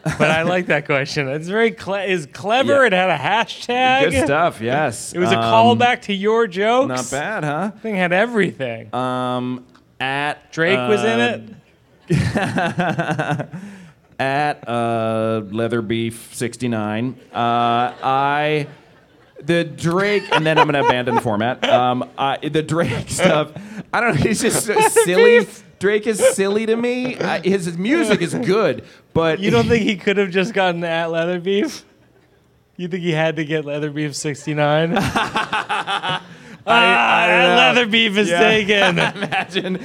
But 0.03 0.31
I 0.31 0.41
like 0.41 0.65
that 0.65 0.86
question. 0.86 1.29
It's 1.29 1.47
very 1.47 1.71
cle- 1.71 1.93
is 1.95 2.25
clever. 2.25 2.81
Yeah. 2.81 2.88
It 2.88 2.93
had 2.93 3.09
a 3.09 3.17
hashtag. 3.17 4.11
Good 4.11 4.25
stuff. 4.25 4.59
Yes. 4.59 5.13
It 5.13 5.19
was 5.19 5.31
a 5.31 5.39
Um, 5.39 5.77
callback 5.79 6.01
to 6.03 6.13
your 6.13 6.45
jokes. 6.45 6.89
Not 6.89 7.09
bad, 7.09 7.45
huh? 7.45 7.71
Thing 7.81 7.95
had 7.95 8.11
everything. 8.11 8.93
Um, 8.93 9.63
at 10.01 10.51
Drake 10.51 10.77
was 10.77 11.05
in 11.05 11.19
uh, 11.21 11.41
it. 12.09 12.09
at 14.19 14.67
uh, 14.67 15.41
leather 15.51 15.81
beef 15.81 16.29
69 16.34 17.15
uh, 17.31 17.38
i 17.38 18.67
the 19.41 19.63
drake 19.63 20.23
and 20.34 20.45
then 20.45 20.57
i'm 20.57 20.67
gonna 20.67 20.84
abandon 20.84 21.15
the 21.15 21.21
format 21.21 21.63
um, 21.67 22.07
I, 22.17 22.38
the 22.38 22.61
drake 22.61 23.09
stuff 23.09 23.51
i 23.94 24.02
don't 24.02 24.16
know 24.16 24.22
he's 24.22 24.41
just 24.41 24.66
so 24.68 24.80
silly 25.06 25.48
drake 25.80 26.06
is 26.08 26.20
silly 26.36 26.66
to 26.66 26.76
me 26.76 27.16
uh, 27.18 27.41
his, 27.41 27.66
his 27.66 27.78
music 27.78 28.22
is 28.22 28.34
good 28.34 28.84
but 29.14 29.39
You 29.39 29.52
don't 29.52 29.68
think 29.68 29.84
he 29.84 29.96
could 29.96 30.18
have 30.18 30.32
just 30.32 30.54
gotten 30.56 30.84
at 30.84 31.12
leather 31.12 31.39
beef? 31.39 31.86
You 32.78 32.88
think 32.88 33.04
he 33.04 33.12
had 33.12 33.36
to 33.36 33.46
get 33.46 33.64
leather 33.64 33.91
beef 33.91 34.16
69? 34.16 34.96
ah, 34.98 36.22
I 36.66 37.28
don't 37.28 37.39
know. 37.41 37.56
leather 37.56 37.86
beef 37.86 38.18
is 38.18 38.30
Yeah. 38.30 38.39
taken. 38.39 38.98
imagine 39.24 39.78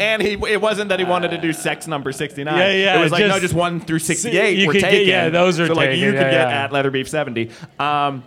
and 0.00 0.20
he 0.22 0.32
it 0.48 0.60
wasn't 0.60 0.88
that 0.88 0.98
he 0.98 1.04
wanted 1.04 1.30
to 1.30 1.38
do 1.38 1.52
sex 1.52 1.86
number 1.86 2.10
69 2.12 2.56
Yeah, 2.56 2.70
yeah, 2.72 2.98
it 2.98 3.02
was 3.02 3.12
like 3.12 3.20
no 3.22 3.28
just- 3.28 3.42
just 3.42 3.54
1 3.54 3.80
through 3.82 3.98
68 4.00 4.58
you 4.58 4.66
were 4.66 4.72
could 4.72 4.80
get- 4.82 4.90
taken 4.90 5.08
yeah, 5.08 5.28
those 5.28 5.60
are 5.60 5.66
so 5.68 5.74
like 5.74 5.90
you 5.90 5.96
taken, 5.96 6.12
could 6.14 6.22
yeah, 6.22 6.30
get 6.30 6.48
yeah. 6.50 6.64
at 6.64 6.72
leather 6.72 6.90
beef 6.90 7.08
70 7.08 7.50
um 7.78 8.24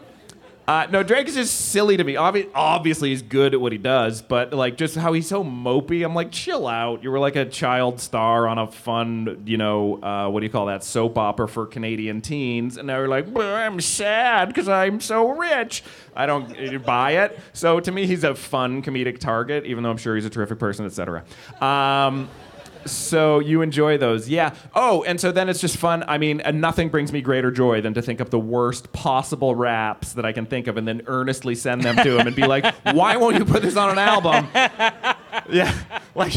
uh, 0.68 0.88
no, 0.90 1.04
Drake 1.04 1.28
is 1.28 1.36
just 1.36 1.70
silly 1.70 1.96
to 1.96 2.04
me. 2.04 2.16
Obvi- 2.16 2.50
obviously, 2.56 3.10
he's 3.10 3.22
good 3.22 3.54
at 3.54 3.62
what 3.62 3.72
he 3.72 3.78
does, 3.78 4.22
but 4.22 4.52
like 4.52 4.78
just 4.78 4.96
how 4.96 5.14
he's 5.14 5.28
so 5.28 5.44
mopey. 5.44 6.04
I'm 6.04 6.16
like, 6.16 6.32
chill 6.32 6.68
out. 6.68 7.04
You 7.04 7.12
were 7.12 7.20
like 7.20 7.36
a 7.36 7.46
child 7.46 8.00
star 8.00 8.48
on 8.48 8.58
a 8.58 8.68
fun, 8.68 9.44
you 9.46 9.58
know, 9.58 10.02
uh, 10.02 10.30
what 10.30 10.40
do 10.40 10.46
you 10.48 10.52
call 10.52 10.66
that, 10.66 10.84
soap 10.84 11.18
opera 11.20 11.48
for 11.48 11.68
Canadian 11.68 12.22
teens, 12.22 12.78
and 12.78 12.88
now 12.88 12.98
you're 12.98 13.08
like, 13.08 13.28
I'm 13.38 13.80
sad 13.80 14.48
because 14.48 14.68
I'm 14.68 15.00
so 15.02 15.30
rich. 15.30 15.84
I 16.16 16.26
don't 16.26 16.52
uh, 16.58 16.80
buy 16.80 17.24
it. 17.24 17.40
So 17.54 17.80
to 17.80 17.92
me, 17.92 18.08
he's 18.08 18.24
a 18.24 18.34
fun 18.34 18.82
comedic 18.82 19.20
target, 19.20 19.66
even 19.66 19.84
though 19.84 19.92
I'm 19.92 19.98
sure 19.98 20.16
he's 20.16 20.26
a 20.26 20.30
terrific 20.30 20.58
person, 20.58 20.86
etc. 20.86 21.24
Um, 21.62 22.28
so 22.86 23.40
you 23.40 23.62
enjoy 23.62 23.98
those, 23.98 24.30
yeah. 24.30 24.54
Oh, 24.74 25.04
and 25.04 25.20
so 25.20 25.32
then 25.32 25.50
it's 25.50 25.60
just 25.60 25.78
fun. 25.78 26.04
I 26.08 26.18
mean, 26.18 26.42
and 26.42 26.62
nothing 26.62 26.90
brings 26.90 27.12
me 27.12 27.22
greater 27.22 27.52
joy 27.52 27.82
than 27.82 27.94
to 27.96 28.02
think 28.02 28.20
of 28.20 28.30
the 28.30 28.40
worst 28.40 28.92
possible 28.94 29.56
raps 29.56 30.14
that 30.14 30.26
I 30.26 30.32
can 30.32 30.46
think 30.46 30.68
of, 30.68 30.78
and 30.78 30.88
then 30.88 31.02
earnestly 31.08 31.56
send 31.56 31.84
them 31.84 31.96
to 31.98 32.18
him 32.18 32.28
and 32.28 32.36
be 32.36 32.46
like, 32.46 32.74
"Why 32.94 33.18
won't 33.18 33.38
you 33.38 33.46
put 33.46 33.62
this 33.62 33.76
on 33.76 33.92
an 33.92 34.00
album?" 34.00 34.48
yeah, 35.50 35.74
like 36.16 36.34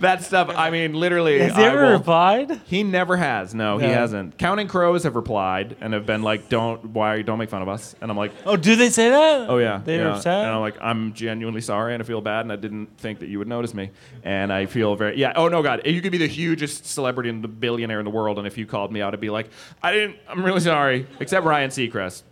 that 0.00 0.22
stuff. 0.22 0.50
I 0.54 0.70
mean, 0.70 0.94
literally. 0.94 1.38
Has 1.40 1.56
he 1.56 1.62
I 1.62 1.66
ever 1.68 1.84
will- 1.86 1.92
replied? 1.92 2.60
He 2.66 2.82
never 2.82 3.16
has. 3.16 3.54
No, 3.54 3.78
he 3.78 3.86
No. 3.86 3.92
hasn't. 3.92 4.38
Counting 4.38 4.68
Crows 4.68 5.02
have 5.04 5.14
replied 5.16 5.76
and 5.80 5.92
have 5.92 6.06
been 6.06 6.22
like, 6.22 6.48
"Don't, 6.48 6.84
why, 6.86 7.22
don't 7.22 7.38
make 7.38 7.50
fun 7.50 7.62
of 7.62 7.68
us." 7.68 7.94
And 8.00 8.10
I'm 8.10 8.16
like, 8.16 8.32
Oh, 8.46 8.56
do 8.56 8.76
they 8.76 8.90
say 8.90 9.10
that? 9.10 9.48
Oh 9.50 9.58
yeah, 9.58 9.80
They're 9.84 10.04
yeah. 10.06 10.14
upset? 10.16 10.44
And 10.46 10.54
I'm 10.54 10.60
like, 10.60 10.76
I'm 10.80 11.12
genuinely 11.12 11.60
sorry, 11.60 11.94
and 11.94 12.02
I 12.02 12.06
feel 12.06 12.20
bad, 12.20 12.42
and 12.44 12.52
I 12.52 12.56
didn't 12.56 12.96
think 12.98 13.18
that 13.20 13.28
you 13.28 13.38
would 13.38 13.48
notice 13.48 13.74
me, 13.74 13.90
and 14.24 14.52
I 14.52 14.66
feel 14.66 14.94
very 14.96 15.16
yeah. 15.18 15.32
Oh 15.36 15.48
no, 15.48 15.62
God, 15.62 15.82
you 15.86 16.00
could 16.00 16.12
be 16.12 16.18
the 16.18 16.26
hugest 16.28 16.86
celebrity 16.86 17.30
and 17.30 17.42
the 17.44 17.48
billionaire 17.48 17.98
in 18.00 18.04
the 18.04 18.10
world, 18.10 18.38
and 18.38 18.46
if 18.46 18.56
you 18.58 18.66
called 18.66 18.92
me 18.92 19.00
out, 19.02 19.12
I'd 19.14 19.20
be 19.20 19.30
like, 19.30 19.50
I 19.82 19.92
didn't. 19.92 20.16
I'm 20.28 20.44
really 20.44 20.60
sorry, 20.60 21.06
except 21.20 21.44
Ryan 21.44 21.70
Seacrest. 21.70 22.22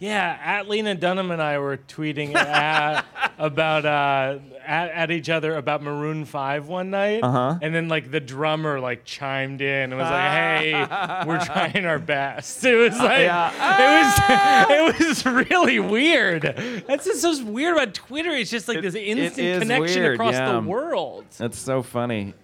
Yeah, 0.00 0.38
at 0.44 0.68
Lena 0.68 0.94
Dunham 0.94 1.32
and 1.32 1.42
I 1.42 1.58
were 1.58 1.76
tweeting 1.76 2.32
at, 2.36 3.04
about 3.38 3.84
uh, 3.84 4.38
at, 4.64 4.90
at 4.92 5.10
each 5.10 5.28
other 5.28 5.56
about 5.56 5.82
Maroon 5.82 6.24
Five 6.24 6.68
one 6.68 6.90
night, 6.90 7.24
Uh-huh. 7.24 7.58
and 7.60 7.74
then 7.74 7.88
like 7.88 8.12
the 8.12 8.20
drummer 8.20 8.78
like 8.78 9.04
chimed 9.04 9.60
in 9.60 9.92
and 9.92 9.96
was 9.96 10.08
like, 10.08 10.30
"Hey, 10.30 11.24
we're 11.26 11.40
trying 11.44 11.84
our 11.84 11.98
best." 11.98 12.64
It 12.64 12.76
was 12.76 12.96
like 12.96 13.22
it 13.22 14.98
was 15.00 15.00
it 15.00 15.08
was 15.08 15.26
really 15.50 15.80
weird. 15.80 16.42
That's 16.86 17.04
just 17.04 17.20
so 17.20 17.44
weird 17.44 17.74
about 17.76 17.92
Twitter. 17.94 18.30
It's 18.30 18.50
just 18.50 18.68
like 18.68 18.78
It- 18.78 18.82
this 18.82 18.94
instant 18.94 19.62
connection 19.62 20.00
weird, 20.02 20.14
across 20.14 20.34
yeah. 20.34 20.52
the 20.52 20.60
world. 20.60 21.24
That's 21.38 21.58
so 21.58 21.82
funny. 21.82 22.34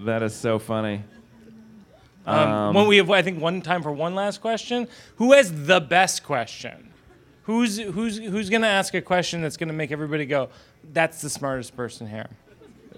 That 0.00 0.24
is 0.24 0.34
so 0.34 0.58
funny. 0.58 1.04
Um, 2.26 2.74
when 2.74 2.86
we 2.88 2.96
have, 2.98 3.08
I 3.10 3.22
think, 3.22 3.40
one 3.40 3.62
time 3.62 3.82
for 3.82 3.90
one 3.92 4.14
last 4.14 4.40
question. 4.40 4.86
Who 5.16 5.32
has 5.32 5.66
the 5.66 5.80
best 5.80 6.24
question? 6.24 6.87
Who's 7.48 7.78
who's 7.78 8.18
who's 8.18 8.50
gonna 8.50 8.66
ask 8.66 8.92
a 8.92 9.00
question 9.00 9.40
that's 9.40 9.56
gonna 9.56 9.72
make 9.72 9.90
everybody 9.90 10.26
go, 10.26 10.50
"That's 10.92 11.22
the 11.22 11.30
smartest 11.30 11.74
person 11.74 12.06
here." 12.06 12.28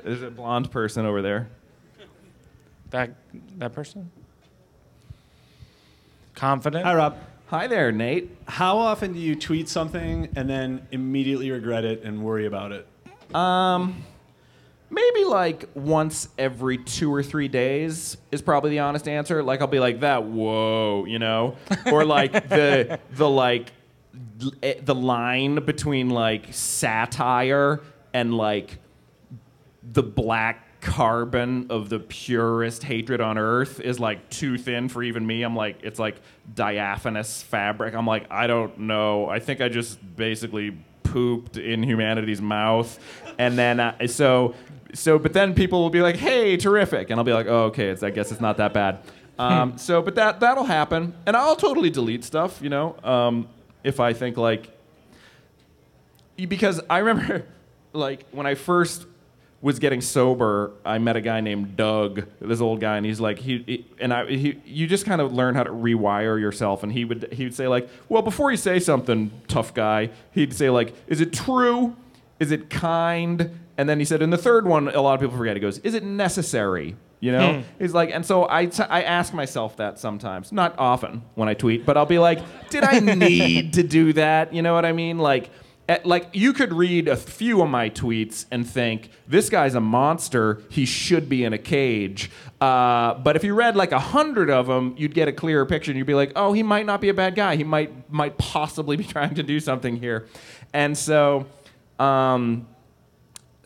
There's 0.03 0.23
a 0.23 0.31
blonde 0.31 0.73
person 0.73 1.07
over 1.07 1.23
there. 1.23 1.49
That 2.91 3.13
that 3.59 3.73
person. 3.73 4.11
Confident. 6.35 6.85
Hi, 6.85 6.97
Rob. 6.97 7.17
Hi 7.47 7.69
there, 7.69 7.93
Nate. 7.93 8.37
How 8.49 8.79
often 8.79 9.13
do 9.13 9.21
you 9.21 9.37
tweet 9.37 9.69
something 9.69 10.29
and 10.35 10.51
then 10.51 10.85
immediately 10.91 11.53
regret 11.53 11.85
it 11.85 12.03
and 12.03 12.25
worry 12.25 12.47
about 12.47 12.73
it? 12.73 12.89
Um, 13.33 14.03
maybe 14.91 15.27
like 15.27 15.69
once 15.75 16.29
every 16.39 16.79
two 16.79 17.15
or 17.15 17.23
three 17.23 17.47
days 17.47 18.17
is 18.33 18.43
probably 18.43 18.71
the 18.71 18.81
honest 18.81 19.07
answer. 19.07 19.45
Like 19.45 19.61
I'll 19.61 19.69
be 19.69 19.79
like 19.79 20.01
that, 20.01 20.25
whoa, 20.25 21.05
you 21.07 21.21
know, 21.21 21.57
or 21.93 22.05
like 22.05 22.33
the 22.49 22.99
the 23.13 23.29
like 23.29 23.67
l- 23.69 23.80
the 24.13 24.95
line 24.95 25.65
between 25.65 26.11
like 26.11 26.49
satire 26.51 27.81
and 28.13 28.37
like 28.37 28.79
the 29.83 30.03
black 30.03 30.81
carbon 30.81 31.67
of 31.71 31.89
the 31.89 31.99
purest 31.99 32.83
hatred 32.83 33.21
on 33.21 33.39
earth 33.39 33.81
is 33.81 34.01
like 34.01 34.29
too 34.31 34.57
thin 34.57 34.89
for 34.89 35.03
even 35.03 35.27
me. 35.27 35.43
I'm 35.43 35.55
like, 35.55 35.81
it's 35.83 35.99
like 35.99 36.21
diaphanous 36.55 37.43
fabric. 37.43 37.95
I'm 37.95 38.07
like, 38.07 38.27
I 38.31 38.47
don't 38.47 38.79
know. 38.81 39.29
I 39.29 39.39
think 39.39 39.61
I 39.61 39.69
just 39.69 39.99
basically 40.17 40.77
pooped 41.03 41.57
in 41.57 41.83
humanity's 41.83 42.41
mouth, 42.41 42.99
and 43.39 43.59
then 43.59 43.81
uh, 43.81 44.07
so 44.07 44.55
so. 44.95 45.19
But 45.19 45.33
then 45.33 45.55
people 45.55 45.81
will 45.81 45.91
be 45.91 46.03
like, 46.03 46.17
hey, 46.17 46.57
terrific, 46.57 47.11
and 47.11 47.19
I'll 47.19 47.25
be 47.25 47.33
like, 47.33 47.47
oh, 47.47 47.65
okay. 47.65 47.89
It's, 47.89 48.03
I 48.03 48.11
guess 48.11 48.33
it's 48.33 48.41
not 48.41 48.57
that 48.59 48.73
bad. 48.73 49.01
Um, 49.39 49.77
so, 49.79 50.03
but 50.03 50.15
that 50.15 50.41
that'll 50.41 50.65
happen, 50.65 51.15
and 51.27 51.37
I'll 51.37 51.57
totally 51.57 51.91
delete 51.91 52.25
stuff. 52.25 52.61
You 52.63 52.71
know, 52.71 52.97
um, 53.05 53.49
if 53.85 54.01
I 54.01 54.13
think 54.13 54.37
like 54.37 54.71
because 56.47 56.81
I 56.89 56.99
remember, 56.99 57.45
like, 57.93 58.27
when 58.31 58.47
I 58.47 58.55
first 58.55 59.07
was 59.63 59.79
getting 59.79 60.01
sober, 60.01 60.73
I 60.87 60.99
met 60.99 61.17
a 61.17 61.21
guy 61.21 61.41
named 61.41 61.77
Doug, 61.77 62.27
this 62.41 62.61
old 62.61 62.81
guy, 62.81 62.97
and 62.97 63.05
he's 63.05 63.21
like, 63.21 63.39
he, 63.39 63.63
he 63.67 63.87
and 63.99 64.13
I, 64.13 64.27
he, 64.27 64.59
you 64.65 64.87
just 64.87 65.05
kind 65.05 65.21
of 65.21 65.35
learn 65.35 65.55
how 65.55 65.65
to 65.65 65.71
rewire 65.71 66.41
yourself, 66.41 66.83
and 66.83 66.91
he 66.91 67.05
would, 67.05 67.31
he 67.33 67.45
would 67.45 67.55
say 67.55 67.69
like, 67.69 67.89
well, 68.09 68.23
before 68.23 68.51
you 68.51 68.57
say 68.57 68.81
something, 68.81 69.31
tough 69.49 69.75
guy, 69.75 70.11
he'd 70.33 70.55
say 70.55 70.71
like, 70.71 70.95
is 71.09 71.21
it 71.21 71.33
true? 71.33 71.95
Is 72.39 72.53
it 72.53 72.71
kind? 72.71 73.51
And 73.81 73.89
then 73.89 73.99
he 73.99 74.05
said, 74.05 74.21
and 74.21 74.31
the 74.31 74.37
third 74.37 74.67
one, 74.67 74.89
a 74.89 75.01
lot 75.01 75.15
of 75.15 75.21
people 75.21 75.39
forget. 75.39 75.57
He 75.57 75.61
goes, 75.61 75.79
is 75.79 75.95
it 75.95 76.05
necessary? 76.05 76.97
You 77.19 77.33
know, 77.33 77.63
he's 77.79 77.95
like, 77.95 78.11
and 78.11 78.27
so 78.27 78.47
I, 78.47 78.67
t- 78.67 78.83
I 78.83 79.01
ask 79.05 79.33
myself 79.33 79.79
that 79.79 79.99
sometimes, 79.99 80.53
not 80.53 80.75
often 80.77 81.23
when 81.35 81.49
I 81.49 81.55
tweet, 81.55 81.87
but 81.87 81.97
I'll 81.97 82.05
be 82.05 82.19
like, 82.19 82.41
did 82.69 82.85
I 82.85 82.99
need 83.01 83.73
to 83.75 83.83
do 83.83 84.13
that? 84.13 84.53
You 84.53 84.61
know 84.61 84.75
what 84.75 84.85
I 84.85 84.93
mean? 84.93 85.17
Like, 85.17 85.49
at- 85.89 86.05
like 86.05 86.29
you 86.35 86.53
could 86.53 86.75
read 86.75 87.09
a 87.09 87.17
few 87.17 87.63
of 87.63 87.71
my 87.71 87.89
tweets 87.89 88.45
and 88.51 88.69
think 88.69 89.09
this 89.27 89.49
guy's 89.49 89.75
a 89.75 89.81
monster 89.81 90.63
he 90.69 90.85
should 90.85 91.27
be 91.31 91.43
in 91.43 91.55
a 91.55 91.59
cage 91.59 92.31
uh, 92.61 93.15
but 93.15 93.35
if 93.35 93.43
you 93.43 93.55
read 93.55 93.77
like 93.77 93.93
a 93.93 93.99
hundred 93.99 94.51
of 94.51 94.67
them 94.69 94.95
you'd 94.97 95.15
get 95.15 95.27
a 95.27 95.33
clearer 95.33 95.67
picture 95.67 95.91
and 95.91 95.99
you'd 95.99 96.07
be 96.07 96.15
like 96.15 96.31
oh 96.37 96.53
he 96.53 96.63
might 96.63 96.87
not 96.87 97.01
be 97.01 97.09
a 97.09 97.15
bad 97.15 97.35
guy 97.35 97.57
he 97.57 97.65
might 97.65 98.09
might 98.09 98.39
possibly 98.39 98.97
be 98.97 99.03
trying 99.17 99.35
to 99.35 99.43
do 99.43 99.59
something 99.59 99.97
here 99.97 100.29
and 100.73 100.97
so 100.97 101.47
um, 101.99 102.67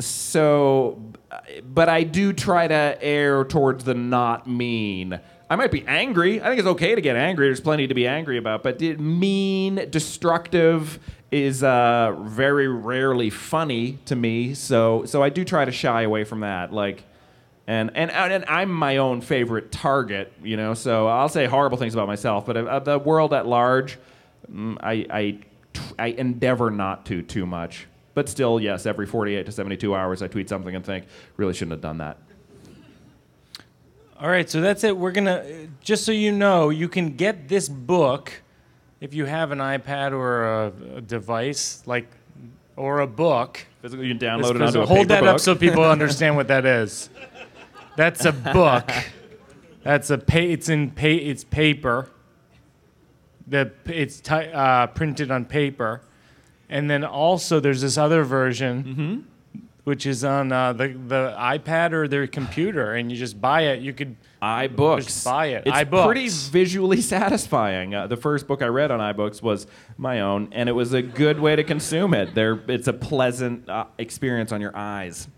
so 0.00 1.00
but 1.62 1.88
i 1.88 2.02
do 2.02 2.32
try 2.32 2.66
to 2.66 2.98
err 3.00 3.44
towards 3.44 3.84
the 3.84 3.94
not 3.94 4.46
mean 4.46 5.20
I 5.50 5.56
might 5.56 5.70
be 5.70 5.84
angry. 5.86 6.40
I 6.40 6.46
think 6.46 6.58
it's 6.58 6.68
okay 6.68 6.94
to 6.94 7.00
get 7.00 7.16
angry. 7.16 7.46
There's 7.46 7.60
plenty 7.60 7.86
to 7.86 7.94
be 7.94 8.06
angry 8.06 8.38
about. 8.38 8.62
But 8.62 8.80
mean, 8.80 9.88
destructive 9.90 10.98
is 11.30 11.62
uh, 11.62 12.14
very 12.22 12.68
rarely 12.68 13.28
funny 13.28 13.98
to 14.06 14.16
me. 14.16 14.54
So 14.54 15.04
so 15.04 15.22
I 15.22 15.28
do 15.28 15.44
try 15.44 15.64
to 15.64 15.72
shy 15.72 16.02
away 16.02 16.24
from 16.24 16.40
that. 16.40 16.72
Like, 16.72 17.04
and 17.66 17.94
and 17.94 18.10
and 18.10 18.44
I'm 18.48 18.72
my 18.72 18.96
own 18.96 19.20
favorite 19.20 19.70
target. 19.70 20.32
You 20.42 20.56
know. 20.56 20.74
So 20.74 21.08
I'll 21.08 21.28
say 21.28 21.46
horrible 21.46 21.76
things 21.76 21.94
about 21.94 22.06
myself, 22.06 22.46
but 22.46 22.56
uh, 22.56 22.78
the 22.78 22.98
world 22.98 23.34
at 23.34 23.46
large, 23.46 23.98
mm, 24.50 24.78
I 24.80 25.06
I 25.10 25.38
I 25.98 26.06
endeavor 26.08 26.70
not 26.70 27.06
to 27.06 27.22
too 27.22 27.46
much. 27.46 27.86
But 28.14 28.28
still, 28.28 28.60
yes, 28.60 28.86
every 28.86 29.06
48 29.06 29.44
to 29.46 29.52
72 29.52 29.94
hours, 29.94 30.22
I 30.22 30.28
tweet 30.28 30.48
something 30.48 30.74
and 30.74 30.84
think, 30.84 31.04
really 31.36 31.52
shouldn't 31.52 31.72
have 31.72 31.80
done 31.80 31.98
that. 31.98 32.18
All 34.20 34.28
right, 34.30 34.48
so 34.48 34.60
that's 34.60 34.84
it. 34.84 34.96
We're 34.96 35.10
gonna 35.10 35.66
just 35.80 36.04
so 36.04 36.12
you 36.12 36.30
know, 36.30 36.70
you 36.70 36.88
can 36.88 37.16
get 37.16 37.48
this 37.48 37.68
book 37.68 38.32
if 39.00 39.12
you 39.12 39.24
have 39.26 39.50
an 39.50 39.58
iPad 39.58 40.12
or 40.12 40.44
a, 40.44 40.72
a 40.96 41.00
device 41.00 41.82
like 41.84 42.06
or 42.76 43.00
a 43.00 43.06
book. 43.06 43.66
Physically, 43.82 44.06
you 44.06 44.14
download 44.14 44.54
it 44.54 44.62
onto 44.62 44.80
a 44.80 44.86
Hold 44.86 45.08
that 45.08 45.24
up 45.26 45.40
so 45.40 45.54
people 45.54 45.82
understand 45.90 46.36
what 46.36 46.48
that 46.48 46.64
is. 46.64 47.10
That's 47.96 48.24
a 48.24 48.32
book. 48.32 48.90
That's 49.82 50.10
a 50.10 50.18
pa- 50.18 50.38
It's 50.38 50.68
in 50.68 50.90
pa- 50.92 51.06
It's 51.06 51.44
paper. 51.44 52.08
The 53.46 53.72
it's 53.86 54.20
ti 54.20 54.34
uh, 54.34 54.86
printed 54.88 55.30
on 55.30 55.44
paper, 55.44 56.00
and 56.68 56.88
then 56.90 57.04
also 57.04 57.60
there's 57.60 57.80
this 57.82 57.96
other 57.98 58.22
version, 58.24 58.84
Mm-hmm. 58.84 59.60
which 59.84 60.06
is 60.06 60.24
on 60.24 60.50
uh, 60.52 60.72
the 60.72 60.88
the 60.88 61.34
iPad 61.38 61.92
or 61.92 62.08
their 62.08 62.26
computer, 62.26 62.94
and 62.94 63.10
you 63.12 63.18
just 63.18 63.40
buy 63.40 63.62
it. 63.62 63.80
You 63.82 63.92
could 63.92 64.16
iBooks. 64.42 65.04
Just 65.04 65.24
buy 65.24 65.46
it. 65.46 65.62
It's 65.66 65.76
iBooks. 65.76 66.04
pretty 66.06 66.28
visually 66.28 67.00
satisfying. 67.16 67.94
Uh, 67.94 68.06
the 68.06 68.16
first 68.16 68.46
book 68.46 68.62
I 68.62 68.66
read 68.66 68.90
on 68.90 69.00
iBooks 69.14 69.42
was 69.42 69.66
my 69.98 70.20
own, 70.20 70.48
and 70.52 70.68
it 70.68 70.72
was 70.72 70.92
a 70.94 71.02
good 71.02 71.38
way 71.40 71.56
to 71.56 71.64
consume 71.64 72.14
it. 72.14 72.34
There, 72.34 72.60
it's 72.68 72.88
a 72.88 72.92
pleasant 72.92 73.68
uh, 73.68 73.86
experience 73.98 74.52
on 74.52 74.60
your 74.60 74.76
eyes. 74.76 75.28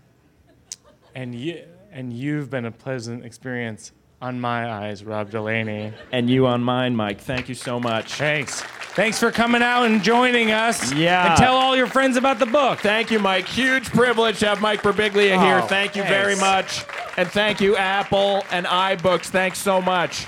And 1.15 1.33
you 1.35 1.63
and 1.91 2.13
you've 2.13 2.49
been 2.49 2.65
a 2.65 2.71
pleasant 2.71 3.25
experience 3.25 3.91
on 4.21 4.39
my 4.39 4.69
eyes, 4.71 5.03
Rob 5.03 5.29
Delaney. 5.29 5.93
And 6.11 6.29
you 6.29 6.47
on 6.47 6.63
mine, 6.63 6.95
Mike. 6.95 7.21
Thank 7.21 7.49
you 7.49 7.55
so 7.55 7.79
much. 7.79 8.13
Thanks. 8.13 8.61
Thanks 8.95 9.19
for 9.19 9.31
coming 9.31 9.61
out 9.61 9.83
and 9.83 10.01
joining 10.03 10.51
us. 10.51 10.91
Yeah. 10.93 11.29
And 11.29 11.37
tell 11.37 11.55
all 11.55 11.75
your 11.75 11.85
friends 11.85 12.17
about 12.17 12.39
the 12.39 12.47
book. 12.47 12.79
Thank 12.79 13.11
you, 13.11 13.19
Mike. 13.19 13.47
Huge 13.47 13.85
privilege 13.91 14.39
to 14.39 14.47
have 14.47 14.59
Mike 14.59 14.81
Birbiglia 14.81 15.39
here. 15.39 15.59
Oh, 15.63 15.67
Thank 15.67 15.95
you 15.95 16.01
thanks. 16.01 16.17
very 16.17 16.35
much. 16.35 16.83
And 17.15 17.27
thank 17.29 17.61
you, 17.61 17.77
Apple 17.77 18.43
and 18.51 18.65
iBooks. 18.65 19.25
Thanks 19.25 19.59
so 19.59 19.81
much. 19.81 20.25